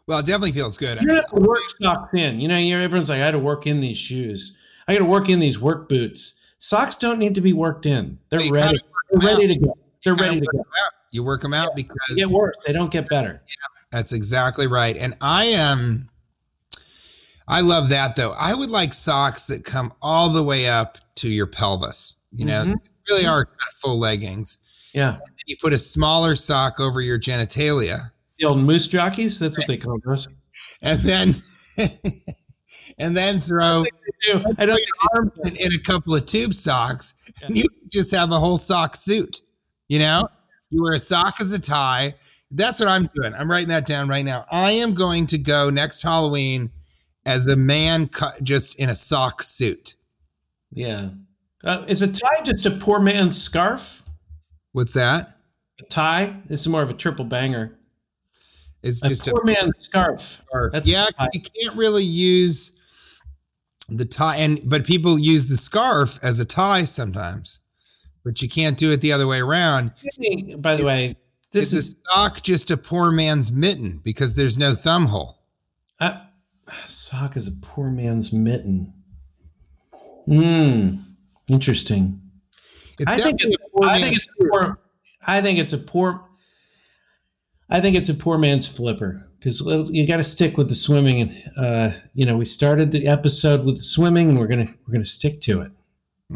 well, 0.05 0.19
it 0.19 0.25
definitely 0.25 0.51
feels 0.51 0.77
good. 0.77 0.99
You 1.01 1.07
don't 1.07 1.15
have 1.15 1.27
to 1.27 1.35
work 1.35 1.61
socks 1.81 2.13
in. 2.13 2.39
You 2.39 2.49
know, 2.49 2.55
everyone's 2.57 3.09
like, 3.09 3.21
I 3.21 3.27
got 3.27 3.31
to 3.31 3.39
work 3.39 3.65
in 3.65 3.79
these 3.81 3.97
shoes. 3.97 4.57
I 4.87 4.93
got 4.93 4.99
to 4.99 5.05
work 5.05 5.29
in 5.29 5.39
these 5.39 5.59
work 5.59 5.89
boots. 5.89 6.39
Socks 6.59 6.97
don't 6.97 7.19
need 7.19 7.35
to 7.35 7.41
be 7.41 7.53
worked 7.53 7.85
in. 7.85 8.19
They're 8.29 8.51
ready. 8.51 8.79
They're 9.11 9.27
ready 9.29 9.47
to 9.47 9.55
go. 9.59 9.77
They're 10.03 10.15
ready 10.15 10.39
to 10.39 10.47
go. 10.51 10.63
You 11.11 11.23
work 11.23 11.41
them 11.41 11.53
out 11.53 11.75
They 11.75 11.83
because 11.83 11.97
get 12.15 12.27
worse. 12.29 12.55
They 12.65 12.73
don't 12.73 12.91
get 12.91 13.07
better. 13.09 13.41
That's 13.91 14.11
exactly 14.13 14.67
right. 14.67 14.95
And 14.97 15.15
I 15.21 15.45
am 15.45 16.09
I 17.47 17.61
love 17.61 17.89
that 17.89 18.15
though. 18.15 18.31
I 18.37 18.53
would 18.53 18.69
like 18.71 18.93
socks 18.93 19.45
that 19.45 19.63
come 19.63 19.93
all 20.01 20.29
the 20.29 20.43
way 20.43 20.67
up 20.67 20.97
to 21.15 21.29
your 21.29 21.45
pelvis. 21.47 22.17
You 22.33 22.45
know, 22.45 22.65
Mhm. 22.65 22.75
really 23.09 23.25
are 23.25 23.45
kind 23.45 23.55
of 23.69 23.75
full 23.79 23.99
leggings. 23.99 24.57
Yeah. 24.93 25.17
You 25.45 25.55
put 25.61 25.71
a 25.73 25.79
smaller 25.79 26.35
sock 26.35 26.79
over 26.79 27.01
your 27.01 27.19
genitalia, 27.19 28.11
The 28.39 28.45
old 28.47 28.59
moose 28.59 28.87
jockeys. 28.87 29.37
That's 29.39 29.57
what 29.57 29.67
they 29.67 29.77
call 29.77 29.99
those. 30.05 30.27
and 30.81 30.99
then 31.01 31.35
and 32.97 33.15
then 33.15 33.39
throw 33.39 33.85
I 34.57 34.65
don't 34.65 34.81
arm. 35.13 35.31
in, 35.45 35.55
in 35.57 35.73
a 35.73 35.79
couple 35.79 36.15
of 36.15 36.25
tube 36.25 36.53
socks, 36.53 37.15
and 37.41 37.57
you 37.57 37.65
just 37.89 38.13
have 38.15 38.31
a 38.31 38.39
whole 38.39 38.57
sock 38.57 38.95
suit. 38.95 39.41
You 39.87 39.99
know, 39.99 40.27
you 40.69 40.81
wear 40.81 40.93
a 40.93 40.99
sock 40.99 41.35
as 41.41 41.51
a 41.51 41.59
tie. 41.59 42.15
That's 42.51 42.79
what 42.79 42.89
I'm 42.89 43.09
doing. 43.15 43.33
I'm 43.33 43.49
writing 43.49 43.69
that 43.69 43.85
down 43.85 44.07
right 44.07 44.23
now. 44.23 44.45
I 44.51 44.71
am 44.71 44.93
going 44.93 45.27
to 45.27 45.37
go 45.37 45.69
next 45.69 46.01
Halloween 46.01 46.71
as 47.25 47.47
a 47.47 47.55
man 47.55 48.07
cut 48.07 48.41
just 48.43 48.75
in 48.75 48.89
a 48.89 48.95
sock 48.95 49.43
suit. 49.43 49.95
Yeah. 50.71 51.09
Uh, 51.65 51.83
is 51.87 52.01
a 52.01 52.11
tie 52.11 52.41
just 52.43 52.65
a 52.65 52.71
poor 52.71 52.99
man's 52.99 53.41
scarf? 53.41 54.03
What's 54.73 54.93
that? 54.93 55.37
A 55.79 55.83
tie? 55.83 56.35
This 56.45 56.61
is 56.61 56.67
more 56.67 56.81
of 56.81 56.89
a 56.89 56.93
triple 56.93 57.25
banger. 57.25 57.77
It's 58.83 59.01
just 59.01 59.23
A 59.23 59.25
just 59.25 59.35
poor 59.35 59.43
man's 59.43 59.79
scarf. 59.79 60.43
a 60.53 60.69
That's 60.69 60.87
yeah. 60.87 61.07
You 61.33 61.41
can't 61.41 61.75
really 61.75 62.03
use 62.03 62.73
the 63.89 64.05
tie, 64.05 64.37
and 64.37 64.59
but 64.63 64.85
people 64.85 65.19
use 65.19 65.47
the 65.47 65.57
scarf 65.57 66.19
as 66.23 66.39
a 66.39 66.45
tie 66.45 66.83
sometimes, 66.83 67.59
but 68.23 68.41
you 68.41 68.49
can't 68.49 68.77
do 68.77 68.91
it 68.91 69.01
the 69.01 69.11
other 69.11 69.27
way 69.27 69.39
around. 69.39 69.91
By 70.57 70.75
the 70.75 70.83
way, 70.83 71.15
this 71.51 71.73
is 71.73 71.89
is 71.89 72.03
sock 72.11 72.41
just 72.41 72.71
a 72.71 72.77
poor 72.77 73.11
man's 73.11 73.51
mitten 73.51 74.01
because 74.03 74.35
there's 74.35 74.57
no 74.57 74.75
thumb 74.75 75.05
hole. 75.05 75.39
uh, 75.99 76.19
sock 76.87 77.37
is 77.37 77.47
a 77.47 77.51
poor 77.61 77.89
man's 77.89 78.33
mitten. 78.33 78.93
Hmm. 80.25 80.95
Interesting. 81.47 82.19
It's 82.97 83.11
I 83.11 83.17
think 83.19 83.43
it's, 83.43 83.57
poor 83.71 83.85
I 83.87 84.01
think 84.01 84.17
it's 84.17 84.27
a 84.27 84.43
poor. 84.43 84.79
I 85.27 85.41
think 85.41 85.59
it's 85.59 85.73
a 85.73 85.77
poor. 85.77 86.23
I 87.69 87.81
think 87.81 87.95
it's 87.95 88.09
a 88.09 88.13
poor 88.13 88.37
man's 88.37 88.67
flipper 88.67 89.27
because 89.39 89.61
you 89.91 90.07
got 90.07 90.17
to 90.17 90.23
stick 90.23 90.57
with 90.57 90.69
the 90.69 90.75
swimming, 90.75 91.21
and 91.21 91.43
uh, 91.57 91.91
you 92.13 92.25
know 92.25 92.37
we 92.37 92.45
started 92.45 92.91
the 92.91 93.07
episode 93.07 93.65
with 93.65 93.77
swimming, 93.77 94.29
and 94.29 94.39
we're 94.39 94.47
gonna 94.47 94.67
we're 94.87 94.93
gonna 94.93 95.05
stick 95.05 95.41
to 95.41 95.61
it. 95.61 95.71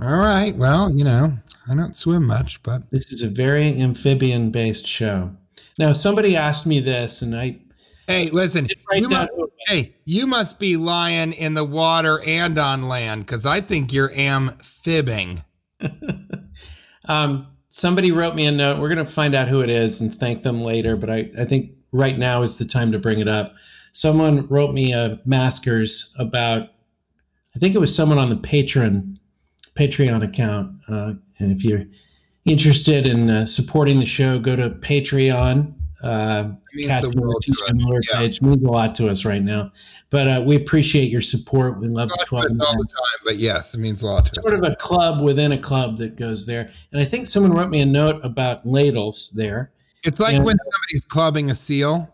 All 0.02 0.18
right. 0.18 0.56
Well, 0.56 0.92
you 0.92 1.04
know, 1.04 1.38
I 1.70 1.76
don't 1.76 1.96
swim 1.96 2.26
much, 2.26 2.62
but 2.62 2.90
This 2.92 3.12
is 3.12 3.24
a 3.24 3.30
very 3.30 3.80
amphibian 3.82 4.52
based 4.52 4.86
show. 4.86 5.36
Now, 5.80 5.94
somebody 5.94 6.36
asked 6.36 6.66
me 6.66 6.80
this, 6.80 7.22
and 7.22 7.36
I 7.36 7.60
hey, 8.08 8.30
listen. 8.30 8.68
You 8.92 9.10
must, 9.10 9.32
hey, 9.68 9.96
you 10.06 10.28
must 10.28 10.60
be 10.60 10.78
lying 10.78 11.34
in 11.34 11.54
the 11.54 11.64
water 11.64 12.22
and 12.26 12.58
on 12.58 12.88
land 12.88 13.26
because 13.26 13.46
I 13.46 13.62
think 13.62 13.94
you're 13.94 14.12
amphibing. 14.12 15.44
um, 17.06 17.48
somebody 17.70 18.12
wrote 18.12 18.36
me 18.36 18.46
a 18.46 18.52
note. 18.52 18.80
We're 18.80 18.94
going 18.94 19.06
to 19.06 19.12
find 19.12 19.34
out 19.34 19.48
who 19.48 19.62
it 19.62 19.70
is 19.70 20.02
and 20.02 20.14
thank 20.14 20.44
them 20.44 20.62
later, 20.62 20.96
but 20.96 21.10
I, 21.10 21.32
I 21.40 21.46
think 21.46 21.72
right 21.92 22.18
now 22.18 22.42
is 22.42 22.58
the 22.58 22.66
time 22.66 22.92
to 22.92 23.00
bring 23.00 23.20
it 23.20 23.28
up. 23.28 23.56
Someone 23.92 24.48
wrote 24.48 24.74
me 24.74 24.92
a 24.92 25.20
maskers 25.26 26.14
about, 26.20 26.70
I 27.56 27.60
think 27.60 27.74
it 27.74 27.80
was 27.80 27.96
someone 27.96 28.18
on 28.18 28.30
the 28.30 28.36
Patreon 28.36 29.18
Patreon 29.76 30.24
account. 30.24 30.76
Uh, 30.90 31.14
and 31.38 31.52
if 31.52 31.64
you're 31.64 31.86
interested 32.46 33.08
in 33.08 33.30
uh, 33.30 33.46
supporting 33.46 34.00
the 34.00 34.06
show, 34.06 34.38
go 34.38 34.56
to 34.56 34.70
Patreon. 34.70 35.74
Uh, 36.04 36.52
It 36.72 36.76
means 36.76 36.88
Catch 36.88 37.04
the 37.04 37.10
Miller, 37.10 37.22
world 37.28 37.42
to 37.42 37.52
us. 37.52 38.08
Yeah. 38.10 38.18
page 38.20 38.42
means 38.42 38.64
a 38.64 38.68
lot 38.68 38.96
to 38.96 39.08
us 39.10 39.26
right 39.26 39.42
now. 39.42 39.70
But 40.10 40.28
uh, 40.28 40.44
we 40.46 40.56
appreciate 40.56 41.10
your 41.10 41.22
support. 41.22 41.80
We 41.80 41.88
love 41.88 42.10
the 42.10 42.14
Not 42.14 42.20
to 42.22 42.26
12 42.26 42.46
all 42.62 42.72
the 42.78 42.88
time, 42.88 43.20
but 43.26 43.38
yes, 43.38 43.74
it 43.74 43.80
means 43.80 44.02
a 44.02 44.08
lot 44.08 44.26
to 44.28 44.32
us. 44.40 44.44
sort 44.44 44.54
of 44.54 44.64
a 44.64 44.76
club 44.78 45.22
within 45.22 45.52
a 45.52 45.58
club 45.58 45.98
that 45.98 46.16
goes 46.16 46.46
there. 46.46 46.70
And 46.92 47.02
I 47.02 47.06
think 47.06 47.26
someone 47.28 47.54
wrote 47.54 47.70
me 47.70 47.82
a 47.82 47.86
note 47.86 48.22
about 48.24 48.66
ladles 48.66 49.32
there. 49.36 49.72
It's 50.04 50.20
like 50.20 50.34
Yeah. 50.36 50.44
when 50.44 50.56
somebody's 50.58 51.04
clubbing 51.06 51.50
a 51.52 51.56
seal 51.56 52.14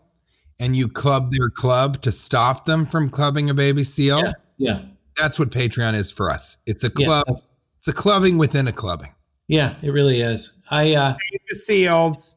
and 0.58 0.74
you 0.74 0.88
club 0.88 1.32
their 1.32 1.50
club 1.50 2.02
to 2.02 2.10
stop 2.10 2.64
them 2.66 2.86
from 2.86 3.08
clubbing 3.10 3.50
a 3.50 3.54
baby 3.54 3.84
seal. 3.84 4.18
Yeah. 4.18 4.32
Yeah. 4.58 4.80
That's 5.16 5.38
what 5.38 5.50
Patreon 5.50 5.94
is 5.94 6.10
for 6.10 6.30
us. 6.30 6.56
It's 6.66 6.82
a 6.84 6.90
club. 6.90 7.24
that's- 7.26 7.44
it's 7.78 7.88
a 7.88 7.92
clubbing 7.92 8.36
within 8.38 8.66
a 8.66 8.72
clubbing. 8.72 9.10
yeah, 9.48 9.74
it 9.82 9.90
really 9.90 10.20
is. 10.22 10.58
I 10.70 10.94
uh 10.94 11.14
The 11.50 11.54
seals. 11.56 12.35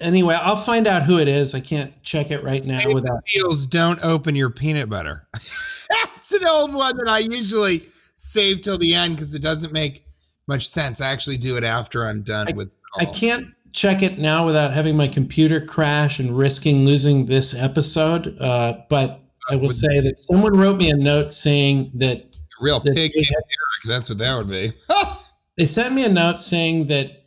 Anyway, 0.00 0.38
I'll 0.40 0.56
find 0.56 0.86
out 0.86 1.02
who 1.02 1.18
it 1.18 1.28
is. 1.28 1.54
I 1.54 1.60
can't 1.60 2.00
check 2.02 2.30
it 2.30 2.42
right 2.42 2.64
now 2.64 2.80
without 2.92 3.22
seals 3.26 3.66
don't 3.66 4.02
open 4.04 4.34
your 4.36 4.50
peanut 4.50 4.88
butter. 4.88 5.26
That's 5.32 6.32
an 6.32 6.46
old 6.46 6.74
one 6.74 6.96
that 6.98 7.08
I 7.08 7.18
usually 7.18 7.88
save 8.16 8.60
till 8.62 8.78
the 8.78 8.94
end 8.94 9.16
because 9.16 9.34
it 9.34 9.42
doesn't 9.42 9.72
make 9.72 10.04
much 10.46 10.68
sense. 10.68 11.00
I 11.00 11.10
actually 11.10 11.36
do 11.36 11.56
it 11.56 11.64
after 11.64 12.06
I'm 12.06 12.22
done 12.22 12.54
with. 12.54 12.70
I 12.98 13.04
can't 13.04 13.48
check 13.72 14.02
it 14.02 14.18
now 14.18 14.44
without 14.46 14.72
having 14.72 14.96
my 14.96 15.08
computer 15.08 15.60
crash 15.60 16.18
and 16.18 16.36
risking 16.36 16.84
losing 16.84 17.26
this 17.26 17.54
episode. 17.54 18.36
Uh, 18.40 18.80
but 18.88 19.20
I 19.50 19.56
will 19.56 19.70
say 19.70 20.00
that 20.00 20.18
someone 20.18 20.56
wrote 20.56 20.76
me 20.78 20.90
a 20.90 20.96
note 20.96 21.32
saying 21.32 21.92
that 21.94 22.36
real 22.60 22.80
that 22.80 22.94
pig 22.94 23.12
named 23.14 23.28
Eric. 23.30 23.82
That's 23.86 24.08
what 24.08 24.18
that 24.18 24.36
would 24.36 24.48
be. 24.48 24.72
they 25.56 25.66
sent 25.66 25.94
me 25.94 26.04
a 26.04 26.08
note 26.08 26.40
saying 26.40 26.88
that 26.88 27.24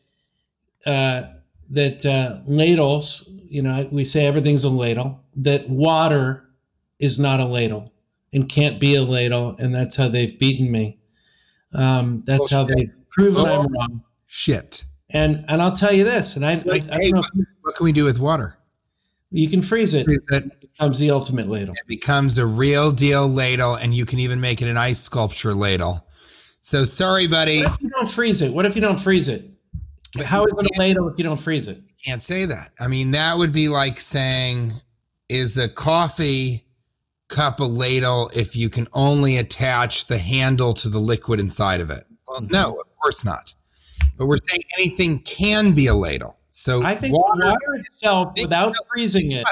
uh, 0.85 1.23
that 1.71 2.05
uh, 2.05 2.39
ladles, 2.45 3.27
you 3.49 3.61
know, 3.61 3.87
we 3.91 4.05
say 4.05 4.25
everything's 4.25 4.63
a 4.63 4.69
ladle. 4.69 5.23
That 5.35 5.69
water 5.69 6.45
is 6.99 7.19
not 7.19 7.39
a 7.39 7.45
ladle 7.45 7.91
and 8.33 8.47
can't 8.47 8.79
be 8.79 8.95
a 8.95 9.03
ladle, 9.03 9.55
and 9.59 9.73
that's 9.73 9.95
how 9.95 10.07
they've 10.07 10.37
beaten 10.39 10.71
me. 10.71 10.99
Um, 11.73 12.23
that's 12.25 12.51
how 12.51 12.65
Bullshit. 12.65 12.77
they've 12.77 13.09
proven 13.09 13.45
Oh. 13.47 13.61
I'm 13.61 13.73
wrong. 13.73 14.03
Shit. 14.27 14.85
And 15.09 15.43
and 15.49 15.61
I'll 15.61 15.75
tell 15.75 15.91
you 15.93 16.05
this, 16.05 16.37
and 16.37 16.45
I, 16.45 16.51
I, 16.51 16.55
I 16.55 16.57
hey, 16.59 17.11
don't 17.11 17.15
know 17.15 17.21
what, 17.21 17.47
what 17.61 17.75
can 17.75 17.83
we 17.83 17.91
do 17.91 18.05
with 18.05 18.19
water? 18.19 18.57
you 19.33 19.49
can 19.49 19.61
freeze 19.61 19.93
it. 19.93 20.03
Freeze 20.05 20.25
it. 20.29 20.43
It 20.45 20.61
becomes 20.61 20.99
the 20.99 21.11
ultimate 21.11 21.47
ladle. 21.47 21.73
It 21.73 21.87
becomes 21.87 22.37
a 22.37 22.45
real 22.45 22.91
deal 22.91 23.27
ladle, 23.27 23.75
and 23.75 23.93
you 23.95 24.05
can 24.05 24.19
even 24.19 24.39
make 24.41 24.61
it 24.61 24.67
an 24.69 24.77
ice 24.77 25.01
sculpture 25.01 25.53
ladle. 25.53 26.05
So 26.61 26.83
sorry, 26.83 27.27
buddy. 27.27 27.63
What 27.63 27.73
if 27.73 27.81
you 27.81 27.89
don't 27.89 28.09
freeze 28.09 28.41
it? 28.41 28.53
What 28.53 28.65
if 28.65 28.75
you 28.75 28.81
don't 28.81 28.99
freeze 28.99 29.27
it? 29.27 29.50
But 30.13 30.25
How 30.25 30.45
is 30.45 30.53
it 30.57 30.71
a 30.75 30.79
ladle 30.79 31.07
if 31.07 31.17
you 31.17 31.23
don't 31.23 31.39
freeze 31.39 31.67
it? 31.67 31.81
Can't 32.03 32.23
say 32.23 32.45
that. 32.45 32.71
I 32.79 32.87
mean, 32.87 33.11
that 33.11 33.37
would 33.37 33.51
be 33.51 33.69
like 33.69 33.99
saying, 33.99 34.73
is 35.29 35.57
a 35.57 35.69
coffee 35.69 36.65
cup 37.29 37.59
a 37.61 37.63
ladle 37.63 38.29
if 38.35 38.55
you 38.55 38.69
can 38.69 38.87
only 38.93 39.37
attach 39.37 40.07
the 40.07 40.17
handle 40.17 40.73
to 40.73 40.89
the 40.89 40.99
liquid 40.99 41.39
inside 41.39 41.79
of 41.79 41.89
it? 41.89 42.05
Well, 42.27 42.41
mm-hmm. 42.41 42.53
no, 42.53 42.79
of 42.79 42.87
course 43.01 43.23
not. 43.23 43.55
But 44.17 44.27
we're 44.27 44.37
saying 44.37 44.61
anything 44.77 45.19
can 45.19 45.73
be 45.73 45.87
a 45.87 45.93
ladle. 45.93 46.37
So 46.49 46.83
I 46.83 46.95
think 46.95 47.15
water- 47.15 47.45
water, 47.45 47.73
itself, 47.75 48.33
without 48.37 48.75
freezing 48.91 49.31
it, 49.31 49.45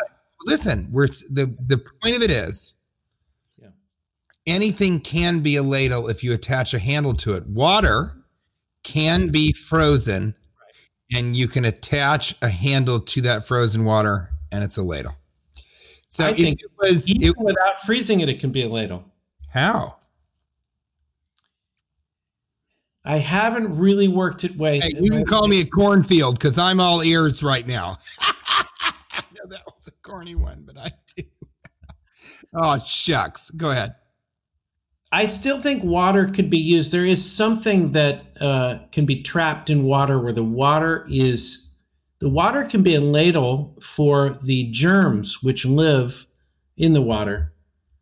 listen, 0.44 0.90
we're 0.92 1.08
the 1.08 1.56
the 1.66 1.78
point 2.02 2.18
of 2.18 2.22
it 2.22 2.30
is 2.30 2.76
Yeah. 3.58 3.70
anything 4.46 5.00
can 5.00 5.40
be 5.40 5.56
a 5.56 5.64
ladle 5.64 6.10
if 6.10 6.24
you 6.24 6.34
attach 6.34 6.74
a 6.74 6.80
handle 6.80 7.14
to 7.16 7.36
it. 7.36 7.48
Water 7.48 8.18
can 8.84 9.30
be 9.30 9.54
frozen 9.54 10.36
and 11.14 11.36
you 11.36 11.48
can 11.48 11.66
attach 11.66 12.36
a 12.42 12.50
handle 12.50 13.00
to 13.00 13.22
that 13.22 13.48
frozen 13.48 13.86
water 13.86 14.30
and 14.52 14.64
it's 14.64 14.78
a 14.78 14.84
ladle. 14.84 15.16
So 16.08 16.26
I 16.26 16.34
think 16.34 16.62
it 16.62 16.72
was 16.78 17.08
even 17.08 17.30
it, 17.30 17.38
without 17.38 17.80
freezing 17.80 18.22
it, 18.22 18.30
it 18.30 18.40
can 18.40 18.52
be 18.52 18.64
a 18.64 18.70
ladle. 18.70 19.06
how? 19.50 19.98
I 23.06 23.18
haven't 23.18 23.78
really 23.78 24.08
worked 24.08 24.44
it 24.44 24.56
way. 24.56 24.80
Hey, 24.80 24.92
you 25.00 25.10
can 25.10 25.26
call 25.26 25.48
me 25.48 25.62
a 25.62 25.66
cornfield 25.66 26.38
because 26.38 26.58
I'm 26.58 26.80
all 26.80 27.02
ears 27.02 27.42
right 27.42 27.66
now. 27.66 27.98
I 28.20 29.24
know 29.34 29.50
that 29.50 29.62
was 29.66 29.88
a 29.88 29.92
corny 30.02 30.36
one, 30.36 30.64
but 30.66 30.78
I 30.78 30.92
do. 31.16 31.24
oh 32.56 32.80
shucks. 32.80 33.52
Go 33.52 33.72
ahead. 33.72 33.96
I 35.12 35.26
still 35.26 35.62
think 35.62 35.84
water 35.84 36.28
could 36.28 36.50
be 36.50 36.58
used. 36.58 36.92
There 36.92 37.06
is 37.06 37.30
something 37.30 37.92
that 37.94 38.26
uh, 38.40 38.80
can 38.92 39.06
be 39.06 39.24
trapped 39.24 39.70
in 39.70 39.84
water 39.84 40.20
where 40.20 40.34
the 40.34 40.44
water 40.44 41.06
is, 41.10 41.72
the 42.20 42.30
water 42.30 42.64
can 42.64 42.84
be 42.84 42.96
a 42.96 43.02
ladle 43.02 43.76
for 43.82 44.38
the 44.44 44.70
germs 44.72 45.42
which 45.42 45.66
live 45.66 46.28
in 46.78 46.94
the 46.94 47.02
water, 47.02 47.54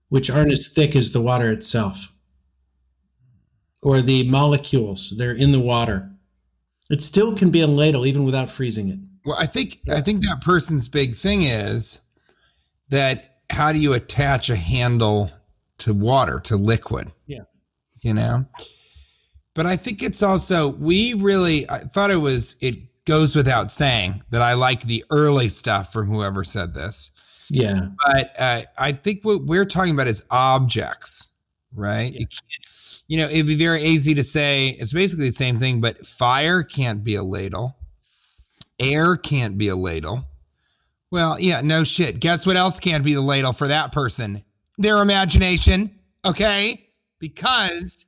which 0.10 0.30
aren't 0.30 0.52
as 0.52 0.68
thick 0.68 0.96
as 0.96 1.14
the 1.14 1.22
water 1.22 1.50
itself, 1.50 2.14
or 3.82 4.02
the 4.02 4.30
molecules 4.30 5.14
they're 5.18 5.32
in 5.32 5.54
the 5.54 5.60
water. 5.60 6.12
It 6.90 7.02
still 7.02 7.36
can 7.36 7.52
be 7.52 7.62
a 7.62 7.68
ladle 7.68 8.06
even 8.06 8.26
without 8.26 8.50
freezing 8.50 8.90
it. 8.90 9.00
Well, 9.26 9.38
I 9.38 9.46
think 9.46 9.80
I 9.90 10.02
think 10.02 10.24
that 10.24 10.42
person's 10.42 10.88
big 10.88 11.16
thing 11.16 11.44
is 11.44 12.00
that 12.90 13.40
how 13.50 13.72
do 13.72 13.80
you 13.80 13.94
attach 13.94 14.50
a 14.50 14.56
handle 14.56 15.32
to 15.80 15.94
water 15.94 16.40
to 16.42 16.56
liquid? 16.56 17.12
Yeah. 17.26 17.44
You 18.02 18.14
know? 18.14 18.46
But 19.54 19.66
I 19.66 19.76
think 19.76 20.04
it's 20.04 20.22
also 20.22 20.70
we 20.70 21.14
really 21.16 21.70
I 21.70 21.80
thought 21.80 22.12
it 22.12 22.18
was 22.18 22.56
it 22.62 22.76
goes 23.06 23.36
without 23.36 23.72
saying 23.72 24.22
that 24.30 24.42
I 24.42 24.54
like 24.54 24.82
the 24.82 25.04
early 25.10 25.50
stuff 25.50 25.94
from 25.94 26.08
whoever 26.08 26.44
said 26.44 26.74
this. 26.74 27.12
Yeah. 27.50 27.88
But 28.06 28.36
uh, 28.38 28.62
I 28.78 28.92
think 28.92 29.24
what 29.24 29.46
we're 29.46 29.66
talking 29.66 29.94
about 29.94 30.08
is 30.08 30.26
objects, 30.30 31.32
right? 31.74 32.14
Yeah. 32.14 32.26
You, 33.08 33.18
know, 33.18 33.30
it'd 33.30 33.48
be 33.48 33.56
very 33.56 33.82
easy 33.84 34.14
to 34.16 34.24
say 34.24 34.70
it's 34.80 34.92
basically 34.92 35.30
the 35.30 35.36
same 35.36 35.58
thing, 35.58 35.80
but 35.80 36.06
fire 36.06 36.62
can't 36.62 37.04
be 37.04 37.16
a 37.16 37.24
ladle, 37.24 37.78
air 38.80 39.16
can't 39.16 39.58
be 39.58 39.70
a 39.70 39.76
ladle. 39.76 40.26
Well, 41.10 41.40
yeah, 41.40 41.62
no 41.62 41.86
shit. 41.86 42.20
Guess 42.20 42.46
what 42.46 42.58
else 42.58 42.82
can't 42.82 43.04
be 43.04 43.14
the 43.14 43.22
ladle 43.22 43.54
for 43.54 43.70
that 43.70 43.94
person? 43.94 44.44
Their 44.78 45.02
imagination, 45.02 45.92
okay? 46.26 46.90
Because 47.20 48.06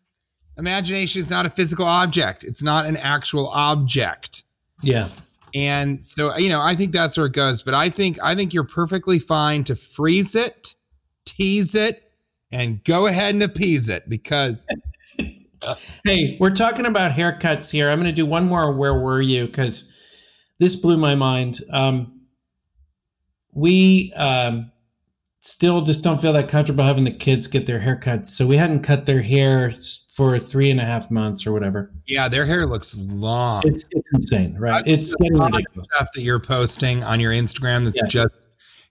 imagination 0.57 1.21
is 1.21 1.29
not 1.29 1.45
a 1.45 1.49
physical 1.49 1.85
object, 1.85 2.43
it's 2.43 2.61
not 2.61 2.85
an 2.85 2.97
actual 2.97 3.49
object. 3.49 4.43
Yeah. 4.81 5.09
And 5.55 6.05
so, 6.05 6.35
you 6.37 6.49
know, 6.49 6.61
I 6.61 6.75
think 6.75 6.91
that's 6.91 7.17
where 7.17 7.25
it 7.25 7.33
goes. 7.33 7.63
But 7.63 7.73
I 7.73 7.89
think 7.89 8.17
I 8.21 8.35
think 8.35 8.53
you're 8.53 8.63
perfectly 8.63 9.17
fine 9.17 9.63
to 9.65 9.75
freeze 9.75 10.35
it, 10.35 10.75
tease 11.25 11.73
it, 11.73 12.11
and 12.51 12.83
go 12.83 13.07
ahead 13.07 13.33
and 13.33 13.41
appease 13.41 13.89
it 13.89 14.07
because 14.07 14.67
Hey, 16.05 16.37
we're 16.39 16.51
talking 16.51 16.85
about 16.85 17.11
haircuts 17.11 17.71
here. 17.71 17.89
I'm 17.89 17.99
going 17.99 18.05
to 18.07 18.15
do 18.15 18.25
one 18.25 18.45
more. 18.45 18.71
Where 18.73 18.93
were 18.93 19.21
you? 19.21 19.45
Because 19.45 19.93
this 20.59 20.75
blew 20.75 20.97
my 20.97 21.15
mind. 21.15 21.59
Um, 21.71 22.21
we 23.53 24.13
um, 24.13 24.71
still 25.39 25.81
just 25.81 26.03
don't 26.03 26.19
feel 26.21 26.33
that 26.33 26.47
comfortable 26.49 26.83
having 26.83 27.03
the 27.05 27.11
kids 27.11 27.47
get 27.47 27.65
their 27.65 27.79
haircuts. 27.79 28.27
So 28.27 28.45
we 28.45 28.57
hadn't 28.57 28.81
cut 28.81 29.05
their 29.05 29.21
hair 29.21 29.71
for 30.13 30.37
three 30.37 30.69
and 30.69 30.81
a 30.81 30.85
half 30.85 31.09
months 31.09 31.47
or 31.47 31.53
whatever. 31.53 31.91
yeah, 32.05 32.27
their 32.27 32.45
hair 32.45 32.65
looks 32.65 32.97
long. 32.97 33.61
It's 33.65 33.85
it's 33.91 34.11
insane, 34.13 34.57
right? 34.57 34.79
I've 34.85 34.87
It's 34.87 35.13
getting 35.15 35.37
ridiculous. 35.39 35.87
stuff 35.95 36.09
that 36.13 36.21
you're 36.23 36.39
posting 36.41 37.03
on 37.03 37.19
your 37.21 37.31
Instagram 37.31 37.85
that's 37.85 37.95
Yeah. 37.95 38.07
just 38.09 38.41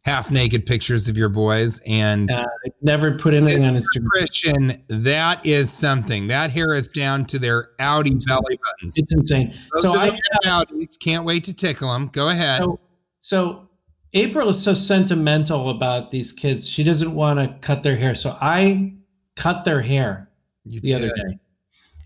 half 0.05 0.31
naked 0.31 0.65
pictures 0.65 1.07
of 1.07 1.19
your 1.19 1.29
boys 1.29 1.81
and 1.87 2.31
Uh, 2.31 2.47
I 2.65 2.71
never 2.81 3.19
put 3.19 3.35
anything 3.35 3.65
on 3.67 3.75
Instagram. 3.77 4.07
Christian, 4.07 4.83
that 4.89 5.45
is 5.45 5.71
something. 5.71 6.29
That 6.29 6.51
hair 6.51 6.73
is 6.75 6.89
down 6.89 7.27
to 7.27 7.39
their 7.39 7.71
Audi 7.79 8.17
belly 8.27 8.59
buttons. 8.65 8.95
It's 8.97 9.13
insane. 9.15 9.53
Those 9.75 9.83
So 9.83 9.97
I 9.99 10.19
Audis. 10.47 10.99
Can't 10.99 11.27
wait 11.27 11.45
to 11.45 11.53
tickle 11.53 11.93
them. 11.93 12.09
Go 12.11 12.29
ahead. 12.31 12.63
So, 12.63 12.81
so 13.21 13.68
April 14.15 14.49
is 14.49 14.63
so 14.63 14.75
sentimental 14.75 15.69
about 15.71 16.11
these 16.11 16.33
kids. 16.33 16.69
She 16.69 16.83
doesn't 16.85 17.15
want 17.15 17.39
to 17.41 17.55
cut 17.67 17.83
their 17.83 17.97
hair. 17.97 18.15
So 18.15 18.37
I 18.41 18.95
cut 19.37 19.65
their 19.65 19.83
hair 19.83 20.31
You 20.65 20.81
the 20.81 20.95
other 20.95 21.09
day. 21.09 21.39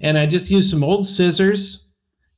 And 0.00 0.18
I 0.18 0.26
just 0.26 0.50
used 0.50 0.68
some 0.70 0.82
old 0.82 1.06
scissors 1.06 1.88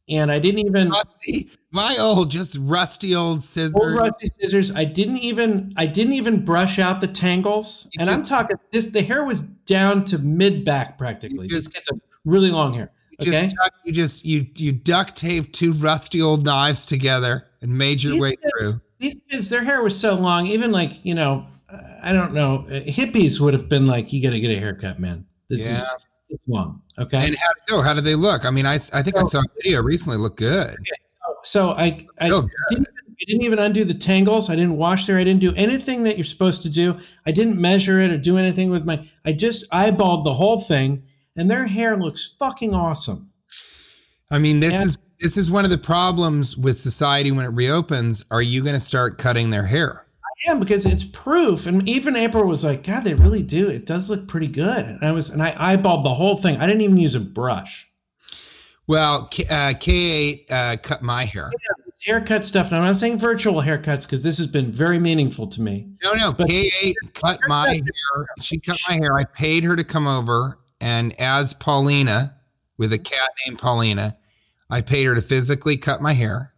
and 0.07 0.31
I 0.31 0.39
didn't 0.39 0.67
even 0.67 0.91
Rusty, 0.91 1.49
my 1.73 1.97
old, 1.99 2.31
just 2.31 2.59
rusty 2.61 3.15
old 3.15 3.43
scissors. 3.43 3.75
old 3.75 3.95
rusty 3.97 4.29
scissors. 4.39 4.71
I 4.75 4.85
didn't 4.85 5.17
even 5.19 5.73
I 5.79 5.87
didn't 5.87 6.13
even 6.13 6.45
brush 6.45 6.79
out 6.79 7.01
the 7.01 7.07
tangles. 7.09 7.89
You 7.95 8.03
And 8.03 8.11
I'm 8.11 8.23
talking 8.23 8.57
this 8.71 8.89
the 8.89 9.01
hair 9.01 9.25
was 9.25 9.41
down 9.41 10.05
to 10.07 10.19
mid 10.19 10.63
back 10.67 10.99
practically. 10.99 11.47
You 11.49 11.55
These 11.57 11.69
kids 11.69 11.89
have 11.91 11.99
really 12.27 12.51
long 12.51 12.75
hair. 12.75 12.91
You 13.19 13.31
Okay. 13.31 13.43
just, 13.45 13.57
duck, 13.57 13.73
you 13.85 13.93
just 13.93 14.25
you 14.27 14.47
you 14.57 14.73
duct 14.73 15.17
taped 15.17 15.55
two 15.55 15.73
rusty 15.73 16.21
old 16.21 16.45
knives 16.45 16.85
together 16.85 17.47
and 17.63 17.73
made 17.79 18.03
your 18.03 18.13
These 18.13 18.23
way 18.23 18.31
kids- 18.37 18.53
through. 18.59 18.81
These 18.99 19.21
kids, 19.31 19.49
their 19.49 19.65
hair 19.65 19.83
was 19.83 19.99
so 19.99 20.15
long, 20.15 20.47
even 20.47 20.71
like, 20.73 21.05
you 21.05 21.15
know, 21.15 21.47
I 22.03 22.13
don't 22.13 22.33
know, 22.33 22.67
hippies 22.69 23.41
would 23.41 23.55
have 23.55 23.69
been 23.69 23.87
like, 23.87 24.13
you 24.13 24.23
got 24.23 24.31
to 24.31 24.41
get 24.41 24.51
a 24.51 24.59
haircut, 24.61 25.01
man. 25.01 25.27
This 25.49 25.67
Yeah. 25.67 25.75
is, 25.75 25.91
it's 26.31 26.49
long. 26.49 26.81
Okay. 26.99 27.27
And 27.27 27.37
how 27.37 27.49
go? 27.69 27.83
How 27.83 27.93
did 27.95 28.05
they 28.05 28.15
look? 28.15 28.45
I 28.45 28.51
mean, 28.51 28.67
I, 28.67 28.75
I 28.75 29.03
think 29.03 29.17
I 29.17 29.25
saw 29.25 29.41
a 29.41 29.45
video 29.63 29.83
recently. 29.83 30.17
Look 30.19 30.37
good. 30.37 30.75
so 31.43 31.71
I, 31.71 32.07
I, 32.21 32.29
good. 32.29 32.49
didn't, 32.71 32.89
I 33.09 33.25
didn't 33.27 33.43
even 33.43 33.59
undo 33.59 33.85
the 33.85 33.95
tangles. 33.95 34.49
I 34.51 34.55
didn't 34.57 34.77
wash 34.77 35.07
there. 35.07 35.19
I 35.19 35.25
didn't 35.25 35.41
do 35.41 35.53
anything 35.55 36.05
that 36.05 36.17
you're 36.17 36.25
supposed 36.25 36.63
to 36.63 36.71
do. 36.71 36.99
I 37.27 37.33
didn't 37.33 37.61
measure 37.61 38.01
it 38.01 38.11
or 38.11 38.19
do 38.19 38.39
anything 38.39 38.71
with 38.71 38.85
my, 38.85 39.07
I 39.25 39.33
just 39.33 39.69
eyeballed 39.71 40.25
the 40.25 40.35
whole 40.35 40.61
thing 40.61 41.03
and 41.37 41.51
their 41.51 41.67
hair 41.67 41.97
looks 41.97 42.35
fucking 42.39 42.75
awesome. 42.75 43.31
I 44.31 44.39
mean, 44.39 44.61
this 44.61 44.75
Yeah. 44.75 44.83
is 44.83 44.99
this 45.21 45.37
is 45.37 45.51
one 45.51 45.65
of 45.65 45.71
the 45.71 45.79
problems 45.79 46.57
with 46.57 46.79
society 46.79 47.31
when 47.33 47.45
it 47.45 47.51
reopens. 47.51 48.25
Are 48.31 48.43
you 48.43 48.63
going 48.63 48.75
to 48.75 48.81
start 48.81 49.19
cutting 49.19 49.51
their 49.51 49.67
hair? 49.67 50.05
I 50.47 50.51
am 50.51 50.61
because 50.61 50.85
it's 50.85 51.05
proof. 51.05 51.67
And 51.67 51.89
even 51.89 52.17
April 52.17 52.45
was 52.47 52.65
like, 52.65 52.85
God, 52.85 53.05
they 53.05 53.15
really 53.15 53.43
do. 53.43 53.69
It 53.69 53.87
does 53.87 54.11
look 54.11 54.27
pretty 54.29 54.49
good. 54.49 54.85
And 54.85 55.03
I 55.03 55.13
was, 55.13 55.31
and 55.31 55.43
I 55.43 55.53
eyeballed 55.77 56.05
the 56.05 56.15
whole 56.15 56.37
thing. 56.37 56.57
I 56.59 56.67
didn't 56.67 56.83
even 56.83 56.97
use 56.97 57.15
a 57.15 57.21
brush. 57.21 57.89
Well, 58.87 59.29
K, 59.29 59.45
uh, 59.51 59.73
Kate 59.79 60.47
uh, 60.51 60.77
cut 60.83 61.03
my 61.03 61.25
hair. 61.25 61.51
This 61.87 62.05
haircut 62.05 62.45
stuff. 62.45 62.67
And 62.67 62.77
I'm 62.77 62.83
not 62.85 62.97
saying 62.97 63.19
virtual 63.19 63.63
haircuts 63.63 64.03
because 64.03 64.23
this 64.23 64.37
has 64.37 64.47
been 64.47 64.71
very 64.71 64.99
meaningful 64.99 65.47
to 65.47 65.63
me. 65.63 65.89
No, 66.03 66.13
no, 66.15 66.33
But- 66.33 66.49
Kate 66.49 66.95
cut 67.15 67.39
my 67.47 67.71
hair. 67.71 68.27
She 68.41 68.59
cut 68.59 68.79
my 68.89 68.97
hair. 68.97 69.17
I 69.17 69.25
paid 69.25 69.65
her 69.65 69.75
to 69.77 69.85
come 69.85 70.07
over, 70.07 70.59
and 70.81 71.19
as 71.19 71.55
Paulina, 71.55 72.35
with 72.77 72.93
a 72.93 72.99
cat 72.99 73.31
named 73.47 73.59
Paulina, 73.59 74.19
I 74.75 74.81
paid 74.81 75.05
her 75.05 75.15
to 75.15 75.23
physically 75.23 75.77
cut 75.77 76.03
my 76.03 76.13
hair. 76.13 76.53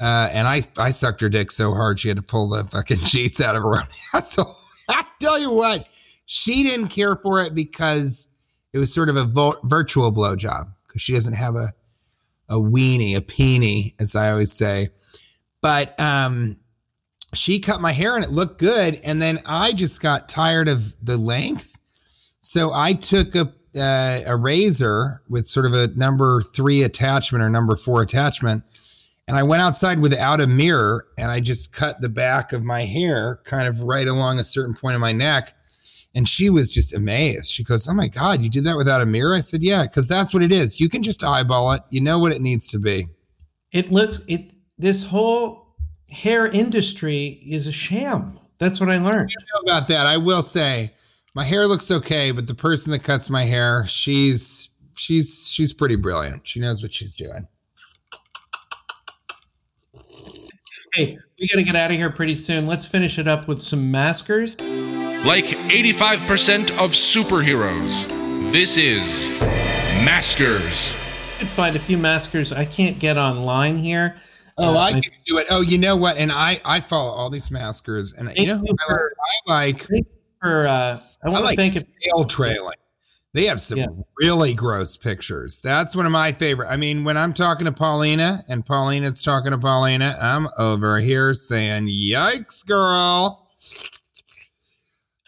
Uh, 0.00 0.28
and 0.32 0.46
I, 0.46 0.62
I 0.78 0.90
sucked 0.90 1.20
her 1.20 1.28
dick 1.28 1.50
so 1.50 1.74
hard 1.74 1.98
she 2.00 2.08
had 2.08 2.16
to 2.16 2.22
pull 2.22 2.48
the 2.48 2.64
fucking 2.64 2.98
sheets 3.06 3.40
out 3.40 3.56
of 3.56 3.62
her 3.62 3.78
own 3.78 3.86
asshole. 4.14 4.56
I 4.88 5.04
tell 5.20 5.38
you 5.38 5.52
what, 5.52 5.88
she 6.26 6.62
didn't 6.62 6.88
care 6.88 7.16
for 7.16 7.42
it 7.42 7.54
because 7.54 8.28
it 8.72 8.78
was 8.78 8.92
sort 8.92 9.08
of 9.08 9.16
a 9.16 9.24
vo- 9.24 9.58
virtual 9.64 10.12
blowjob 10.12 10.68
because 10.86 11.02
she 11.02 11.12
doesn't 11.12 11.34
have 11.34 11.56
a 11.56 11.72
a 12.48 12.56
weenie, 12.56 13.16
a 13.16 13.20
peenie, 13.20 13.94
as 13.98 14.14
I 14.14 14.30
always 14.30 14.52
say. 14.52 14.90
But 15.60 15.98
um, 15.98 16.58
she 17.32 17.58
cut 17.58 17.80
my 17.80 17.92
hair 17.92 18.14
and 18.16 18.24
it 18.24 18.30
looked 18.30 18.58
good. 18.58 19.00
And 19.02 19.20
then 19.20 19.40
I 19.46 19.72
just 19.72 20.02
got 20.02 20.28
tired 20.28 20.68
of 20.68 20.94
the 21.02 21.16
length. 21.16 21.76
So 22.40 22.72
I 22.72 22.92
took 22.92 23.34
a, 23.34 23.52
uh, 23.76 24.20
a 24.26 24.36
razor 24.36 25.22
with 25.28 25.46
sort 25.46 25.66
of 25.66 25.74
a 25.74 25.88
number 25.88 26.42
three 26.42 26.82
attachment 26.82 27.42
or 27.42 27.50
number 27.50 27.76
four 27.76 28.02
attachment. 28.02 28.62
And 29.26 29.36
I 29.36 29.42
went 29.42 29.62
outside 29.62 30.00
without 30.00 30.40
a 30.40 30.46
mirror 30.46 31.06
and 31.16 31.30
I 31.30 31.40
just 31.40 31.72
cut 31.72 32.00
the 32.00 32.08
back 32.08 32.52
of 32.52 32.62
my 32.62 32.84
hair 32.84 33.40
kind 33.44 33.66
of 33.66 33.80
right 33.80 34.06
along 34.06 34.38
a 34.38 34.44
certain 34.44 34.74
point 34.74 34.94
of 34.94 35.00
my 35.00 35.12
neck. 35.12 35.54
And 36.14 36.28
she 36.28 36.50
was 36.50 36.72
just 36.72 36.94
amazed. 36.94 37.50
She 37.50 37.64
goes, 37.64 37.88
Oh 37.88 37.94
my 37.94 38.06
God, 38.06 38.42
you 38.42 38.50
did 38.50 38.64
that 38.64 38.76
without 38.76 39.00
a 39.00 39.06
mirror? 39.06 39.34
I 39.34 39.40
said, 39.40 39.62
Yeah, 39.62 39.82
because 39.82 40.06
that's 40.06 40.32
what 40.32 40.42
it 40.42 40.52
is. 40.52 40.80
You 40.80 40.88
can 40.88 41.02
just 41.02 41.24
eyeball 41.24 41.72
it. 41.72 41.82
You 41.90 42.00
know 42.00 42.18
what 42.18 42.32
it 42.32 42.42
needs 42.42 42.68
to 42.68 42.78
be. 42.78 43.08
It 43.72 43.90
looks 43.90 44.20
it 44.28 44.52
this 44.78 45.04
whole 45.04 45.74
hair 46.10 46.46
industry 46.46 47.40
is 47.44 47.66
a 47.66 47.72
sham. 47.72 48.38
That's 48.58 48.78
what 48.78 48.90
I 48.90 48.98
learned. 48.98 49.30
I 49.36 49.42
know 49.42 49.72
about 49.72 49.88
that. 49.88 50.06
I 50.06 50.16
will 50.16 50.42
say 50.42 50.92
my 51.34 51.44
hair 51.44 51.66
looks 51.66 51.90
okay, 51.90 52.30
but 52.30 52.46
the 52.46 52.54
person 52.54 52.92
that 52.92 53.00
cuts 53.04 53.28
my 53.30 53.44
hair, 53.44 53.86
she's 53.86 54.68
she's 54.96 55.48
she's 55.50 55.72
pretty 55.72 55.96
brilliant. 55.96 56.46
She 56.46 56.60
knows 56.60 56.82
what 56.82 56.92
she's 56.92 57.16
doing. 57.16 57.46
Hey, 60.94 61.18
we 61.40 61.48
got 61.48 61.56
to 61.56 61.64
get 61.64 61.74
out 61.74 61.90
of 61.90 61.96
here 61.96 62.10
pretty 62.10 62.36
soon. 62.36 62.66
Let's 62.68 62.86
finish 62.86 63.18
it 63.18 63.26
up 63.26 63.48
with 63.48 63.60
some 63.60 63.90
maskers. 63.90 64.60
Like 64.60 65.46
85% 65.46 66.70
of 66.78 66.90
superheroes, 66.92 68.06
this 68.52 68.76
is 68.76 69.26
Maskers. 70.04 70.92
You 70.92 71.38
could 71.40 71.50
find 71.50 71.74
a 71.74 71.78
few 71.80 71.96
maskers. 71.98 72.52
I 72.52 72.64
can't 72.64 72.98
get 72.98 73.16
online 73.16 73.78
here. 73.78 74.16
Oh, 74.58 74.76
Uh, 74.76 74.78
I 74.78 74.92
my- 74.92 75.00
can 75.00 75.12
do 75.26 75.38
it. 75.38 75.46
Oh, 75.50 75.62
you 75.62 75.78
know 75.78 75.96
what? 75.96 76.16
And 76.16 76.30
I 76.30 76.60
I 76.64 76.78
follow 76.80 77.10
all 77.10 77.28
these 77.30 77.50
maskers, 77.50 78.12
and 78.12 78.30
you 78.36 78.46
know 78.46 78.58
who 78.58 78.66
I 78.88 78.92
like? 78.92 79.02
I 79.48 79.50
like 79.50 80.06
for 80.44 80.66
uh, 80.66 81.00
I 81.24 81.28
want 81.28 81.44
like 81.44 81.56
to 81.56 81.70
thank 81.70 81.86
tail 82.02 82.24
trailing. 82.24 82.76
They 83.32 83.46
have 83.46 83.60
some 83.60 83.78
Yeah. 83.78 83.86
really 84.20 84.54
gross 84.54 84.96
pictures. 84.96 85.60
That's 85.60 85.96
one 85.96 86.06
of 86.06 86.12
my 86.12 86.30
favorite. 86.32 86.68
I 86.70 86.76
mean, 86.76 87.02
when 87.02 87.16
I'm 87.16 87.32
talking 87.32 87.64
to 87.64 87.72
Paulina 87.72 88.44
and 88.48 88.64
Paulina's 88.64 89.22
talking 89.22 89.50
to 89.50 89.58
Paulina, 89.58 90.16
I'm 90.20 90.46
over 90.56 90.98
here 91.00 91.34
saying, 91.34 91.88
"Yikes, 91.88 92.64
girl!" 92.64 93.50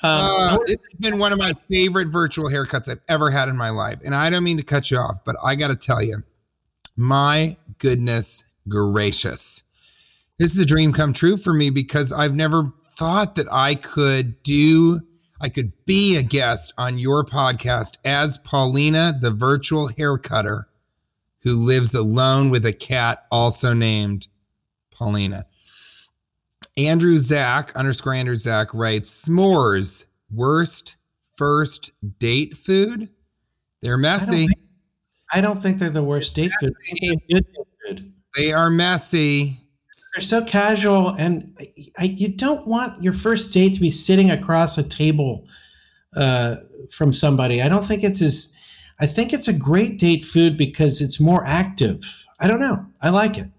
Um, 0.02 0.10
Uh, 0.12 0.58
it's 0.66 0.96
been 0.98 1.18
one 1.18 1.32
of 1.32 1.38
my 1.38 1.54
favorite 1.68 2.08
virtual 2.08 2.48
haircuts 2.48 2.88
I've 2.88 3.00
ever 3.08 3.30
had 3.30 3.48
in 3.48 3.56
my 3.56 3.70
life. 3.70 3.98
And 4.04 4.14
I 4.14 4.30
don't 4.30 4.44
mean 4.44 4.58
to 4.58 4.62
cut 4.62 4.90
you 4.90 4.98
off, 4.98 5.24
but 5.24 5.34
I 5.42 5.54
got 5.54 5.68
to 5.68 5.76
tell 5.76 6.02
you, 6.02 6.22
my 6.96 7.56
goodness 7.78 8.44
gracious. 8.68 9.62
This 10.38 10.52
is 10.52 10.58
a 10.58 10.66
dream 10.66 10.92
come 10.92 11.12
true 11.14 11.36
for 11.38 11.54
me 11.54 11.70
because 11.70 12.12
I've 12.12 12.34
never 12.34 12.72
thought 12.96 13.34
that 13.36 13.46
I 13.52 13.74
could 13.74 14.42
do, 14.42 15.00
I 15.40 15.48
could 15.48 15.72
be 15.84 16.16
a 16.16 16.22
guest 16.22 16.72
on 16.78 16.98
your 16.98 17.24
podcast 17.24 17.98
as 18.04 18.38
Paulina, 18.38 19.16
the 19.20 19.30
virtual 19.30 19.88
hair 19.88 20.16
cutter 20.18 20.68
who 21.40 21.54
lives 21.54 21.94
alone 21.94 22.50
with 22.50 22.64
a 22.66 22.72
cat 22.72 23.26
also 23.30 23.72
named 23.72 24.28
Paulina. 24.90 25.46
Andrew 26.76 27.18
Zach 27.18 27.74
underscore 27.76 28.14
Andrew 28.14 28.36
Zach 28.36 28.74
writes 28.74 29.26
s'mores 29.28 30.06
worst 30.30 30.96
first 31.36 31.92
date 32.18 32.56
food. 32.56 33.08
They're 33.80 33.98
messy. 33.98 34.46
think- 34.46 34.50
I 35.32 35.40
don't 35.40 35.60
think 35.60 35.78
they're 35.78 35.90
the 35.90 36.02
worst 36.02 36.34
date 36.34 36.52
food. 36.60 36.72
I 36.92 36.94
think 36.98 37.22
they're 37.28 37.40
good 37.40 37.46
date 37.52 37.66
food. 37.86 38.12
They 38.34 38.52
are 38.52 38.70
messy. 38.70 39.60
They're 40.16 40.22
so 40.22 40.42
casual, 40.42 41.10
and 41.10 41.54
I, 41.60 41.66
I, 41.98 42.04
you 42.04 42.28
don't 42.28 42.66
want 42.66 43.02
your 43.02 43.12
first 43.12 43.52
date 43.52 43.74
to 43.74 43.80
be 43.80 43.90
sitting 43.90 44.30
across 44.30 44.78
a 44.78 44.82
table 44.82 45.46
uh, 46.16 46.56
from 46.90 47.12
somebody. 47.12 47.60
I 47.60 47.68
don't 47.68 47.84
think 47.84 48.02
it's 48.02 48.22
as. 48.22 48.56
I 48.98 49.06
think 49.06 49.34
it's 49.34 49.46
a 49.46 49.52
great 49.52 49.98
date 49.98 50.24
food 50.24 50.56
because 50.56 51.02
it's 51.02 51.20
more 51.20 51.44
active. 51.44 52.26
I 52.40 52.48
don't 52.48 52.60
know. 52.60 52.86
I 53.02 53.10
like 53.10 53.36
it. 53.36 53.50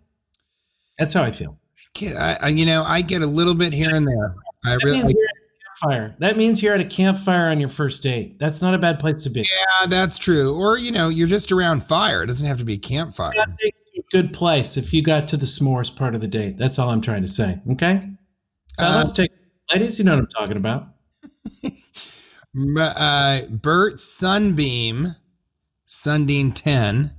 That's 0.97 1.13
how 1.13 1.21
I 1.21 1.29
feel. 1.29 1.59
Kid, 1.93 2.17
I, 2.17 2.39
I, 2.41 2.47
you 2.47 2.65
know, 2.65 2.83
I 2.83 3.01
get 3.01 3.21
a 3.21 3.27
little 3.27 3.53
bit 3.53 3.71
here 3.71 3.93
and 3.93 4.07
there. 4.07 4.33
I 4.65 4.71
That 4.71 4.83
really, 4.83 4.97
means 4.97 5.11
you're 5.11 5.25
at 5.25 5.35
a 5.35 5.63
campfire. 5.67 6.15
That 6.17 6.37
means 6.37 6.63
you're 6.63 6.73
at 6.73 6.81
a 6.81 6.85
campfire 6.85 7.49
on 7.49 7.59
your 7.59 7.69
first 7.69 8.01
date. 8.01 8.39
That's 8.39 8.63
not 8.63 8.73
a 8.73 8.79
bad 8.79 8.99
place 8.99 9.21
to 9.23 9.29
be. 9.29 9.41
yeah, 9.41 9.85
that's 9.85 10.17
true. 10.17 10.57
Or 10.57 10.79
you 10.79 10.91
know, 10.91 11.09
you're 11.09 11.27
just 11.27 11.51
around 11.51 11.83
fire. 11.83 12.23
It 12.23 12.27
doesn't 12.27 12.47
have 12.47 12.57
to 12.57 12.65
be 12.65 12.73
a 12.73 12.79
campfire. 12.79 13.33
That 14.13 14.21
takes 14.21 14.23
you 14.23 14.23
to 14.23 14.27
a 14.27 14.29
good 14.29 14.33
place 14.33 14.77
if 14.77 14.93
you 14.93 15.01
got 15.01 15.27
to 15.29 15.37
the 15.37 15.45
s'mores 15.45 15.95
part 15.95 16.15
of 16.15 16.21
the 16.21 16.27
date. 16.27 16.57
That's 16.57 16.79
all 16.79 16.89
I'm 16.89 17.01
trying 17.01 17.21
to 17.23 17.27
say. 17.27 17.61
Okay. 17.71 18.01
Uh, 18.79 18.83
Uh, 18.83 18.95
let's 18.97 19.11
take 19.11 19.31
ladies. 19.73 19.99
You 19.99 20.05
know 20.05 20.13
what 20.15 20.19
I'm 20.21 20.27
talking 20.27 20.57
about. 20.57 20.87
Uh, 22.75 23.41
Bert 23.51 23.99
Sunbeam, 23.99 25.15
Sundine 25.85 26.51
Ten, 26.55 27.11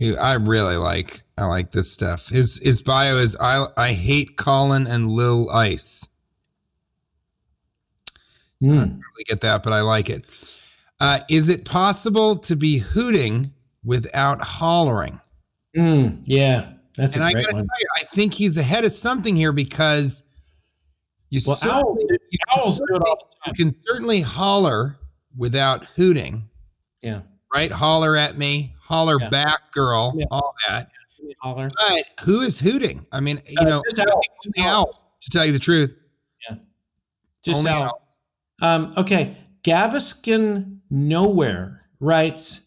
who 0.00 0.16
I 0.16 0.34
really 0.34 0.76
like. 0.76 1.20
I 1.38 1.44
like 1.46 1.70
this 1.70 1.92
stuff. 1.92 2.30
His 2.30 2.58
his 2.58 2.82
bio 2.82 3.16
is 3.16 3.36
I 3.40 3.68
I 3.76 3.92
hate 3.92 4.36
Colin 4.36 4.88
and 4.88 5.08
Lil 5.08 5.48
Ice. 5.50 6.08
I 8.60 8.66
Mm. 8.66 8.74
don't 8.78 8.88
really 8.90 9.24
get 9.28 9.40
that, 9.42 9.62
but 9.62 9.72
I 9.72 9.82
like 9.82 10.10
it. 10.10 10.24
Uh, 10.98 11.20
is 11.30 11.48
it 11.48 11.64
possible 11.64 12.34
to 12.38 12.56
be 12.56 12.78
hooting 12.78 13.52
without 13.84 14.42
hollering? 14.42 15.20
Mm, 15.76 16.22
yeah, 16.24 16.72
that's 16.96 17.14
and 17.14 17.22
a 17.22 17.26
I 17.26 17.32
great 17.32 17.44
tell 17.46 17.54
one. 17.54 17.66
you, 17.78 17.86
I 17.96 18.04
think 18.04 18.32
he's 18.34 18.56
ahead 18.56 18.84
of 18.84 18.92
something 18.92 19.36
here 19.36 19.52
because 19.52 20.24
you, 21.30 21.40
Well, 21.46 21.56
certainly, 21.56 21.82
owls, 21.84 21.98
you, 22.30 22.38
can 22.48 22.58
owls 22.62 22.78
do 22.78 22.84
certainly, 22.88 23.10
you 23.46 23.52
can 23.52 23.74
certainly 23.86 24.20
holler 24.20 24.98
without 25.36 25.84
hooting, 25.86 26.48
Yeah, 27.02 27.20
right? 27.52 27.70
Holler 27.70 28.16
at 28.16 28.38
me, 28.38 28.74
holler 28.80 29.18
Yeah. 29.20 29.28
back, 29.28 29.72
girl, 29.72 30.14
Yeah. 30.16 30.26
all 30.30 30.54
that. 30.68 30.90
holler. 31.40 31.68
But 31.88 32.04
who 32.20 32.40
is 32.40 32.60
hooting? 32.60 33.04
I 33.12 33.18
mean, 33.20 33.40
you 33.48 33.58
Uh, 33.60 33.64
know, 33.64 33.82
just 33.90 34.00
owls. 34.08 34.24
owls, 34.58 35.02
to 35.22 35.30
tell 35.30 35.44
you 35.44 35.52
the 35.52 35.58
truth. 35.58 35.94
Yeah. 36.48 36.56
Just 37.44 37.58
Only 37.58 37.70
owls. 37.72 37.92
Um, 38.62 38.94
okay, 38.96 39.36
Gaviscon 39.64 40.78
Nowhere 40.88 41.82
writes: 41.98 42.65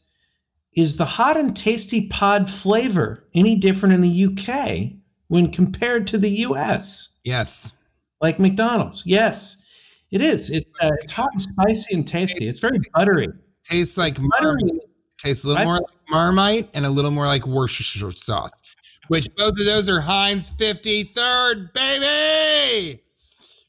Is 0.79 0.95
the 0.95 1.03
hot 1.03 1.35
and 1.35 1.57
tasty 1.57 2.07
pod 2.07 2.49
flavor 2.49 3.27
any 3.35 3.57
different 3.57 3.93
in 3.95 3.99
the 3.99 4.25
UK 4.27 4.93
when 5.27 5.51
compared 5.51 6.07
to 6.07 6.17
the 6.17 6.29
US? 6.29 7.19
Yes. 7.25 7.73
Like 8.21 8.39
McDonald's? 8.39 9.05
Yes, 9.05 9.61
it 10.09 10.21
is. 10.21 10.49
It's 10.49 10.73
uh, 10.81 10.91
it's 11.01 11.11
hot 11.11 11.27
and 11.33 11.41
spicy 11.41 11.95
and 11.95 12.07
tasty. 12.07 12.47
It's 12.47 12.61
very 12.61 12.79
buttery. 12.93 13.27
Tastes 13.65 13.97
like 13.97 14.15
Buttery. 14.15 14.61
Marmite. 14.63 14.81
Tastes 15.17 15.43
a 15.43 15.49
little 15.49 15.61
I- 15.63 15.65
more 15.65 15.73
like 15.75 16.09
Marmite 16.09 16.69
and 16.73 16.85
a 16.85 16.89
little 16.89 17.11
more 17.11 17.25
like 17.25 17.45
Worcestershire 17.45 18.13
sauce, 18.13 18.61
which 19.09 19.27
both 19.35 19.59
of 19.59 19.65
those 19.65 19.89
are 19.89 19.99
Heinz 19.99 20.49
53rd, 20.49 21.73
baby. 21.73 23.01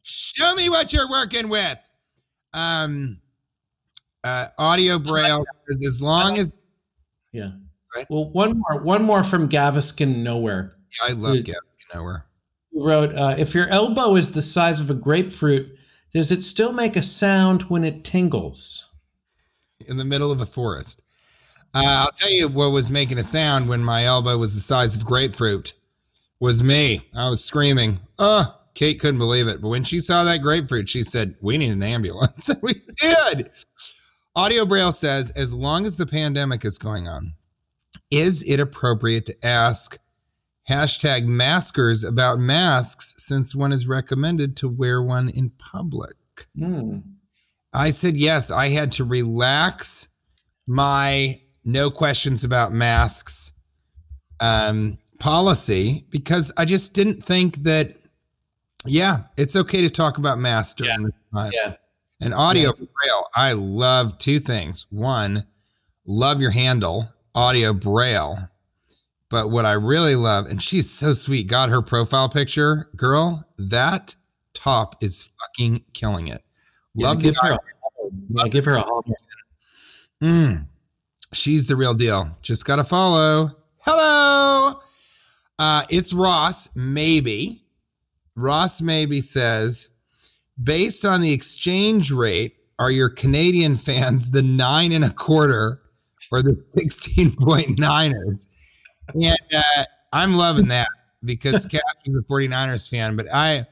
Show 0.04 0.54
me 0.54 0.68
what 0.68 0.92
you're 0.92 1.11
working 1.11 1.48
with. 1.48 1.78
Um, 2.54 3.18
uh, 4.22 4.46
audio 4.58 5.00
braille, 5.00 5.44
as 5.84 6.00
long 6.00 6.38
as 6.38 6.50
Yeah. 7.33 7.53
Right. 7.95 8.07
Well, 8.09 8.31
one 8.31 8.59
more, 8.59 8.81
one 8.81 9.03
more 9.03 9.24
from 9.24 9.49
Gaviscon 9.49 10.18
Nowhere. 10.18 10.76
Yeah, 11.01 11.11
I 11.11 11.12
love. 11.18 11.45
Gavin 11.45 11.61
Nowhere. 11.95 12.26
who 12.72 12.87
wrote, 12.87 13.14
uh, 13.14 13.35
"If 13.39 13.55
your 13.55 13.68
elbow 13.68 14.14
is 14.16 14.33
the 14.33 14.43
size 14.43 14.81
of 14.81 14.91
a 14.91 14.95
grapefruit, 14.95 15.76
does 16.14 16.31
it 16.31 16.43
still 16.43 16.72
make 16.72 16.97
a 16.97 17.03
sound 17.03 17.62
when 17.62 17.85
it 17.85 18.05
tingles?" 18.05 18.87
in 19.87 19.97
the 19.97 20.05
middle 20.05 20.31
of 20.31 20.41
a 20.41 20.47
forest. 20.47 21.03
Uh, 21.74 21.83
I'll 21.85 22.12
tell 22.12 22.31
you 22.31 22.49
what 22.49 22.70
was 22.70 22.91
making 22.91 23.18
a 23.18 23.24
sound 23.24 23.68
when 23.68 23.83
my 23.83 24.05
elbow 24.05 24.37
was 24.37 24.55
the 24.55 24.61
size 24.61 24.97
of 24.97 25.05
grapefruit 25.05 25.72
was 26.41 26.62
me. 26.62 27.03
I 27.14 27.28
was 27.28 27.45
screaming. 27.45 28.01
Oh, 28.18 28.57
Kate 28.74 28.99
couldn't 28.99 29.18
believe 29.18 29.47
it. 29.47 29.61
But 29.61 29.68
when 29.68 29.85
she 29.85 30.01
saw 30.01 30.24
that 30.24 30.43
grapefruit, 30.43 30.89
she 30.89 31.03
said, 31.03 31.37
We 31.41 31.59
need 31.59 31.70
an 31.72 31.83
ambulance. 31.83 32.51
We 32.62 32.83
did. 33.01 33.51
Audio 34.37 34.64
Braille 34.64 34.93
says, 34.93 35.31
as 35.33 35.53
long 35.53 35.87
as 35.87 35.97
the 35.97 36.07
pandemic 36.07 36.64
is 36.64 36.78
going 36.78 37.09
on, 37.09 37.35
is 38.11 38.43
it 38.43 38.61
appropriate 38.61 39.26
to 39.26 39.47
ask 39.47 39.99
hashtag 40.68 41.26
maskers 41.26 42.05
about 42.05 42.39
masks 42.39 43.14
since 43.16 43.57
one 43.57 43.72
is 43.72 43.89
recommended 43.89 44.57
to 44.59 44.68
wear 44.68 45.03
one 45.03 45.28
in 45.28 45.51
public? 45.51 46.14
Hmm. 46.57 46.99
I 47.72 47.91
said 47.91 48.14
yes. 48.14 48.51
I 48.51 48.68
had 48.68 48.93
to 48.93 49.05
relax 49.05 50.09
my 50.66 51.41
no 51.64 51.91
questions 51.91 52.45
about 52.45 52.72
masks 52.72 53.51
um, 54.39 54.97
policy 55.18 56.07
because 56.11 56.53
I 56.57 56.64
just 56.64 56.95
didn't 56.95 57.22
think 57.24 57.64
that. 57.64 57.97
Yeah, 58.87 59.24
it's 59.37 59.57
okay 59.57 59.83
to 59.83 59.91
talk 59.91 60.16
about 60.16 60.39
masks 60.39 60.76
during 60.76 61.03
this 61.03 61.12
time. 61.35 61.51
Yeah. 61.53 61.74
And 62.21 62.35
audio 62.35 62.73
Yeah. 62.79 62.87
braille, 63.03 63.25
I 63.35 63.53
love 63.53 64.18
two 64.18 64.41
things. 64.41 64.87
One, 64.91 65.47
love 66.07 66.41
your 66.41 66.51
handle, 66.51 67.09
audio 67.35 67.73
braille. 67.73 68.49
But 69.31 69.51
what 69.51 69.64
I 69.64 69.73
really 69.73 70.16
love, 70.16 70.47
and 70.47 70.61
she's 70.62 70.91
so 70.91 71.12
sweet, 71.12 71.47
got 71.47 71.68
her 71.68 71.81
profile 71.83 72.29
picture, 72.29 72.91
girl. 72.97 73.47
That 73.59 74.14
top 74.55 75.03
is 75.03 75.31
fucking 75.41 75.85
killing 75.93 76.27
it. 76.29 76.45
Yeah, 76.95 77.09
Love 77.09 77.23
give 77.23 77.35
the 77.37 77.41
her 77.43 77.53
a, 77.53 77.59
yeah, 78.31 78.49
give 78.49 78.64
her 78.64 78.75
a 78.75 78.81
hug. 78.83 79.05
Mm, 80.21 80.66
she's 81.33 81.66
the 81.68 81.77
real 81.77 81.95
deal. 81.95 82.37
Just 82.43 82.66
got 82.66 82.77
to 82.77 82.85
follow. 82.85 83.53
Hello. 83.79 84.81
Uh, 85.59 85.85
it's 85.91 86.12
Ross, 86.12 86.75
maybe. 86.75 87.64
Ross 88.35 88.83
maybe 88.83 89.21
says, 89.21 89.91
based 90.62 91.04
on 91.04 91.20
the 91.20 91.32
exchange 91.32 92.11
rate, 92.11 92.56
are 92.78 92.90
your 92.90 93.08
Canadian 93.08 93.76
fans 93.76 94.30
the 94.30 94.42
nine 94.42 94.92
and 94.92 95.04
a 95.04 95.11
quarter 95.11 95.80
or 96.32 96.42
the 96.42 96.52
16.9ers? 96.76 98.46
And 99.14 99.36
uh, 99.54 99.84
I'm 100.12 100.34
loving 100.34 100.68
that 100.68 100.88
because 101.24 101.66
Cap 101.70 101.82
is 102.06 102.14
a 102.14 102.22
49ers 102.22 102.88
fan, 102.88 103.16
but 103.16 103.26
I, 103.32 103.66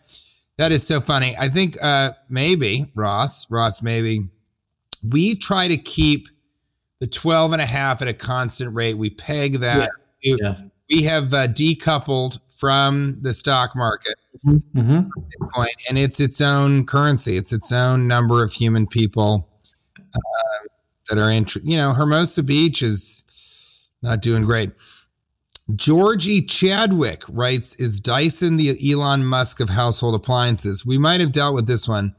that 0.57 0.73
is 0.73 0.87
so 0.87 1.01
funny. 1.01 1.37
I 1.39 1.49
think 1.49 1.77
uh, 1.83 2.13
maybe 2.29 2.91
Ross, 2.95 3.51
Ross, 3.51 3.83
maybe 3.83 4.29
we 5.03 5.37
try 5.37 5.69
to 5.69 5.77
keep 5.77 6.29
the 7.01 7.07
12 7.07 7.53
and 7.53 7.63
a 7.63 7.67
half 7.67 8.03
at 8.03 8.09
a 8.09 8.13
constant 8.13 8.75
rate. 8.75 8.95
We 8.95 9.11
peg 9.11 9.61
that. 9.61 9.91
Yeah. 10.23 10.57
We 10.91 11.03
have 11.05 11.33
uh, 11.33 11.49
decoupled 11.49 12.39
from 12.59 13.19
the 13.23 13.33
stock 13.33 13.75
market 13.77 14.15
Mm-hmm. 14.47 15.09
Bitcoin, 15.43 15.69
and 15.89 15.99
it's 15.99 16.21
its 16.21 16.41
own 16.41 16.87
currency. 16.87 17.37
It's 17.37 17.53
its 17.53 17.73
own 17.73 18.07
number 18.07 18.43
of 18.43 18.53
human 18.53 18.87
people 18.87 19.49
uh, 19.99 20.67
that 21.09 21.19
are 21.19 21.31
in. 21.31 21.47
You 21.63 21.77
know, 21.77 21.93
Hermosa 21.93 22.43
Beach 22.43 22.83
is 22.83 23.23
not 24.03 24.23
doing 24.23 24.45
great. 24.45 24.71
Georgie 25.75 26.43
Chadwick 26.43 27.25
writes, 27.29 27.75
"Is 27.75 28.01
Dyson 28.01 28.57
the 28.57 28.93
Elon 28.93 29.25
Musk 29.25 29.61
of 29.61 29.69
household 29.69 30.15
appliances?" 30.15 30.87
We 30.87 30.99
might 30.99 31.21
have 31.21 31.33
dealt 31.33 31.55
with 31.55 31.67
this 31.67 31.89
one, 31.89 32.15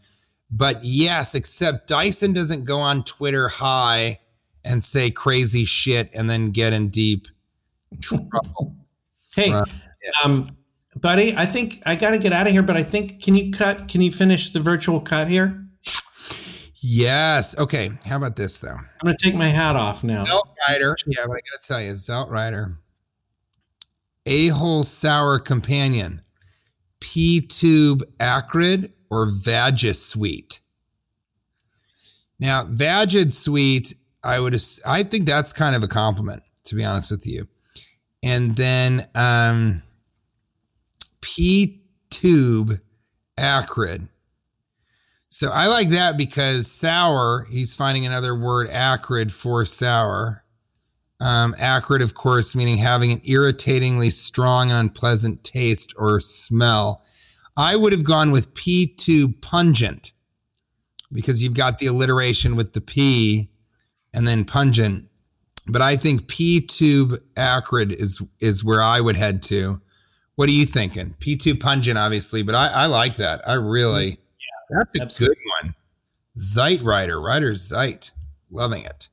but 0.52 0.84
yes, 0.84 1.36
except 1.36 1.88
Dyson 1.88 2.34
doesn't 2.34 2.66
go 2.66 2.80
on 2.80 3.04
Twitter 3.04 3.48
high 3.48 4.20
and 4.66 4.84
say 4.84 5.10
crazy 5.10 5.64
shit 5.66 6.10
and 6.14 6.30
then 6.30 6.52
get 6.52 6.74
in 6.74 6.90
deep 6.90 7.28
trouble. 8.02 8.76
Hey. 9.34 9.60
Um, 10.24 10.50
buddy, 10.96 11.36
I 11.36 11.46
think 11.46 11.82
I 11.86 11.96
got 11.96 12.12
to 12.12 12.20
get 12.20 12.34
out 12.34 12.48
of 12.48 12.54
here, 12.54 12.64
but 12.64 12.78
I 12.78 12.84
think 12.84 13.22
can 13.22 13.36
you 13.36 13.52
cut? 13.52 13.88
Can 13.88 14.02
you 14.02 14.12
finish 14.12 14.52
the 14.52 14.60
virtual 14.60 15.00
cut 15.00 15.28
here? 15.28 15.66
Yes. 16.82 17.58
Okay. 17.58 17.92
How 18.06 18.18
about 18.18 18.36
this 18.36 18.60
though? 18.60 18.70
I'm 18.70 18.88
gonna 19.04 19.18
take 19.18 19.36
my 19.36 19.50
hat 19.50 19.76
off 19.76 20.04
now. 20.04 20.24
Zeit 20.24 20.44
Rider. 20.68 20.96
Yeah, 21.08 21.26
but 21.26 21.34
I 21.34 21.42
gotta 21.52 21.68
tell 21.68 21.82
you, 21.82 21.96
Zeit 21.96 22.30
Rider. 22.30 22.78
A 24.26 24.48
hole 24.50 24.84
sour 24.84 25.40
companion. 25.40 26.22
P 27.00 27.42
tube 27.42 28.04
acrid 28.20 28.94
or 29.10 29.28
Vagis 29.28 30.02
sweet. 30.02 30.62
Now, 32.40 32.64
Vagid 32.64 33.34
sweet, 33.34 33.94
I 34.24 34.40
would 34.40 34.56
I 34.86 35.04
think 35.04 35.26
that's 35.26 35.52
kind 35.52 35.76
of 35.76 35.84
a 35.84 35.88
compliment, 35.88 36.44
to 36.66 36.76
be 36.76 36.86
honest 36.86 37.12
with 37.12 37.28
you. 37.28 37.48
And 38.24 38.56
then 38.56 39.08
um 39.16 39.82
P 41.22 41.84
tube 42.10 42.80
acrid. 43.38 44.08
So 45.28 45.50
I 45.52 45.68
like 45.68 45.90
that 45.90 46.18
because 46.18 46.70
sour, 46.70 47.46
he's 47.52 47.76
finding 47.76 48.06
another 48.06 48.36
word 48.36 48.68
acrid 48.70 49.32
for 49.32 49.64
sour. 49.66 50.44
Um, 51.22 51.54
acrid, 51.60 52.02
of 52.02 52.14
course, 52.14 52.56
meaning 52.56 52.78
having 52.78 53.12
an 53.12 53.22
irritatingly 53.26 54.10
strong 54.10 54.72
and 54.72 54.80
unpleasant 54.80 55.44
taste 55.44 55.94
or 55.98 56.20
smell. 56.20 57.04
I 57.58 57.76
would 57.76 57.92
have 57.92 58.06
gone 58.06 58.32
with 58.32 58.54
P2 58.54 59.42
pungent 59.42 60.14
because 61.12 61.44
you've 61.44 61.54
got 61.54 61.78
the 61.78 61.88
alliteration 61.88 62.56
with 62.56 62.74
the 62.74 62.82
P 62.82 63.50
and 64.14 64.28
then 64.28 64.46
pungent. 64.46 65.06
But 65.68 65.82
I 65.82 65.98
think 65.98 66.28
P 66.28 66.62
tube 66.62 67.16
acrid 67.38 67.92
is 67.92 68.22
is 68.40 68.64
where 68.64 68.82
I 68.82 69.02
would 69.02 69.16
head 69.16 69.44
to. 69.44 69.82
What 70.40 70.48
are 70.48 70.54
you 70.54 70.66
thinking? 70.66 71.16
P2 71.20 71.60
pungent, 71.60 71.98
obviously, 71.98 72.44
but 72.44 72.56
I, 72.56 72.68
I 72.70 72.86
like 72.86 73.18
that. 73.18 73.46
I 73.46 73.56
really, 73.56 74.12
yeah, 74.12 74.78
that's 74.80 74.98
a 74.98 75.02
absolutely. 75.02 75.36
good 75.36 75.68
one. 75.68 75.76
Zeit 76.38 76.82
Rider, 76.82 77.20
Rider 77.20 77.56
Zeit, 77.56 78.12
loving 78.50 78.86
it. 78.86 79.10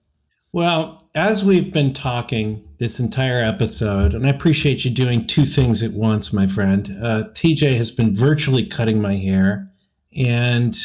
Well, 0.52 1.02
as 1.16 1.44
we've 1.44 1.72
been 1.72 1.92
talking 1.92 2.62
this 2.78 3.00
entire 3.00 3.40
episode, 3.40 4.14
and 4.14 4.24
I 4.24 4.28
appreciate 4.28 4.84
you 4.84 4.92
doing 4.92 5.26
two 5.26 5.44
things 5.44 5.82
at 5.82 5.94
once, 5.94 6.32
my 6.32 6.46
friend. 6.46 6.96
Uh, 7.02 7.24
TJ 7.32 7.76
has 7.76 7.90
been 7.90 8.14
virtually 8.14 8.64
cutting 8.64 9.02
my 9.02 9.16
hair, 9.16 9.68
and 10.16 10.78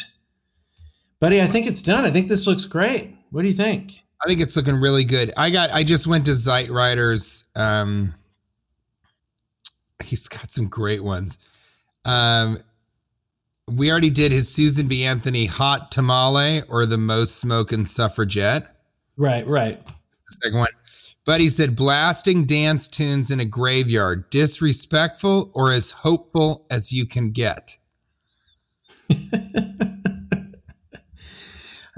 buddy, 1.20 1.40
I 1.40 1.46
think 1.46 1.68
it's 1.68 1.82
done. 1.82 2.04
I 2.04 2.10
think 2.10 2.26
this 2.26 2.48
looks 2.48 2.64
great. 2.64 3.14
What 3.30 3.42
do 3.42 3.48
you 3.48 3.54
think? 3.54 3.92
I 4.20 4.26
think 4.26 4.40
it's 4.40 4.56
looking 4.56 4.80
really 4.80 5.04
good. 5.04 5.32
I 5.36 5.50
got, 5.50 5.70
I 5.70 5.84
just 5.84 6.08
went 6.08 6.26
to 6.26 6.34
Zeit 6.34 6.68
Rider's. 6.68 7.44
Um, 7.54 8.14
he's 10.02 10.28
got 10.28 10.50
some 10.50 10.68
great 10.68 11.02
ones. 11.02 11.38
Um, 12.04 12.58
we 13.68 13.90
already 13.90 14.10
did 14.10 14.32
his 14.32 14.52
Susan 14.52 14.88
B. 14.88 15.04
Anthony 15.04 15.46
hot 15.46 15.92
tamale 15.92 16.62
or 16.68 16.84
the 16.84 16.98
most 16.98 17.36
smoking 17.36 17.86
suffragette. 17.86 18.76
Right, 19.16 19.46
right. 19.46 19.84
the 19.84 19.92
second 20.42 20.58
one. 20.58 20.68
But 21.24 21.40
he 21.40 21.48
said 21.48 21.76
blasting 21.76 22.46
dance 22.46 22.88
tunes 22.88 23.30
in 23.30 23.38
a 23.38 23.44
graveyard, 23.44 24.28
disrespectful 24.30 25.52
or 25.54 25.72
as 25.72 25.92
hopeful 25.92 26.66
as 26.68 26.92
you 26.92 27.06
can 27.06 27.30
get. 27.30 27.78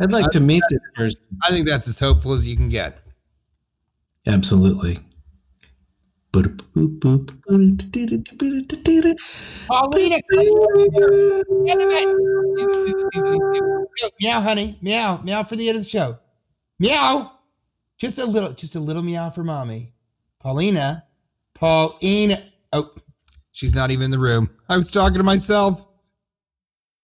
I'd 0.01 0.11
like 0.11 0.30
to 0.30 0.40
meet 0.40 0.62
this 0.68 0.82
person. 0.95 1.20
I 1.42 1.51
think 1.51 1.66
that's 1.66 1.88
as 1.88 1.99
hopeful 1.99 2.32
as 2.32 2.47
you 2.47 2.57
can 2.57 2.68
get. 2.68 3.01
Absolutely. 4.26 4.99
Paulina, 9.68 10.18
meow, 14.20 14.41
honey, 14.41 14.78
meow, 14.82 15.20
meow 15.22 15.45
for 15.45 15.55
the 15.55 15.68
end 15.68 15.78
of 15.78 15.85
the 15.85 15.89
show. 15.89 16.18
Meow, 16.80 17.30
just 17.99 18.18
a 18.18 18.26
little, 18.26 18.53
just 18.53 18.74
a 18.74 18.80
little 18.80 19.03
meow 19.03 19.30
for 19.30 19.45
mommy. 19.45 19.93
Paulina, 20.41 21.05
Paulina. 21.55 22.43
Oh, 22.72 22.91
she's 23.53 23.76
not 23.76 23.93
even 23.93 24.07
in 24.07 24.11
the 24.11 24.18
room. 24.18 24.51
I 24.68 24.76
was 24.76 24.91
talking 24.91 25.18
to 25.18 25.24
myself. 25.24 25.87